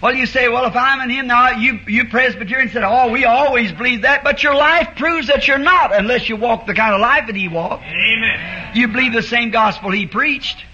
[0.03, 3.27] Well, you say, well, if I'm in him now, you, you Presbyterians said, oh, we
[3.27, 6.95] always believe that, but your life proves that you're not unless you walk the kind
[6.95, 7.85] of life that he walked.
[7.85, 8.71] Amen.
[8.75, 10.65] You believe the same gospel he preached.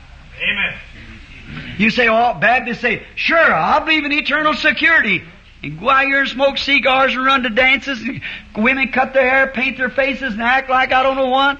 [0.41, 0.79] Amen.
[1.79, 5.25] You say, oh, Baptists say, sure, I believe in eternal security.
[5.63, 8.01] And go out here and smoke cigars and run to dances.
[8.01, 8.21] And
[8.57, 11.59] women cut their hair, paint their faces, and act like I don't know what.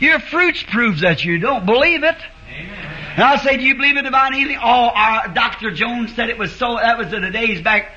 [0.00, 2.16] Your fruits proves that you don't believe it.
[3.14, 4.58] And I say, do you believe in divine healing?
[4.60, 5.70] Oh, uh, Dr.
[5.70, 6.76] Jones said it was so.
[6.76, 7.92] That was in the days back.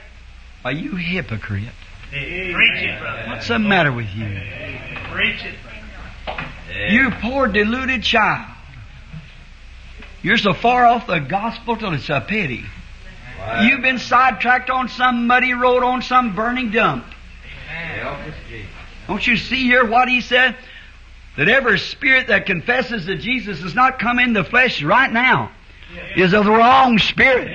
[0.63, 1.63] Are you hypocrite?
[2.11, 3.23] Preach it, brother.
[3.27, 4.27] What's the matter with you?
[5.11, 5.55] Preach it.
[6.91, 8.47] You poor deluded child.
[10.21, 12.65] You're so far off the gospel till it's a pity.
[13.63, 17.05] You've been sidetracked on some muddy road on some burning dump.
[19.07, 20.57] Don't you see here what he said?
[21.37, 25.51] That every spirit that confesses that Jesus has not come in the flesh right now
[26.15, 27.47] is of the wrong spirit.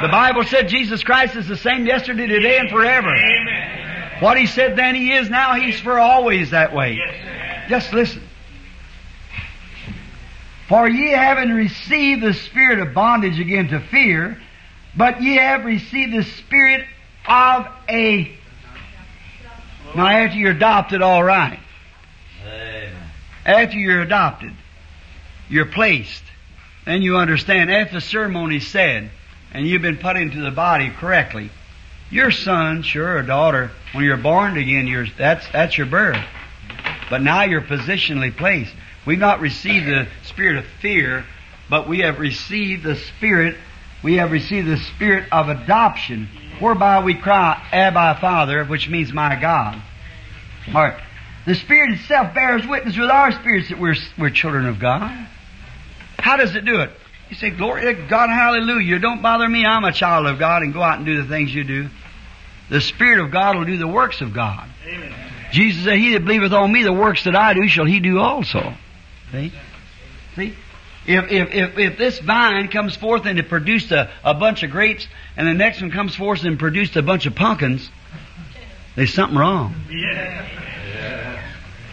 [0.00, 3.14] The Bible said Jesus Christ is the same yesterday, today, and forever.
[3.14, 4.22] Amen.
[4.22, 6.98] What he said then he is now, he's for always that way.
[7.68, 8.22] Just listen.
[10.68, 14.40] For ye haven't received the spirit of bondage again to fear,
[14.96, 16.86] but ye have received the spirit
[17.26, 18.38] of a.
[19.94, 21.58] Now after you're adopted, all right.
[23.44, 24.52] After you're adopted,
[25.48, 26.22] you're placed.
[26.84, 27.70] Then you understand.
[27.70, 29.10] After the ceremony's said,
[29.52, 31.50] and you've been put into the body correctly,
[32.10, 36.22] your son, sure, or daughter, when you're born again, you're, that's, that's your birth.
[37.10, 38.74] But now you're positionally placed.
[39.06, 41.24] We've not received the spirit of fear,
[41.68, 43.56] but we have received the spirit,
[44.02, 46.28] we have received the spirit of adoption,
[46.60, 49.80] whereby we cry, Abba Father, which means my God.
[50.68, 51.00] Alright.
[51.46, 55.28] The Spirit itself bears witness with our spirits that we're, we're children of God.
[56.18, 56.90] How does it do it?
[57.30, 58.98] You say, Glory to God, hallelujah.
[58.98, 61.52] Don't bother me, I'm a child of God, and go out and do the things
[61.52, 61.88] you do.
[62.70, 64.68] The Spirit of God will do the works of God.
[64.86, 65.12] Amen.
[65.50, 68.18] Jesus said, He that believeth on me, the works that I do shall he do
[68.18, 68.74] also.
[69.32, 69.52] See?
[70.36, 70.54] See?
[71.06, 74.70] If, if, if, if this vine comes forth and it produced a, a bunch of
[74.70, 77.90] grapes, and the next one comes forth and produced a bunch of pumpkins,
[78.94, 79.74] there's something wrong.
[79.90, 80.48] Yes.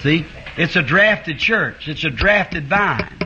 [0.01, 0.26] See?
[0.57, 1.88] It's a drafted church.
[1.88, 3.19] It's a drafted vine.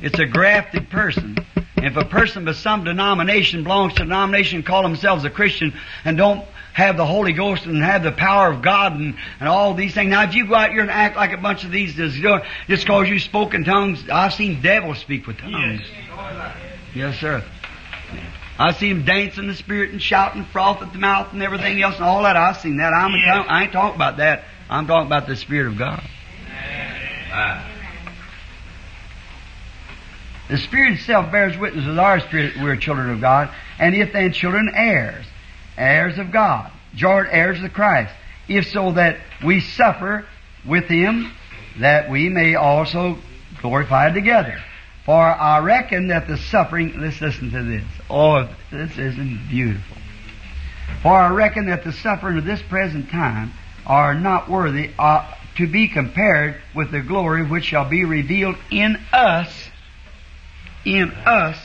[0.00, 1.36] It's a grafted person.
[1.76, 5.74] If a person of some denomination belongs to a denomination, call themselves a Christian,
[6.04, 9.74] and don't have the Holy Ghost and have the power of God and, and all
[9.74, 10.10] these things.
[10.10, 12.16] Now, if you go out here and act like a bunch of these, just
[12.68, 15.80] just because you spoke in tongues, I've seen devils speak with tongues.
[15.80, 15.90] Yes.
[16.94, 17.44] Yes, sir.
[18.58, 21.80] I've seen them dance in the spirit and shouting froth at the mouth and everything
[21.80, 22.36] else and all that.
[22.36, 22.92] I've seen that.
[22.92, 23.46] I'm Yes.
[23.48, 24.44] I ain't talking about that.
[24.70, 26.02] I'm talking about the Spirit of God.
[30.48, 34.12] The Spirit itself bears witness with our spirit that we're children of God, and if
[34.12, 35.26] then children, heirs,
[35.76, 38.12] heirs of God, joint heirs of Christ.
[38.48, 40.26] If so that we suffer
[40.66, 41.32] with Him,
[41.80, 43.18] that we may also
[43.60, 44.58] glorify together.
[45.04, 47.84] For I reckon that the suffering, let's listen to this.
[48.10, 49.96] Oh, this isn't beautiful.
[51.02, 53.52] For I reckon that the suffering of this present time
[53.88, 58.96] are not worthy uh, to be compared with the glory which shall be revealed in
[59.12, 59.50] us,
[60.84, 61.56] in us,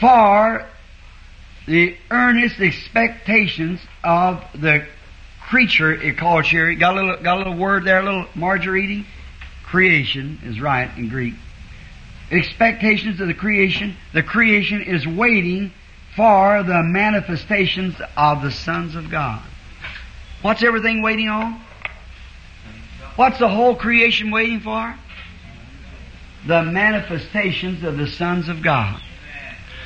[0.00, 0.64] for
[1.66, 4.86] the earnest expectations of the
[5.48, 9.04] creature, it calls here, got a little, got a little word there, a little margariti?
[9.64, 11.34] Creation is right in Greek.
[12.30, 13.96] Expectations of the creation.
[14.14, 15.72] The creation is waiting
[16.18, 19.40] for the manifestations of the sons of God.
[20.42, 21.60] What's everything waiting on?
[23.14, 24.96] What's the whole creation waiting for?
[26.48, 29.00] The manifestations of the sons of God.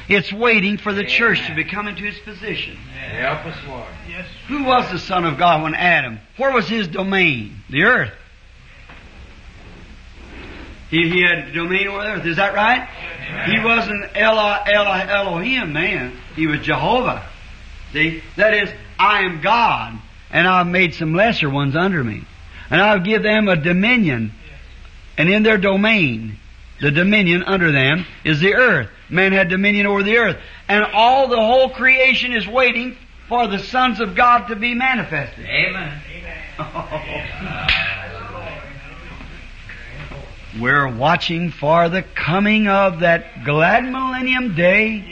[0.09, 2.77] It's waiting for the church to be coming to its position.
[2.77, 3.93] Help us, Lord.
[4.09, 4.27] Yes.
[4.49, 6.19] Who was the Son of God when Adam?
[6.39, 7.63] Where was his domain?
[7.69, 8.13] The earth.
[10.93, 12.27] He, he had domain over the earth.
[12.27, 12.87] Is that right?
[13.51, 16.13] He wasn't Elo, Elohim, man.
[16.37, 17.27] He was Jehovah.
[17.95, 18.23] See?
[18.37, 19.99] That is, I am God,
[20.31, 22.25] and I've made some lesser ones under me.
[22.69, 24.33] And I'll give them a dominion.
[25.17, 26.37] And in their domain,
[26.83, 28.91] the dominion under them is the earth.
[29.09, 30.37] Man had dominion over the earth.
[30.69, 32.99] And all the whole creation is waiting
[33.31, 35.47] for the sons of God to be manifested.
[35.47, 36.03] Amen.
[40.61, 45.03] We're watching for the coming of that glad millennium day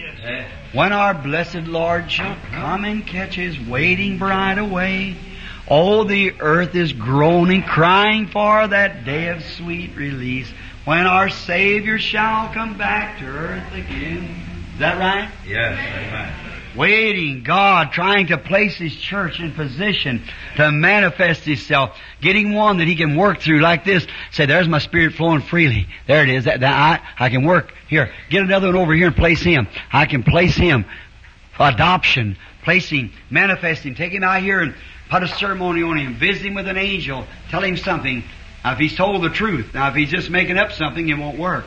[0.72, 5.16] when our blessed Lord shall come and catch his waiting bride away.
[5.66, 10.52] Oh, the earth is groaning, crying for that day of sweet release
[10.84, 14.42] when our Savior shall come back to earth again.
[14.74, 15.30] Is that right?
[15.46, 15.78] Yes.
[15.78, 16.49] Amen.
[16.76, 20.22] Waiting, God trying to place His church in position
[20.56, 24.06] to manifest Himself, getting one that He can work through like this.
[24.30, 25.88] Say, there's my Spirit flowing freely.
[26.06, 26.44] There it is.
[26.44, 28.12] That, that I, I can work here.
[28.28, 29.66] Get another one over here and place Him.
[29.92, 30.84] I can place Him.
[31.58, 34.74] Adoption, placing, manifesting, take Him out here and
[35.10, 38.22] put a ceremony on Him, visit Him with an angel, tell Him something.
[38.64, 41.38] Now, if He's told the truth, now if He's just making up something, it won't
[41.38, 41.66] work.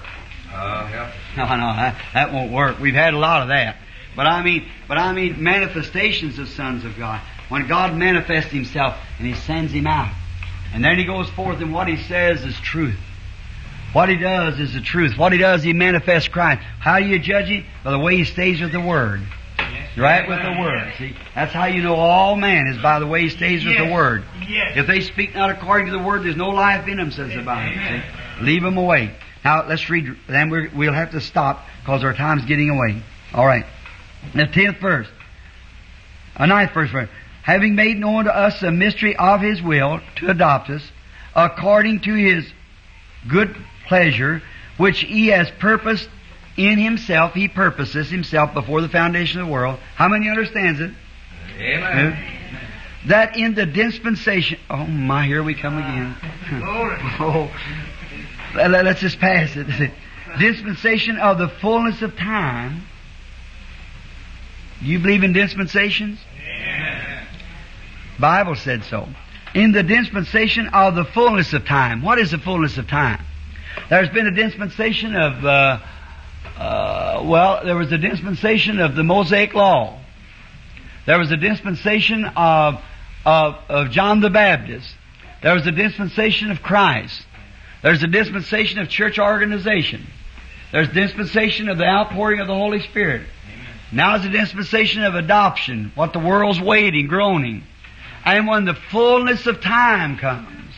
[0.52, 1.12] Uh, yeah.
[1.36, 2.78] No, no, that, that won't work.
[2.78, 3.78] We've had a lot of that.
[4.16, 7.22] But I mean, but I mean manifestations of sons of God.
[7.50, 10.14] When God manifests Himself and He sends Him out.
[10.74, 13.00] And then He goes forth and what He says is truth.
[13.94, 15.18] What He does is the truth.
[15.18, 16.62] What He does, He manifests Christ.
[16.80, 17.66] How do you judge Him?
[17.84, 19.22] By the way He stays with the Word.
[19.96, 20.94] Right with the Word.
[20.98, 21.16] See?
[21.36, 24.24] That's how you know all man is by the way He stays with the Word.
[24.48, 24.78] Yes.
[24.78, 27.44] If they speak not according to the word, there's no life in them, says the
[27.44, 27.80] Bible.
[27.88, 28.44] See?
[28.44, 29.16] Leave them away.
[29.46, 33.04] Now, let's read, then we're, we'll have to stop because our time's getting away.
[33.34, 33.66] All right.
[34.34, 35.08] The tenth verse.
[36.36, 36.90] A ninth verse.
[36.92, 37.10] verse.
[37.44, 40.82] Having made known to us the mystery of His will to adopt us,
[41.36, 42.46] according to His
[43.30, 43.56] good
[43.88, 44.42] pleasure,
[44.78, 46.10] which He has purposed
[46.58, 49.80] in Himself, He purposes Himself before the foundation of the world.
[49.96, 50.92] How many understands it?
[51.60, 52.40] Amen.
[53.08, 56.16] that in the dispensation, oh my, here we come again.
[57.20, 57.52] Oh,
[58.56, 59.68] let- let- let's just pass it.
[60.40, 62.84] dispensation of the fullness of time.
[64.84, 66.20] You believe in dispensations?
[68.20, 69.08] Bible said so.
[69.56, 72.02] In the dispensation of the fullness of time.
[72.02, 73.24] What is the fullness of time?
[73.90, 75.80] There's been a dispensation of, uh,
[76.58, 80.00] uh, well, there was a dispensation of the Mosaic Law.
[81.06, 82.82] There was a dispensation of,
[83.26, 84.88] of, of John the Baptist.
[85.42, 87.26] There was a dispensation of Christ.
[87.82, 90.08] There's a dispensation of church organization.
[90.72, 93.28] There's dispensation of the outpouring of the Holy Spirit.
[93.94, 97.64] Now is the dispensation of adoption, what the world's waiting, groaning.
[98.26, 100.74] And when the fullness of time comes,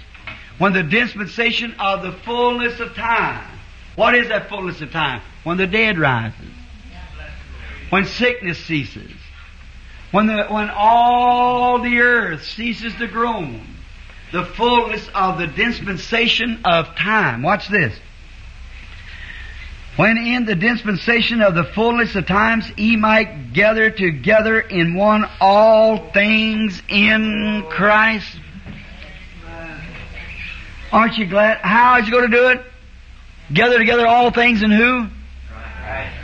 [0.57, 3.47] when the dispensation of the fullness of time,
[3.95, 5.21] what is that fullness of time?
[5.43, 6.35] When the dead rises,
[7.89, 9.11] when sickness ceases,
[10.11, 13.65] when the, when all the earth ceases to groan,
[14.31, 17.41] the fullness of the dispensation of time.
[17.41, 17.97] Watch this.
[19.95, 25.25] When in the dispensation of the fullness of times he might gather together in one
[25.39, 28.27] all things in Christ.
[30.91, 31.59] Aren't you glad?
[31.59, 32.65] How is he going to do it?
[33.53, 35.07] Gather together all things in who?
[35.47, 36.15] Christ.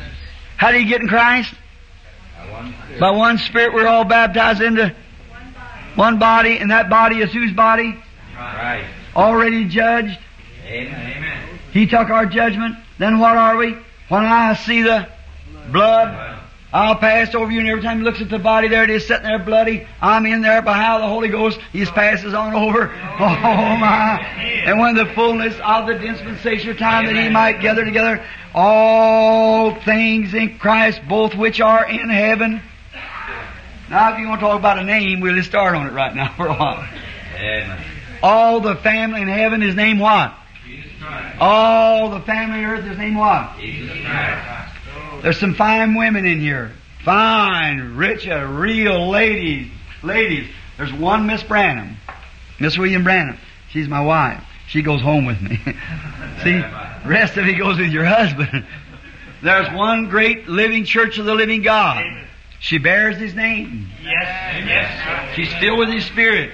[0.58, 1.54] How do you get in Christ?
[3.00, 4.94] By one Spirit we're all baptized into
[5.96, 7.98] one body, and that body is whose body?
[8.36, 8.86] Right.
[9.16, 10.18] Already judged.
[10.66, 11.18] Amen.
[11.18, 11.60] Amen.
[11.74, 12.76] He took our judgment.
[13.02, 13.76] Then what are we?
[14.10, 15.08] When I see the
[15.72, 16.40] blood,
[16.72, 19.08] I'll pass over you, and every time he looks at the body, there it is
[19.08, 19.88] sitting there bloody.
[20.00, 22.96] I'm in there by how the Holy Ghost, he just passes on over.
[23.20, 24.20] Oh my.
[24.66, 28.24] And when the fullness of the dispensation of time that he might gather together
[28.54, 32.62] all things in Christ, both which are in heaven.
[33.90, 36.16] Now if you want to talk about a name, we'll just start on it right
[36.16, 36.88] now for a while.
[37.36, 37.84] Amen.
[38.22, 40.36] All the family in heaven is named what?
[41.40, 43.58] All the family earth is named what?
[43.60, 44.76] Jesus Christ.
[45.22, 46.72] There's some fine women in here.
[47.04, 49.72] Fine, rich, uh, real ladies.
[50.04, 50.50] Ladies.
[50.78, 51.98] There's one Miss Branham.
[52.60, 53.38] Miss William Branham.
[53.70, 54.44] She's my wife.
[54.68, 55.58] She goes home with me.
[56.44, 56.62] See,
[57.06, 58.66] rest of it goes with your husband.
[59.44, 62.06] There's one great living church of the living God.
[62.60, 63.90] She bears his name.
[64.04, 64.66] Yes.
[64.68, 65.36] Yes.
[65.36, 66.52] She's filled with his spirit.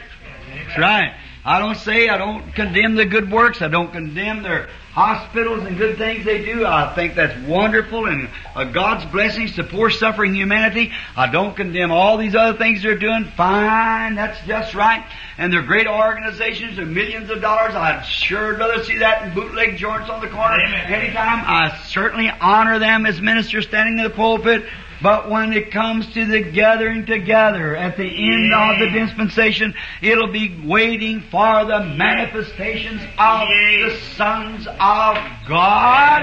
[0.54, 1.14] That's right.
[1.48, 3.62] I don't say I don't condemn the good works.
[3.62, 6.66] I don't condemn their hospitals and good things they do.
[6.66, 10.92] I think that's wonderful and uh, God's blessings to poor suffering humanity.
[11.16, 13.32] I don't condemn all these other things they're doing.
[13.38, 15.06] Fine, that's just right.
[15.38, 17.76] And they're great organizations, they're millions of dollars.
[17.76, 20.92] I'd sure rather see that in bootleg joints on the corner Amen.
[20.92, 21.46] anytime.
[21.46, 24.66] I certainly honor them as ministers standing in the pulpit.
[25.02, 30.32] But when it comes to the gathering together at the end of the dispensation, it'll
[30.32, 35.18] be waiting for the manifestations of the sons of
[35.48, 36.22] God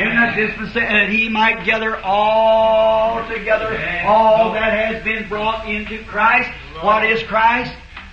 [0.00, 3.70] in that dispensation, that He might gather all together,
[4.04, 6.50] all that has been brought into Christ.
[6.80, 7.72] What is Christ?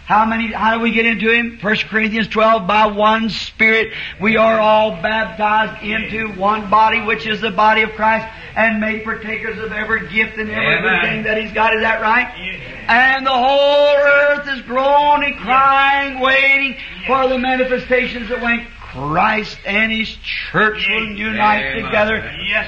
[0.09, 1.59] How many, how do we get into Him?
[1.61, 7.41] 1 Corinthians 12, by one Spirit, we are all baptized into one body, which is
[7.41, 11.01] the body of Christ, and made partakers of every gift and every good Amen.
[11.03, 11.75] thing that He's got.
[11.75, 12.27] Is that right?
[12.43, 12.59] Yes.
[12.87, 16.75] And the whole earth is groaning, crying, waiting
[17.05, 21.85] for the manifestations that when Christ and His church will unite Amen.
[21.85, 22.15] together
[22.47, 22.67] Yes.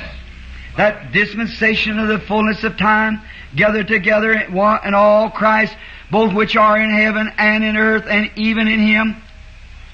[0.77, 3.19] that dispensation of the fullness of time,
[3.55, 5.75] gathered together in one and all Christ,
[6.11, 9.15] both which are in heaven and in earth, and even in Him,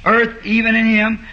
[0.06, 1.26] earth even in Him,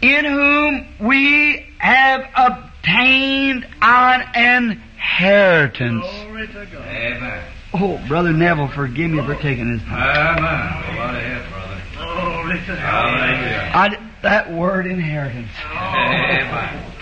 [0.00, 6.06] in whom we have obtained an inheritance.
[6.06, 6.86] Glory to God.
[6.86, 7.44] Amen.
[7.74, 10.38] Oh, Brother Neville, forgive me for taking this time.
[10.38, 10.96] Amen.
[10.96, 11.82] Go on ahead, brother.
[11.94, 12.80] Glory to God.
[12.80, 15.50] I, that word inheritance.
[15.70, 16.94] Amen.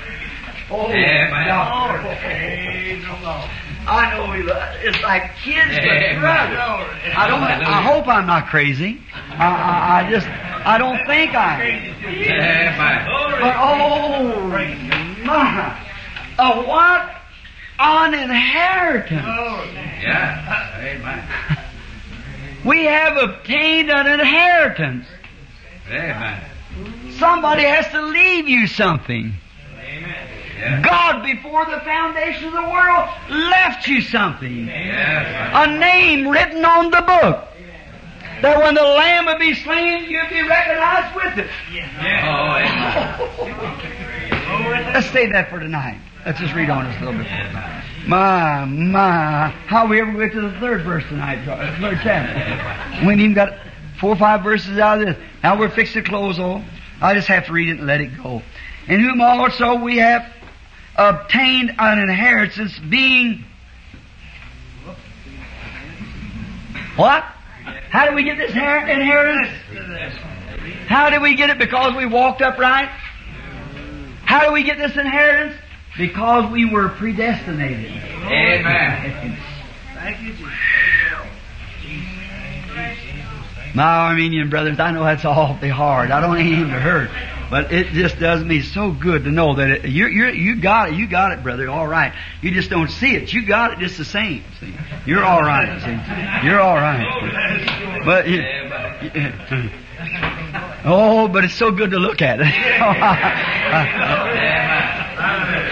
[0.69, 1.47] Oh, Amen.
[3.87, 4.11] God.
[4.11, 4.59] Praise the Lord.
[4.59, 6.25] I know it's like kids Amen.
[6.25, 7.43] I don't.
[7.43, 9.01] I hope I'm not crazy.
[9.13, 10.27] I, I, I just.
[10.27, 11.63] I don't think I.
[11.63, 12.79] am.
[13.41, 14.51] But oh
[15.25, 15.83] my!
[16.39, 17.13] A what?
[17.79, 19.27] An inheritance.
[20.03, 20.75] Yes.
[20.79, 21.29] Amen.
[22.65, 25.07] We have obtained an inheritance.
[25.89, 26.43] Amen.
[27.19, 29.35] Somebody has to leave you something.
[30.59, 30.85] Yes.
[30.85, 34.67] God, before the foundation of the world, left you something.
[34.67, 35.53] Yes.
[35.55, 37.49] a name written on the book.
[38.43, 41.51] That when the Lamb would be slain, you'd be recognized with it.
[42.23, 42.57] Oh.
[44.49, 45.99] oh Let's save that for tonight.
[46.25, 47.31] Let's just read on just a little bit.
[48.07, 49.49] My, my.
[49.67, 51.45] How we ever get to the third verse tonight?
[51.45, 53.07] Third uh, chapter.
[53.07, 53.59] We ain't even got
[54.01, 55.17] four or five verses out of this.
[55.43, 56.65] Now we're fixed to close on.
[57.01, 58.43] I just have to read it and let it go.
[58.89, 60.33] In whom also we have
[60.97, 63.45] obtained an inheritance being
[66.97, 67.23] what?
[67.91, 69.49] How did we get this her- inheritance?
[70.89, 71.59] How did we get it?
[71.59, 72.89] Because we walked upright?
[74.25, 75.57] How did we get this inheritance?
[75.99, 77.91] Because we were predestinated.
[77.93, 79.39] Amen.
[79.95, 80.53] Thank you, Jesus.
[83.75, 86.11] My Arminian brothers, I know that's awfully hard.
[86.11, 87.11] I don't aim to hurt,
[87.51, 90.91] but it just does me so good to know that it, you you you got
[90.91, 90.95] it.
[90.97, 91.69] You got it, brother.
[91.69, 92.13] All right.
[92.43, 93.33] You just don't see it.
[93.33, 94.45] You got it just the same.
[94.61, 94.75] See,
[95.07, 95.81] you're all right.
[95.81, 98.03] See, you're all right.
[98.05, 98.43] But you,
[100.85, 102.47] oh, but it's so good to look at it.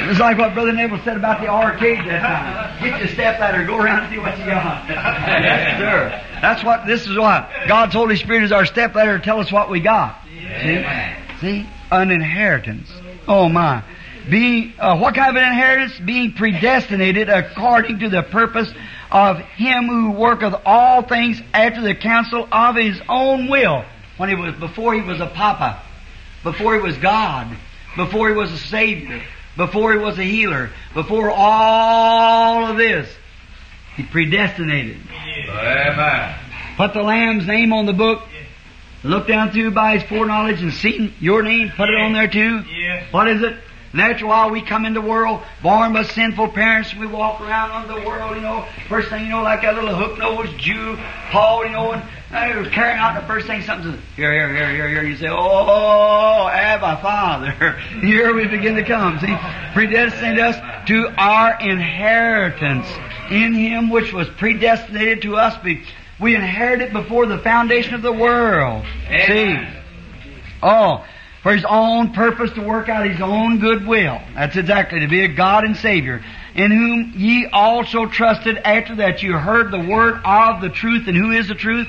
[0.06, 2.82] It's like what Brother Neville said about the arcade that time.
[2.82, 4.86] Get your step ladder, go around and see what you got.
[4.88, 6.22] yes, sir.
[6.42, 9.50] That's what, this is what, God's Holy Spirit is our step ladder to tell us
[9.50, 10.22] what we got.
[10.24, 10.84] See?
[11.44, 11.66] See?
[11.90, 12.90] An inheritance.
[13.28, 13.84] Oh my.
[14.30, 16.00] Being, uh, what kind of an inheritance?
[16.00, 18.72] Being predestinated according to the purpose
[19.10, 23.84] of Him who worketh all things after the counsel of His own will.
[24.16, 25.82] When He was, before He was a Papa.
[26.42, 27.54] Before He was God.
[27.94, 29.22] Before He was a Savior.
[29.58, 30.70] Before He was a healer.
[30.94, 33.14] Before all of this.
[33.96, 34.96] He predestinated.
[35.12, 36.38] Amen.
[36.78, 38.22] Put the Lamb's name on the book.
[39.04, 41.70] Look down through by His foreknowledge and see your name.
[41.76, 42.64] Put it on there too.
[42.74, 43.12] Yes.
[43.12, 43.56] What is it?
[43.92, 47.86] Natural while we come into the world, born by sinful parents, we walk around on
[47.86, 50.98] the world, you know, first thing you know, like that little hook-nosed Jew,
[51.30, 52.02] Paul, you know, and
[52.32, 55.04] uh, he was carrying out the first thing, something says, here, here, here, here, here,
[55.04, 57.52] you say, oh, Abba, Father.
[58.00, 59.36] Here we begin to come, see?
[59.74, 60.56] predestined us
[60.88, 62.88] to our inheritance
[63.30, 65.56] in Him which was predestinated to us.
[65.62, 65.84] Be,
[66.20, 68.84] we inherited before the foundation of the world.
[69.08, 69.72] Amen.
[69.72, 69.80] See?
[70.62, 71.04] Oh,
[71.42, 74.20] for his own purpose to work out his own good will.
[74.34, 76.24] That's exactly to be a God and Savior,
[76.54, 81.06] in whom ye also trusted after that you heard the word of the truth.
[81.06, 81.88] And who is the truth?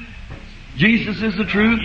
[0.76, 1.80] Jesus is the truth.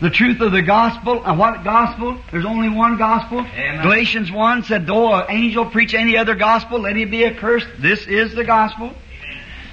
[0.00, 1.24] The truth of the gospel.
[1.24, 2.20] And what gospel?
[2.30, 3.40] There's only one gospel.
[3.40, 3.82] Amen.
[3.82, 7.66] Galatians 1 said, though an angel preach any other gospel, let him be accursed.
[7.78, 8.92] This is the gospel.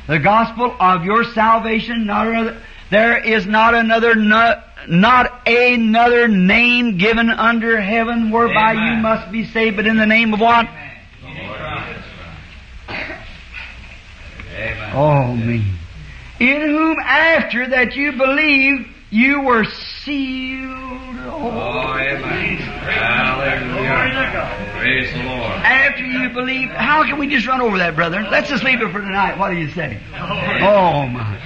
[0.08, 6.98] The gospel of your salvation, not other There is not another, not, not another name
[6.98, 8.88] given under heaven whereby Amen.
[8.88, 10.68] you must be saved, but in the name of what?
[11.24, 11.64] Amen.
[14.94, 15.66] Oh, me.
[16.40, 20.72] In whom after that you believe, you were sealed.
[21.26, 22.58] Oh, Oh, amen.
[22.58, 24.80] Hallelujah.
[24.80, 25.52] Praise the Lord.
[25.52, 28.26] after you believe, how can we just run over that, brother?
[28.32, 29.38] Let's just leave it for tonight.
[29.38, 30.02] What do you say?
[30.16, 31.40] Oh, oh my.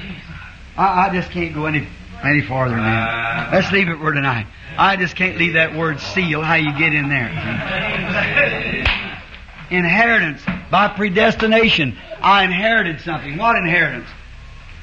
[0.78, 1.88] I, I just can't go any,
[2.24, 3.48] any farther now.
[3.50, 3.52] Uh.
[3.54, 4.48] Let's leave it for tonight.
[4.78, 7.28] I just can't leave that word seal, how you get in there.
[9.70, 10.42] Inheritance.
[10.72, 13.38] By predestination, I inherited something.
[13.38, 14.08] What inheritance?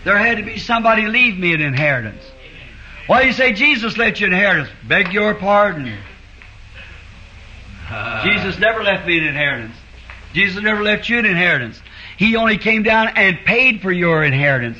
[0.04, 2.22] There had to be somebody leave me an inheritance.
[3.06, 4.70] Why do you say Jesus left you an inheritance?
[4.88, 5.96] Beg your pardon.
[7.88, 8.22] Ah.
[8.24, 9.76] Jesus never left me an inheritance.
[10.32, 11.80] Jesus never left you an inheritance.
[12.16, 14.78] He only came down and paid for your inheritance.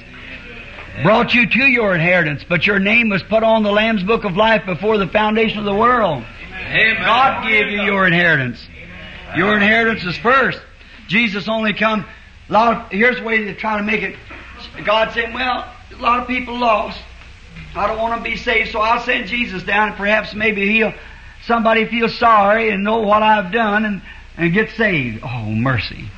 [1.03, 4.37] Brought you to your inheritance, but your name was put on the Lamb's Book of
[4.37, 6.25] Life before the foundation of the world.
[6.53, 6.97] Amen.
[7.05, 8.65] God gave you your inheritance.
[9.37, 10.61] Your inheritance is first.
[11.09, 12.07] Jesus only come.
[12.49, 14.17] A lot of, here's the way to try to make it.
[14.85, 17.01] God said, "Well, a lot of people lost.
[17.77, 20.67] I don't want them to be saved, so I'll send Jesus down, and perhaps maybe
[20.71, 20.95] he'll
[21.47, 24.03] somebody feel sorry and know what I've done and
[24.37, 25.21] and get saved.
[25.23, 26.09] Oh, mercy!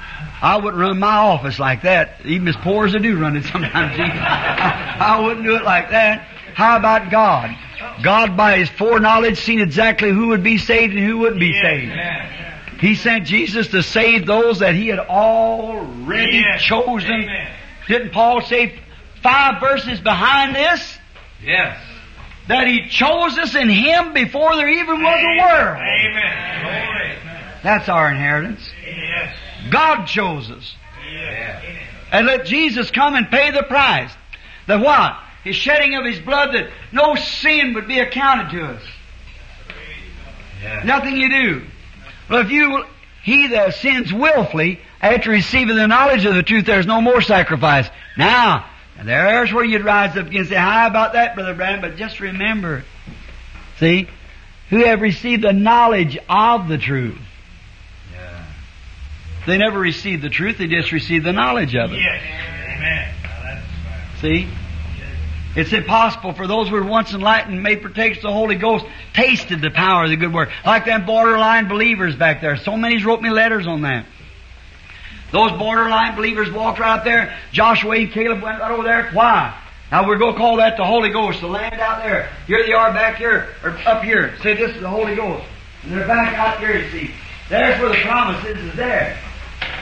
[0.41, 3.45] I wouldn't run my office like that, even as poor as I do run it
[3.45, 3.97] sometimes.
[3.97, 4.15] Jesus.
[4.19, 6.21] I wouldn't do it like that.
[6.55, 7.55] How about God?
[8.03, 11.93] God, by His foreknowledge, seen exactly who would be saved and who wouldn't be saved.
[12.81, 16.63] He sent Jesus to save those that He had already Yes.
[16.63, 17.11] chosen.
[17.11, 17.49] Amen.
[17.89, 18.75] Didn't Paul say
[19.23, 20.96] five verses behind this
[21.43, 21.79] Yes.
[22.49, 25.77] that He chose us in Him before there even was a world?
[25.79, 27.19] Amen.
[27.63, 28.61] That's our inheritance.
[28.85, 29.37] Yes.
[29.71, 30.75] God chose us.
[31.13, 31.65] Yes.
[32.13, 34.13] And let Jesus come and pay the price.
[34.67, 35.17] The what?
[35.45, 38.83] His shedding of His blood that no sin would be accounted to us.
[40.63, 40.85] Yes.
[40.85, 41.67] Nothing you do.
[42.29, 42.85] Well, if you,
[43.23, 47.89] he that sins willfully, after receiving the knowledge of the truth, there's no more sacrifice.
[48.17, 48.69] Now,
[49.05, 51.83] there's where you'd rise up and say, how about that, Brother Brand?
[51.83, 52.85] But just remember,
[53.79, 54.09] see,
[54.71, 57.19] who have received the knowledge of the truth.
[58.13, 58.45] Yeah.
[59.47, 62.01] They never received the truth, they just received the knowledge of it.
[62.01, 62.23] Yes.
[62.77, 63.15] Amen.
[63.25, 63.63] Right.
[64.21, 64.49] See?
[65.57, 69.63] It's impossible for those who were once enlightened, made partakers of the Holy Ghost, tasted
[69.63, 70.51] the power of the good word.
[70.67, 72.59] Like them borderline believers back there.
[72.59, 74.05] So many's wrote me letters on that.
[75.33, 77.37] Those borderline believers walked right there.
[77.53, 79.11] Joshua and Caleb went right over there.
[79.13, 79.61] Why?
[79.91, 82.31] Now we're going to call that the Holy Ghost, the land out there.
[82.47, 84.37] Here they are back here, or up here.
[84.43, 85.45] Say this is the Holy Ghost.
[85.83, 87.15] And they're back out here, you see.
[87.49, 89.17] There's where the promise is, is there.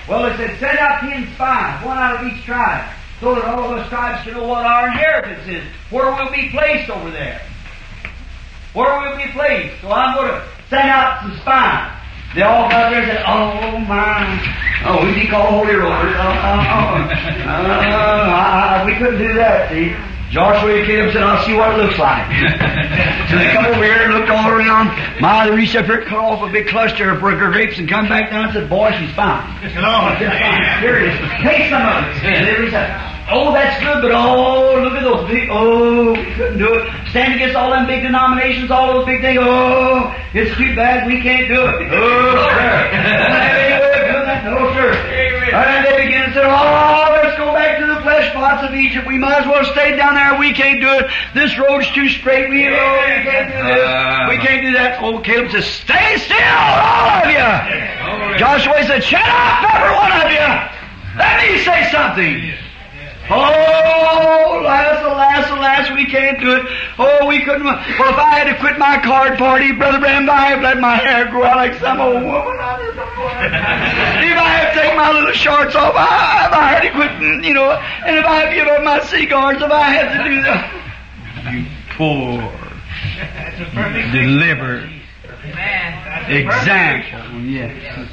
[0.06, 3.70] Well, it said, send out ten spies, one out of each tribe, so that all
[3.70, 7.40] of those tribes can know what our inheritance is, where we'll be placed over there.
[8.74, 9.80] Where we'll be placed.
[9.80, 12.00] So I'm going to send out some spies.
[12.34, 14.26] They all got there and said, oh my,
[14.86, 16.14] oh, we be called holy rollers.
[16.18, 16.94] Oh, oh, oh.
[16.94, 19.94] Uh, uh, uh, uh we couldn't do that, see.
[20.34, 22.26] Joshua and said, I'll see what it looks like.
[23.30, 24.90] so they come over here and looked all around.
[25.20, 28.30] My, they reached up here, cut off a big cluster of grapes and come back
[28.30, 29.46] down and said, boy, she's fine.
[29.78, 30.18] Lord.
[30.18, 30.80] Just fine.
[30.82, 31.20] Here it is.
[31.38, 32.34] Take some of it.
[32.34, 33.13] And they reached.
[33.30, 36.84] Oh, that's good, but oh, look at those big, oh, we couldn't do it.
[37.08, 39.40] Stand against all them big denominations, all those big things.
[39.40, 41.88] Oh, it's too bad we can't do it.
[41.88, 42.84] Oh, sir.
[42.92, 44.44] Don't have any way of doing that.
[44.44, 44.92] No, oh, sir.
[44.92, 49.06] And they began to say, oh, let's go back to the flesh pots of Egypt.
[49.06, 50.38] We might as well stay down there.
[50.38, 51.08] We can't do it.
[51.32, 52.50] This road's too straight.
[52.50, 53.88] We, oh, we can't do this.
[53.88, 54.26] Uh-huh.
[54.28, 55.00] We can't do that.
[55.00, 58.36] Oh, Caleb says, stay still, all of you.
[58.36, 60.44] Joshua said, shut up, every one of you.
[61.16, 62.63] Let me say something.
[63.30, 66.66] Oh, alas, alas, alas, we can't do it.
[66.98, 67.64] Oh, we couldn't.
[67.64, 70.96] Well, if I had to quit my card party, Brother Bram, I have let my
[70.96, 72.58] hair grow out like some old woman.
[72.60, 73.52] I just don't want it.
[74.28, 77.44] If I had to take my little shorts off, I, if I had to quit,
[77.44, 80.28] you know, and if I had to give up my cigars, if I had to
[80.28, 80.80] do that.
[81.50, 82.40] You poor,
[83.16, 84.90] That's a delivered
[85.24, 86.56] That's a perfect
[87.08, 87.40] example.
[87.40, 88.10] Yes.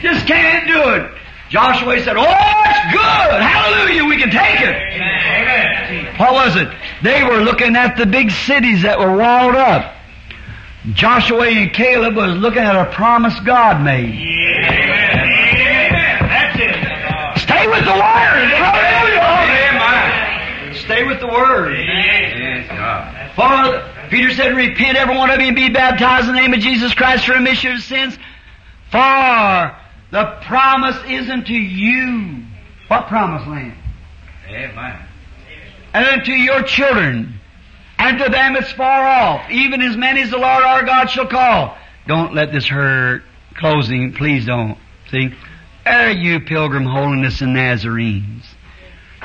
[0.00, 1.10] Just can't do it.
[1.54, 3.40] Joshua said, Oh, it's good.
[3.40, 4.04] Hallelujah.
[4.06, 4.74] We can take it.
[4.74, 6.16] Amen.
[6.16, 6.66] What was it?
[7.04, 9.94] They were looking at the big cities that were walled up.
[10.94, 14.10] Joshua and Caleb was looking at a promise God made.
[14.10, 15.12] Amen.
[16.26, 16.74] That's it.
[17.44, 18.50] Stay with the Word.
[18.58, 19.70] Hallelujah.
[20.74, 21.76] Stay with the Word.
[23.36, 26.58] For Peter said, Repent, every one of you, and be baptized in the name of
[26.58, 28.18] Jesus Christ for remission of sins.
[28.90, 29.76] For
[30.14, 32.44] the promise isn't to you.
[32.86, 33.76] What promised land?
[34.48, 35.08] Amen.
[35.92, 37.40] and unto your children,
[37.98, 41.26] and to them that's far off, even as many as the Lord our God shall
[41.26, 41.76] call.
[42.06, 43.24] Don't let this hurt.
[43.56, 44.78] Closing, please don't.
[45.10, 45.34] See?
[45.84, 48.44] Are you pilgrim holiness and Nazarenes?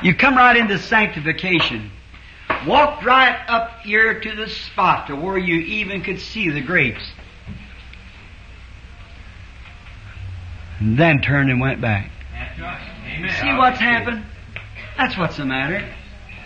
[0.02, 1.92] You come right into sanctification.
[2.66, 7.12] Walked right up here to the spot to where you even could see the grapes.
[10.80, 12.10] Then turned and went back.
[12.32, 12.90] That's right.
[13.16, 13.30] Amen.
[13.40, 14.24] See what's happened?
[14.96, 15.86] That's what's the matter.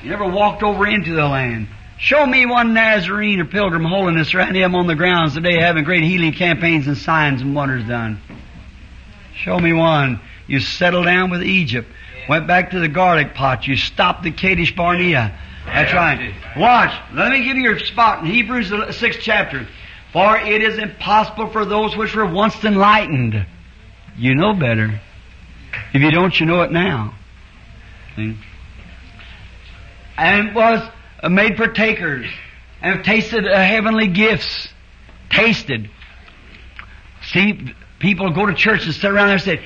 [0.02, 1.68] You never walked over into the land.
[1.98, 6.02] Show me one Nazarene or pilgrim holiness around him on the grounds today having great
[6.02, 8.20] healing campaigns and signs and wonders done.
[9.34, 10.20] Show me one.
[10.46, 11.88] You settled down with Egypt.
[12.28, 13.66] Went back to the garlic pot.
[13.66, 15.38] You stopped the Kadesh Barnea.
[15.66, 16.34] That's right.
[16.56, 16.92] Watch.
[17.14, 19.66] Let me give you your spot in Hebrews the sixth chapter.
[20.12, 23.46] For it is impossible for those which were once enlightened.
[24.16, 25.00] You know better.
[25.92, 27.14] If you don't, you know it now.
[28.16, 28.36] See?
[30.16, 30.88] And was
[31.28, 32.26] made partakers
[32.80, 34.68] and tasted uh, heavenly gifts.
[35.30, 35.90] Tasted.
[37.22, 39.60] See, people go to church and sit around there and say,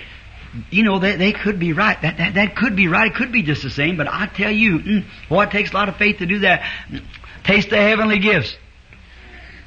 [0.70, 2.00] you know, they, they could be right.
[2.00, 3.10] That, that, that could be right.
[3.10, 3.96] It could be just the same.
[3.96, 6.66] But I tell you, mm, boy, it takes a lot of faith to do that.
[7.44, 8.56] Taste the heavenly gifts.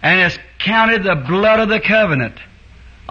[0.02, 2.40] And has counted the blood of the covenant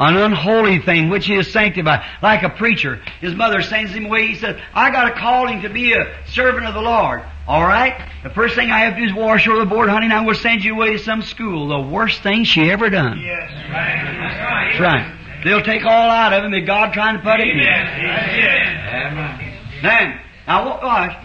[0.01, 2.05] an unholy thing which he is sanctified.
[2.22, 3.01] Like a preacher.
[3.20, 4.28] His mother sends him away.
[4.28, 7.22] He says, I got a calling to be a servant of the Lord.
[7.47, 8.10] All right?
[8.22, 10.24] The first thing I have to do is wash over the board, honey, and I
[10.24, 11.68] will send you away to some school.
[11.68, 13.20] The worst thing she ever done.
[13.20, 13.51] Yes.
[13.70, 15.16] That's right.
[15.44, 17.60] They'll take all out of him and God trying to put it in.
[17.60, 19.59] Amen.
[19.82, 21.16] Then, now wa- watch.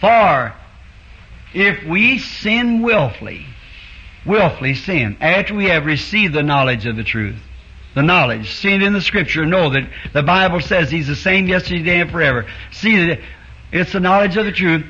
[0.00, 0.54] For
[1.52, 3.46] if we sin willfully,
[4.24, 7.36] willfully sin, after we have received the knowledge of the truth,
[7.94, 11.48] the knowledge, seen it in the scripture, know that the Bible says He's the same
[11.48, 12.46] yesterday, today, and forever.
[12.70, 13.20] See that
[13.72, 14.86] it's the knowledge of the truth.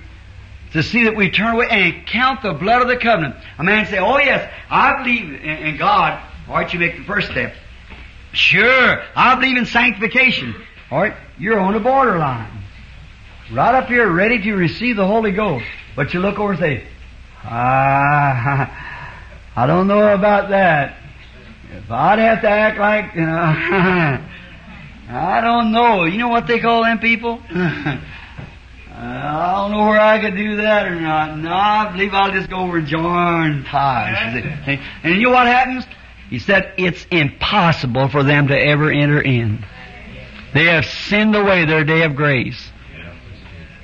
[0.73, 3.35] To see that we turn away and count the blood of the covenant.
[3.59, 6.23] A man say, oh yes, I believe in, in God.
[6.49, 7.55] All right, you make the first step.
[8.33, 10.55] Sure, I believe in sanctification.
[10.91, 12.63] All right, you're on the borderline.
[13.53, 15.67] Right up here, ready to receive the Holy Ghost.
[15.97, 16.87] But you look over and say,
[17.43, 18.71] ah,
[19.57, 21.00] I don't know about that.
[21.73, 24.25] If I'd have to act like, you know,
[25.09, 26.05] I don't know.
[26.05, 27.41] You know what they call them people?
[28.93, 31.39] I don't know where I could do that or not.
[31.39, 34.45] No, I believe I'll just go over and join ties.
[35.03, 35.87] And you know what happens?
[36.29, 39.65] He said it's impossible for them to ever enter in.
[40.53, 42.71] They have sinned away their day of grace.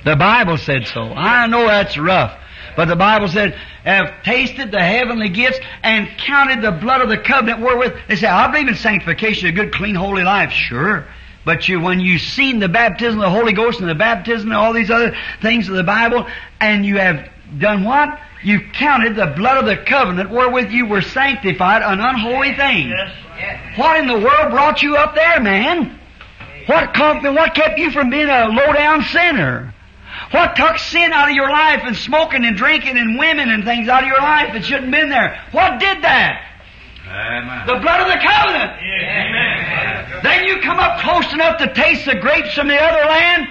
[0.05, 1.01] The Bible said so.
[1.01, 2.37] I know that's rough.
[2.77, 7.17] But the Bible said, have tasted the heavenly gifts and counted the blood of the
[7.17, 7.93] covenant wherewith.
[8.07, 10.51] They say, I believe in sanctification, a good, clean, holy life.
[10.51, 11.03] Sure.
[11.43, 14.57] But you, when you've seen the baptism of the Holy Ghost and the baptism and
[14.57, 16.27] all these other things of the Bible,
[16.59, 17.27] and you have
[17.57, 18.19] done what?
[18.43, 22.89] You've counted the blood of the covenant wherewith you were sanctified an unholy thing.
[22.89, 23.79] Yes.
[23.79, 25.99] What in the world brought you up there, man?
[26.67, 29.73] What, what kept you from being a low-down sinner?
[30.31, 33.87] What took sin out of your life and smoking and drinking and women and things
[33.87, 35.41] out of your life that shouldn't have been there?
[35.51, 36.43] What did that?
[37.07, 37.67] Amen.
[37.67, 38.71] The blood of the covenant.
[38.83, 40.19] Amen.
[40.23, 43.47] Then you come up close enough to taste the grapes from the other land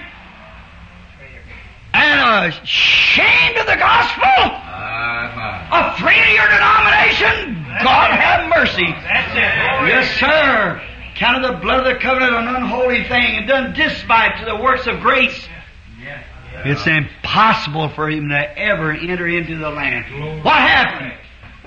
[1.93, 5.67] and ashamed of the gospel, Amen.
[5.71, 7.65] afraid of your denomination.
[7.83, 8.85] God have mercy.
[8.85, 9.89] That's it.
[9.89, 10.81] Yes, sir.
[11.15, 14.85] Counted the blood of the covenant an unholy thing and done despite to the works
[14.85, 15.47] of grace.
[16.65, 20.43] It's impossible for him to ever enter into the land.
[20.43, 21.13] What happened?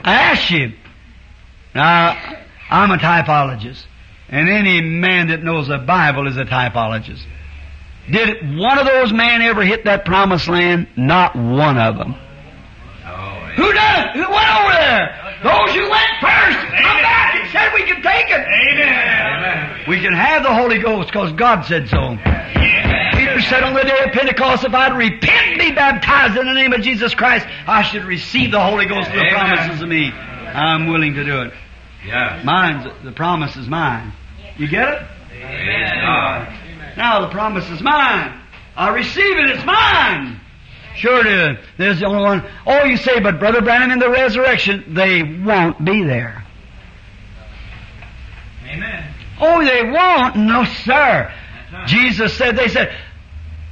[0.03, 0.73] I asked you.
[1.75, 2.37] Now,
[2.71, 3.85] I'm a typologist.
[4.29, 7.23] And any man that knows the Bible is a typologist.
[8.11, 10.89] Did one of those men ever hit that promised land?
[10.97, 12.15] Not one of them.
[13.57, 14.17] Who done it?
[14.17, 15.37] Who went over there?
[15.43, 16.59] Those who went first.
[16.59, 18.41] Come back and said we can take it.
[18.41, 19.85] Amen.
[19.89, 22.17] We can have the Holy Ghost because God said so.
[23.41, 26.53] Peter said on the day of Pentecost, if I'd repent and be baptized in the
[26.53, 30.11] name of Jesus Christ, I should receive the Holy Ghost and the promises of me.
[30.11, 31.53] I'm willing to do it.
[32.05, 32.43] Yeah.
[32.45, 34.13] Mine's, the promise is mine.
[34.59, 35.03] You get it?
[35.41, 36.53] God.
[36.97, 38.41] Now the promise is mine.
[38.77, 40.39] I receive it, it's mine.
[40.97, 41.65] Sure it is.
[41.79, 42.45] There's the only one.
[42.67, 46.45] Oh, you say, but Brother Branham in the resurrection, they won't be there.
[48.67, 49.15] Amen.
[49.41, 50.37] Oh, they won't?
[50.37, 51.33] No, sir.
[51.87, 52.95] Jesus said, they said,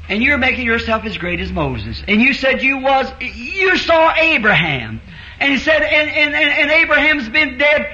[0.09, 2.03] and you're making yourself as great as Moses.
[2.09, 5.01] And you said you was, you saw Abraham.
[5.41, 7.87] And he said, and, and, and, Abraham's been dead.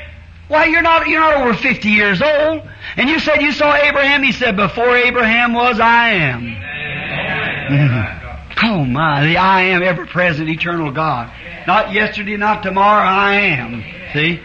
[0.49, 2.63] Why, you're not, you're not over 50 years old.
[2.97, 4.23] And you said you saw Abraham.
[4.23, 8.21] He said, before Abraham was, I am.
[8.63, 11.33] Oh my, the I am ever present eternal God.
[11.67, 13.83] Not yesterday, not tomorrow, I am.
[14.13, 14.41] See?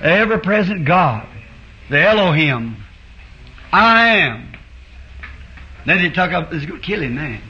[0.00, 1.26] The ever present God.
[1.88, 2.76] The Elohim.
[3.72, 4.55] I am.
[5.86, 7.40] Then he took up, he's going to kill him, man.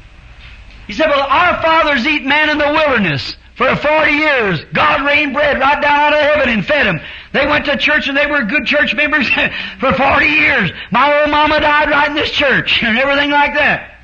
[0.86, 4.60] He said, well, our fathers eat man in the wilderness for 40 years.
[4.72, 7.00] God rained bread right down out of heaven and fed them.
[7.32, 9.28] They went to church and they were good church members
[9.80, 10.70] for 40 years.
[10.92, 13.94] My old mama died right in this church and everything like that.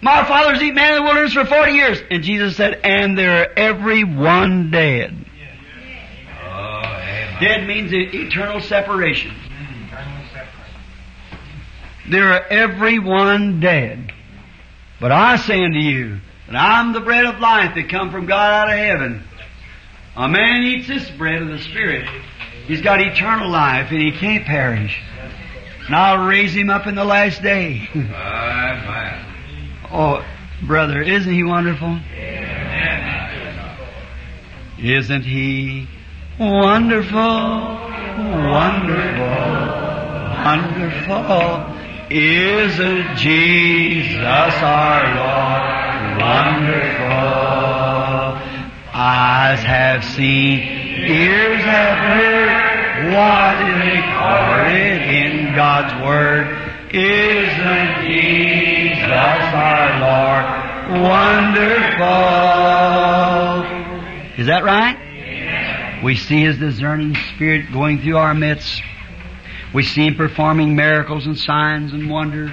[0.00, 1.98] My fathers eat man in the wilderness for 40 years.
[2.10, 5.14] And Jesus said, and they're every one dead.
[6.44, 6.82] Oh.
[7.40, 9.32] Dead means eternal separation.
[12.12, 14.12] They're every one dead.
[15.00, 18.68] But I say unto you, that I'm the bread of life that come from God
[18.68, 19.24] out of heaven.
[20.14, 22.06] A man eats this bread of the Spirit.
[22.66, 25.00] He's got eternal life and he can't perish.
[25.86, 27.88] And I'll raise him up in the last day.
[29.94, 30.24] Oh,
[30.62, 32.00] brother, isn't he wonderful?
[34.78, 35.86] Isn't he
[36.38, 37.18] wonderful?
[38.48, 39.52] Wonderful.
[40.44, 41.81] Wonderful.
[42.14, 47.08] Isn't Jesus our Lord wonderful?
[48.92, 52.52] Eyes have seen, ears have heard
[53.14, 56.48] what is recorded in God's Word.
[56.92, 60.44] Isn't Jesus our Lord
[61.00, 61.72] wonderful?
[64.38, 66.02] Is that right?
[66.04, 68.82] We see His discerning Spirit going through our midst.
[69.74, 72.50] We see Him performing miracles and signs and wonders.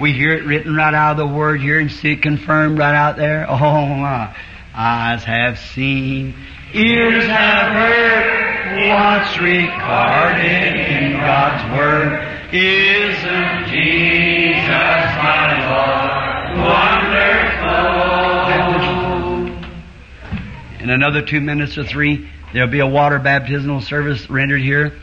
[0.00, 2.94] We hear it written right out of the Word here and see it confirmed right
[2.94, 3.46] out there.
[3.50, 4.34] Oh my.
[4.74, 6.34] Eyes have seen,
[6.72, 12.12] ears have heard what's recorded in God's Word.
[12.54, 14.68] Isn't Jesus
[15.20, 17.32] my Lord wonderful?
[20.80, 24.94] In another two minutes or three, there'll be a water baptismal service rendered here.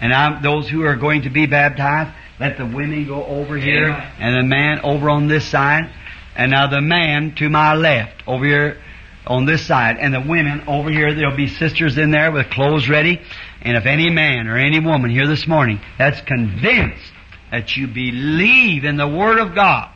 [0.00, 3.88] And I'm, those who are going to be baptized, let the women go over here
[3.88, 5.90] and the man over on this side.
[6.34, 8.80] And now the man to my left over here
[9.26, 11.14] on this side and the women over here.
[11.14, 13.20] There'll be sisters in there with clothes ready.
[13.60, 17.12] And if any man or any woman here this morning that's convinced
[17.50, 19.92] that you believe in the Word of God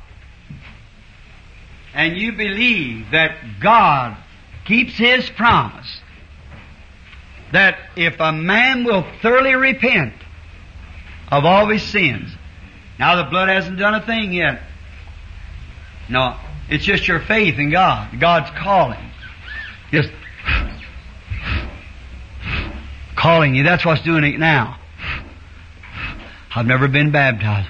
[1.94, 4.16] and you believe that God
[4.66, 6.00] keeps His promise
[7.52, 10.14] that if a man will thoroughly repent
[11.28, 12.30] of all his sins,
[12.98, 14.62] now the blood hasn't done a thing yet.
[16.08, 16.36] No,
[16.68, 18.20] it's just your faith in God.
[18.20, 19.10] God's calling.
[19.90, 20.10] Just
[23.16, 23.64] calling you.
[23.64, 24.78] That's what's doing it now.
[26.54, 27.68] I've never been baptized.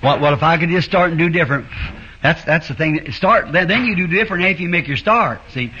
[0.00, 1.66] What, well, if I could just start and do different,
[2.22, 3.12] that's, that's the thing.
[3.12, 5.40] Start, then, you do different if you make your start.
[5.50, 5.72] See?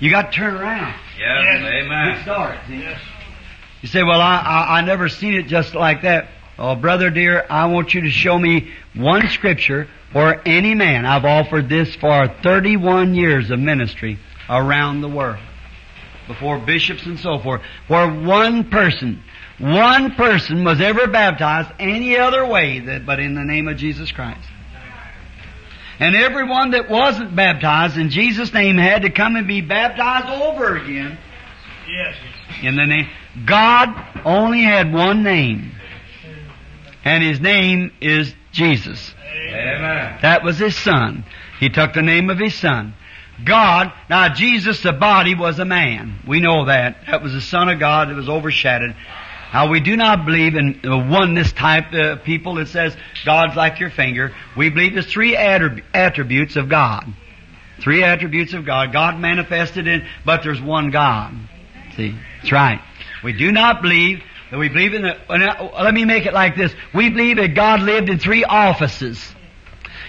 [0.00, 0.94] You got to turn around.
[1.18, 2.22] Yes, Good amen.
[2.22, 2.58] start.
[2.68, 2.84] See?
[3.82, 6.28] You say, well, I, I, I never seen it just like that.
[6.58, 11.04] Oh, brother dear, I want you to show me one scripture or any man.
[11.04, 14.18] I've offered this for 31 years of ministry
[14.48, 15.38] around the world.
[16.26, 17.60] Before bishops and so forth.
[17.86, 19.22] Where one person,
[19.58, 24.10] one person was ever baptized any other way that, but in the name of Jesus
[24.10, 24.48] Christ.
[25.98, 30.76] And everyone that wasn't baptized in Jesus' name had to come and be baptized over
[30.76, 31.18] again
[31.88, 32.14] Yes.
[32.62, 33.08] in the name.
[33.44, 33.94] God
[34.24, 35.72] only had one name.
[37.04, 39.14] And His name is Jesus.
[39.48, 40.18] Amen.
[40.22, 41.24] That was His Son.
[41.60, 42.94] He took the name of His Son.
[43.44, 46.18] God, now Jesus, the body, was a man.
[46.26, 46.96] We know that.
[47.06, 48.94] That was the Son of God that was overshadowed.
[49.56, 53.80] Now we do not believe in the oneness type uh, people that says God's like
[53.80, 54.34] your finger.
[54.54, 57.06] We believe there's three attrib- attributes of God.
[57.80, 58.92] Three attributes of God.
[58.92, 61.34] God manifested in, but there's one God.
[61.96, 62.82] See, that's right.
[63.24, 65.16] We do not believe that we believe in the,
[65.80, 66.74] let me make it like this.
[66.94, 69.24] We believe that God lived in three offices.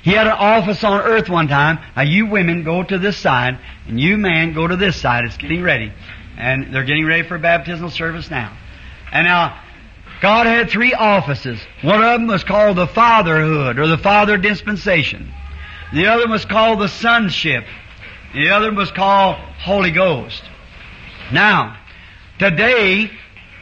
[0.03, 1.79] He had an office on earth one time.
[1.95, 3.57] Now you women go to this side,
[3.87, 5.23] and you man go to this side.
[5.23, 5.93] It's getting ready.
[6.37, 8.53] And they're getting ready for baptismal service now.
[9.11, 9.61] And now,
[10.21, 11.59] God had three offices.
[11.81, 15.31] One of them was called the fatherhood, or the father dispensation.
[15.93, 17.65] The other was called the sonship.
[18.33, 20.43] The other was called Holy Ghost.
[21.31, 21.77] Now,
[22.39, 23.11] today,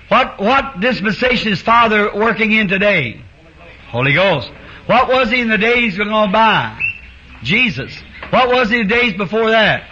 [0.07, 3.21] what, what dispensation is Father working in today?
[3.89, 4.51] Holy Ghost.
[4.85, 6.79] What was he in the days gone by?
[7.43, 7.91] Jesus.
[8.29, 9.83] What was he in the days before that?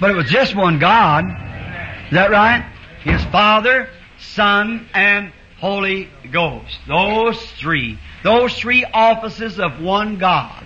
[0.00, 1.24] But it was just one God.
[1.24, 2.64] Is that right?
[3.02, 6.78] His Father, Son, and Holy Ghost.
[6.86, 7.98] Those three.
[8.22, 10.64] Those three offices of one God.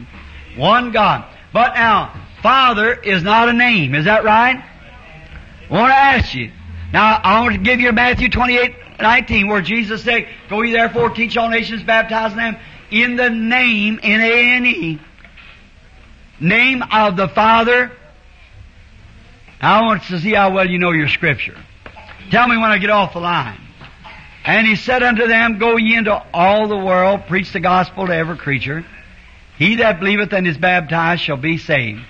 [0.56, 1.24] One God.
[1.52, 3.94] But now, Father is not a name.
[3.94, 4.62] Is that right?
[5.70, 6.50] I want to ask you.
[6.92, 11.10] Now, I want to give you Matthew 28, 19, where Jesus said, Go ye therefore,
[11.10, 12.56] teach all nations, baptizing them
[12.90, 15.00] in the name, N-A-N-E,
[16.40, 17.92] name of the Father.
[19.60, 21.56] I want to see how well you know your Scripture.
[22.32, 23.60] Tell me when I get off the line.
[24.46, 28.16] And he said unto them, Go ye into all the world, preach the gospel to
[28.16, 28.86] every creature.
[29.58, 32.00] He that believeth and is baptized shall be saved.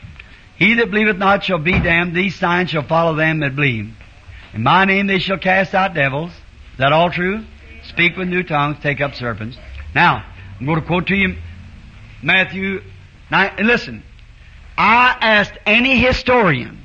[0.57, 2.15] He that believeth not shall be damned.
[2.15, 3.93] These signs shall follow them that believe.
[4.55, 6.31] In my name they shall cast out devils.
[6.31, 7.45] Is that all true?
[7.89, 9.59] Speak with new tongues, take up serpents.
[9.93, 10.25] Now,
[10.61, 11.35] I'm going to quote to you
[12.23, 12.81] Matthew
[13.33, 13.55] 9.
[13.59, 14.05] And listen,
[14.79, 16.79] I asked any historian,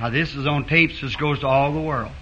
[0.00, 2.12] now this is on tapes, this goes to all the world.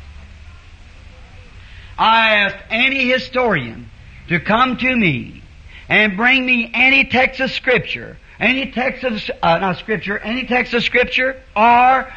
[1.99, 3.91] I asked any historian
[4.29, 5.43] to come to me
[5.89, 10.75] and bring me any text of scripture, any text of, uh, not scripture, any text
[10.75, 12.13] of scripture or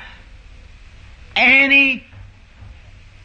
[1.36, 2.04] any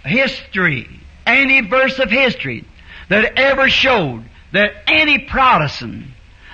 [0.04, 0.88] history,
[1.26, 2.64] any verse of history
[3.08, 6.06] that ever showed that any Protestant,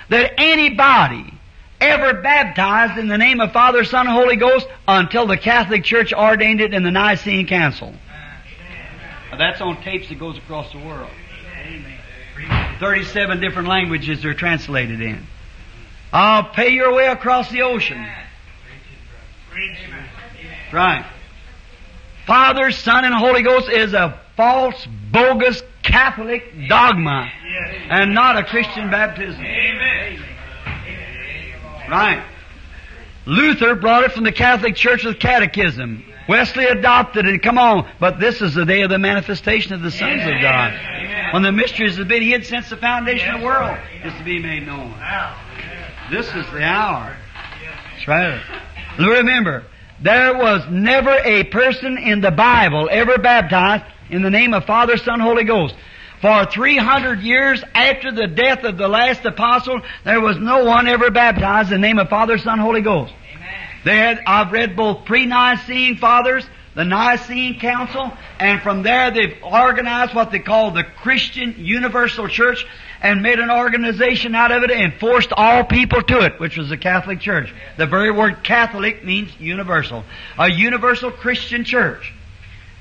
[0.09, 1.31] that anybody
[1.79, 6.13] ever baptized in the name of Father, Son, and Holy Ghost until the Catholic Church
[6.13, 7.93] ordained it in the Nicene Council.
[9.41, 11.09] That's on tapes that goes across the world.
[12.79, 15.25] 37 different languages they're translated in.
[16.13, 18.05] I'll pay your way across the ocean.
[20.71, 21.07] Right.
[22.27, 27.27] Father, Son, and Holy Ghost is a false, bogus Catholic dogma
[27.89, 29.41] and not a Christian baptism.
[31.89, 32.23] Right.
[33.25, 36.10] Luther brought it from the Catholic Church with catechism.
[36.27, 37.41] Wesley adopted it.
[37.41, 37.89] Come on.
[37.99, 40.73] But this is the day of the manifestation of the sons of God.
[41.33, 44.39] When the mysteries have been hid since the foundation of the world is to be
[44.39, 44.93] made known.
[46.11, 47.15] This is the hour.
[47.93, 48.41] That's right.
[48.99, 49.63] Remember,
[50.01, 54.97] there was never a person in the Bible ever baptized in the name of Father,
[54.97, 55.75] Son, Holy Ghost.
[56.21, 61.09] For 300 years after the death of the last apostle, there was no one ever
[61.09, 63.13] baptized in the name of Father, Son, Holy Ghost.
[63.83, 66.45] They had, I've read both pre-Nicene fathers,
[66.75, 72.65] the Nicene Council, and from there they've organized what they call the Christian Universal Church
[73.01, 76.69] and made an organization out of it and forced all people to it, which was
[76.69, 77.53] the Catholic Church.
[77.77, 80.03] The very word Catholic means universal.
[80.37, 82.13] A universal Christian church.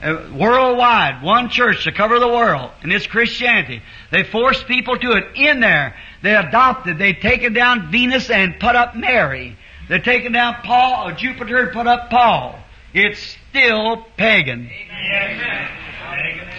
[0.03, 3.83] Uh, worldwide, one church to cover the world, and it's Christianity.
[4.11, 5.25] They forced people to it.
[5.35, 9.59] In there, they adopted, they've taken down Venus and put up Mary.
[9.91, 12.57] They've taking down Paul, or Jupiter and put up Paul.
[12.95, 13.19] It's
[13.51, 14.71] still pagan.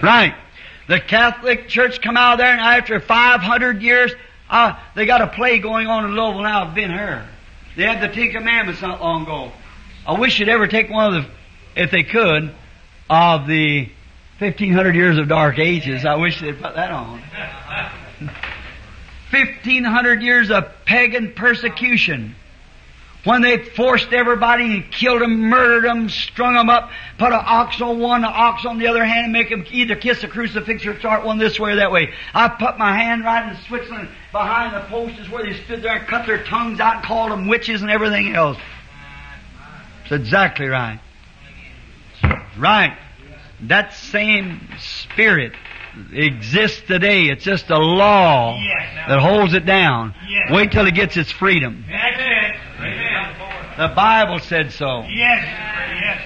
[0.04, 0.36] Right.
[0.90, 4.12] The Catholic Church come out of there, and after 500 years,
[4.50, 7.26] uh, they got a play going on in Louisville now of Ben Hur.
[7.78, 9.54] They had the Ten Commandments not long ago.
[10.06, 11.30] I wish you'd ever take one of the,
[11.82, 12.54] if they could,
[13.10, 13.90] of the
[14.40, 16.04] 1500 years of dark ages.
[16.04, 17.22] I wish they'd put that on.
[19.32, 22.36] 1500 years of pagan persecution.
[23.24, 26.90] When they forced everybody and killed them, murdered them, strung them up,
[27.20, 29.96] put an ox on one, an ox on the other hand, and make them either
[29.96, 32.12] kiss a crucifix or start one this way or that way.
[32.34, 36.08] I put my hand right in Switzerland behind the posts where they stood there and
[36.08, 38.58] cut their tongues out and called them witches and everything else.
[40.04, 41.00] It's exactly right.
[42.58, 42.98] Right.
[43.62, 45.54] That same spirit
[46.12, 47.26] exists today.
[47.26, 48.58] It's just a law
[49.08, 50.16] that holds it down.
[50.50, 51.86] Wait till it gets its freedom.
[53.82, 55.02] The Bible said so.
[55.10, 55.44] Yes.
[56.00, 56.22] Yes.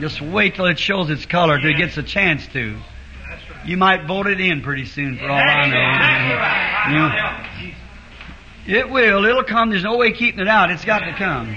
[0.00, 2.78] Just wait till it shows its color till it gets a chance to.
[3.66, 5.66] You might vote it in pretty soon for all I
[6.88, 7.66] know.
[7.66, 7.74] You-
[8.74, 9.26] it will.
[9.26, 9.68] It'll come.
[9.68, 10.70] There's no way keeping it out.
[10.70, 11.54] It's got to come.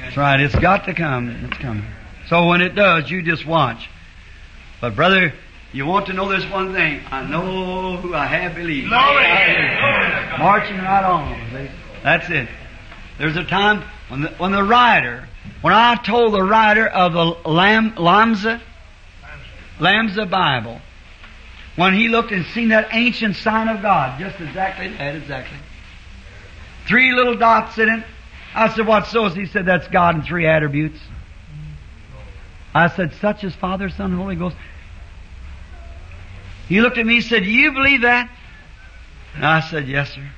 [0.00, 0.40] That's right.
[0.40, 1.28] It's got to come.
[1.28, 1.84] It's coming.
[2.28, 3.90] So when it does, you just watch.
[4.80, 5.34] But brother,
[5.74, 7.02] you want to know this one thing.
[7.10, 8.88] I know who I have believed.
[8.88, 10.38] Glory.
[10.38, 11.34] Marching right on.
[11.52, 11.70] see?
[12.02, 12.48] That's it.
[13.18, 15.28] There's a time when the, when the writer,
[15.60, 18.60] when I told the writer of the Lam, Lamsa,
[19.78, 20.80] Lamsa Bible,
[21.76, 25.58] when he looked and seen that ancient sign of God, just exactly that, exactly.
[26.86, 28.04] Three little dots in it.
[28.54, 29.34] I said, what's those?
[29.34, 30.98] He said, that's God in three attributes.
[32.72, 34.56] I said, such as Father, Son, and Holy Ghost.
[36.68, 38.30] He looked at me and said, you believe that?
[39.34, 40.28] And I said, yes, sir.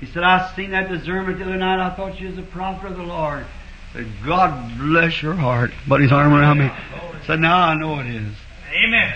[0.00, 1.84] He said, I seen that discernment the other night.
[1.84, 3.44] I thought you was a prophet of the Lord.
[3.44, 5.72] I said, God bless your heart.
[5.88, 6.66] Put his arm around me.
[6.66, 8.32] I said, now I know it is.
[8.72, 9.14] Amen.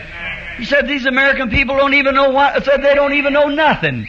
[0.56, 4.08] He said, these American people don't even know what, said they don't even know nothing.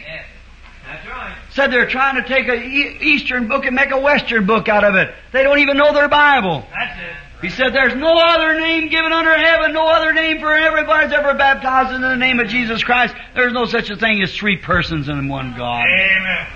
[0.86, 1.36] That's right.
[1.50, 4.84] Said they're trying to take a e- Eastern book and make a Western book out
[4.84, 5.14] of it.
[5.32, 6.66] They don't even know their Bible.
[6.70, 7.16] That's it.
[7.42, 11.34] He said, there's no other name given under heaven, no other name for everybody's ever
[11.34, 13.14] baptized in the name of Jesus Christ.
[13.34, 15.84] There's no such a thing as three persons in one God.
[15.84, 16.46] Amen.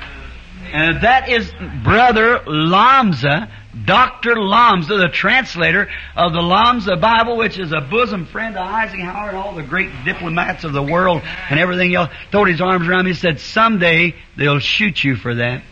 [0.72, 1.50] And that is
[1.82, 3.50] Brother Lamsa,
[3.84, 4.34] Dr.
[4.34, 9.36] Lamsa, the translator of the Lamsa Bible, which is a bosom friend of Eisenhower and
[9.36, 12.10] all the great diplomats of the world and everything else.
[12.30, 15.62] Throwed his arms around me and said, someday they'll shoot you for that.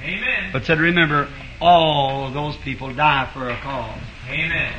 [0.00, 0.50] Amen.
[0.52, 1.28] But said, remember,
[1.60, 4.00] all those people die for a cause.
[4.28, 4.72] Amen.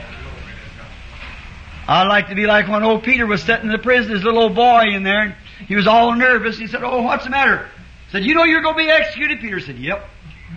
[1.88, 4.44] I'd like to be like when old Peter was sitting in the prison, his little
[4.44, 5.38] old boy in there.
[5.68, 6.58] He was all nervous.
[6.58, 7.68] He said, Oh, what's the matter?
[8.14, 9.40] Said, You know you're going to be executed?
[9.40, 10.08] Peter said, Yep.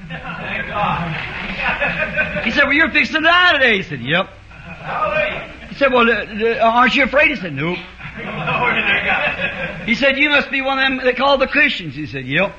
[0.09, 2.45] Thank God.
[2.45, 3.78] He said, Well, you're fixing to die today.
[3.78, 4.27] He said, Yep.
[4.27, 5.53] Hallelujah.
[5.70, 7.31] He said, Well, uh, uh, aren't you afraid?
[7.31, 7.78] He said, Nope.
[8.16, 9.89] Glory to God.
[9.89, 11.95] He said, You must be one of them they call the Christians.
[11.95, 12.55] He said, Yep.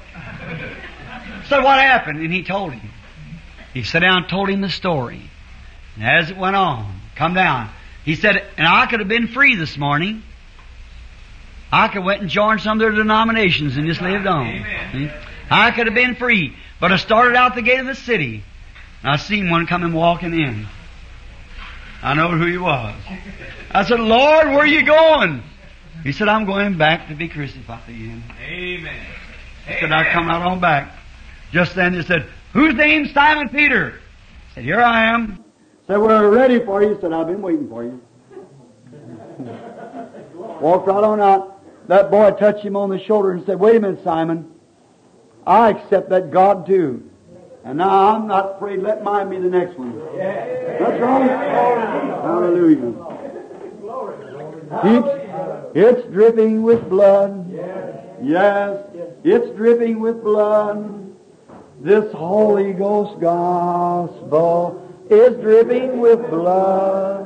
[1.46, 2.20] So what happened?
[2.20, 2.90] And he told him.
[3.76, 5.30] He sat down and told him the story.
[5.96, 7.70] And as it went on, come down.
[8.04, 10.24] He said, and I could have been free this morning.
[11.72, 14.48] I could have went and joined some of their denominations and just lived on.
[14.48, 14.92] Amen.
[14.94, 15.12] See?
[15.50, 16.56] I could have been free.
[16.80, 18.44] But I started out the gate of the city.
[19.02, 20.68] And I seen one coming walking in.
[22.02, 22.96] I know who he was.
[23.72, 25.44] I said, Lord, where are you going?
[26.04, 28.24] He said, I'm going back to be crucified again.
[28.40, 29.06] Amen.
[29.68, 30.96] He said, I come out on back.
[31.52, 34.00] Just then he said, Whose name's Simon Peter?
[34.52, 35.38] I said, Here I am.
[35.38, 36.96] He Said, We're ready for you.
[36.96, 38.02] He said, I've been waiting for you.
[40.62, 41.57] Walked right on out.
[41.88, 44.52] That boy touched him on the shoulder and said, Wait a minute, Simon.
[45.46, 47.10] I accept that God too.
[47.64, 48.82] And now I'm not afraid.
[48.82, 49.98] Let mine be the next one.
[50.18, 51.30] That's right.
[52.24, 52.94] Hallelujah.
[54.84, 57.50] It's, it's dripping with blood.
[58.22, 58.86] Yes,
[59.24, 61.16] it's dripping with blood.
[61.80, 67.26] This Holy Ghost gospel is dripping with blood.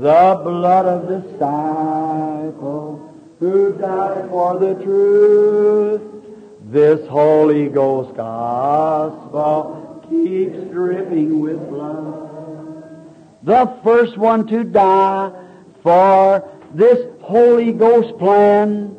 [0.00, 3.09] The blood of the disciple
[3.40, 6.02] who died for the truth.
[6.70, 12.28] This Holy Ghost gospel keeps dripping with blood.
[13.42, 15.32] The first one to die
[15.82, 18.94] for this Holy Ghost plan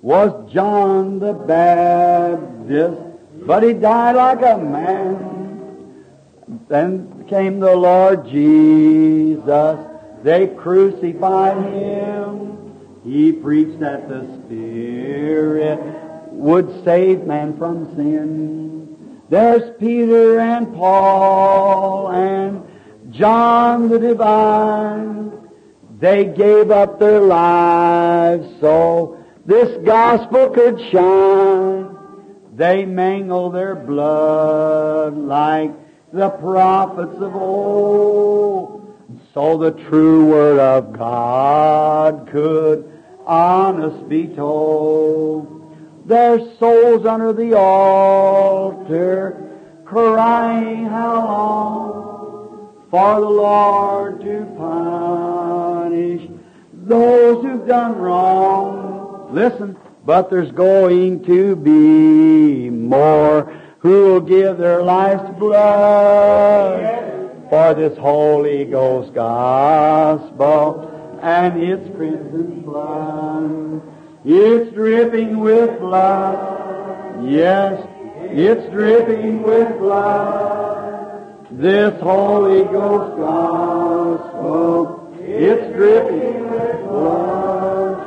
[0.00, 3.00] was John the Baptist,
[3.44, 5.26] but he died like a man.
[6.68, 9.78] Then came the Lord Jesus.
[10.22, 12.59] They crucified him.
[13.04, 15.80] He preached that the Spirit
[16.32, 19.20] would save man from sin.
[19.30, 22.62] There's Peter and Paul and
[23.10, 25.32] John the Divine.
[25.98, 31.96] They gave up their lives so this gospel could shine.
[32.54, 35.72] They mangled their blood like
[36.12, 38.79] the prophets of old.
[39.32, 45.56] So the true word of God could honest be told.
[46.04, 49.36] Their souls under the altar
[49.84, 56.28] crying how long for the Lord to punish
[56.72, 59.28] those who've done wrong.
[59.32, 67.19] Listen, but there's going to be more who will give their life's blood
[67.50, 73.82] for this Holy Ghost gospel and its crimson blood.
[74.24, 77.28] It's dripping with blood.
[77.28, 77.84] Yes,
[78.30, 81.48] it's dripping with blood.
[81.50, 88.06] This Holy Ghost gospel, it's dripping with blood.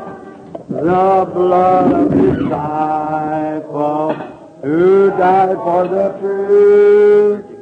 [0.70, 4.14] The blood of the disciple
[4.61, 7.52] who died for the truth.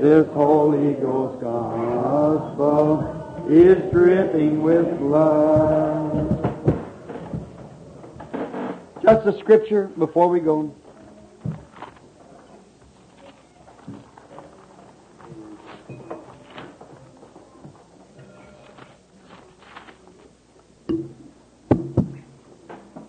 [0.00, 6.38] This Holy Ghost gospel is dripping with blood.
[9.02, 10.74] Just a scripture before we go.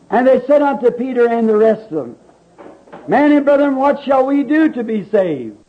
[0.09, 2.17] And they said unto Peter and the rest of them,
[3.07, 5.60] Men and brethren, what shall we do to be saved?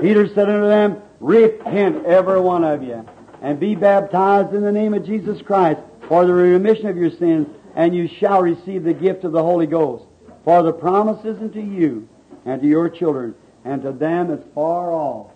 [0.00, 3.06] Peter said unto them, Repent, every one of you,
[3.42, 7.48] and be baptized in the name of Jesus Christ for the remission of your sins,
[7.76, 10.04] and you shall receive the gift of the Holy Ghost.
[10.44, 12.08] For the promise is unto you,
[12.44, 13.34] and to your children,
[13.64, 15.30] and to them that's far off,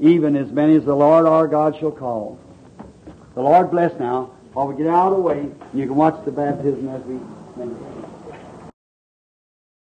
[0.00, 2.38] even as many as the Lord our God shall call.
[3.34, 6.32] The Lord bless now, while we get out of the way, you can watch the
[6.32, 7.93] baptism as we.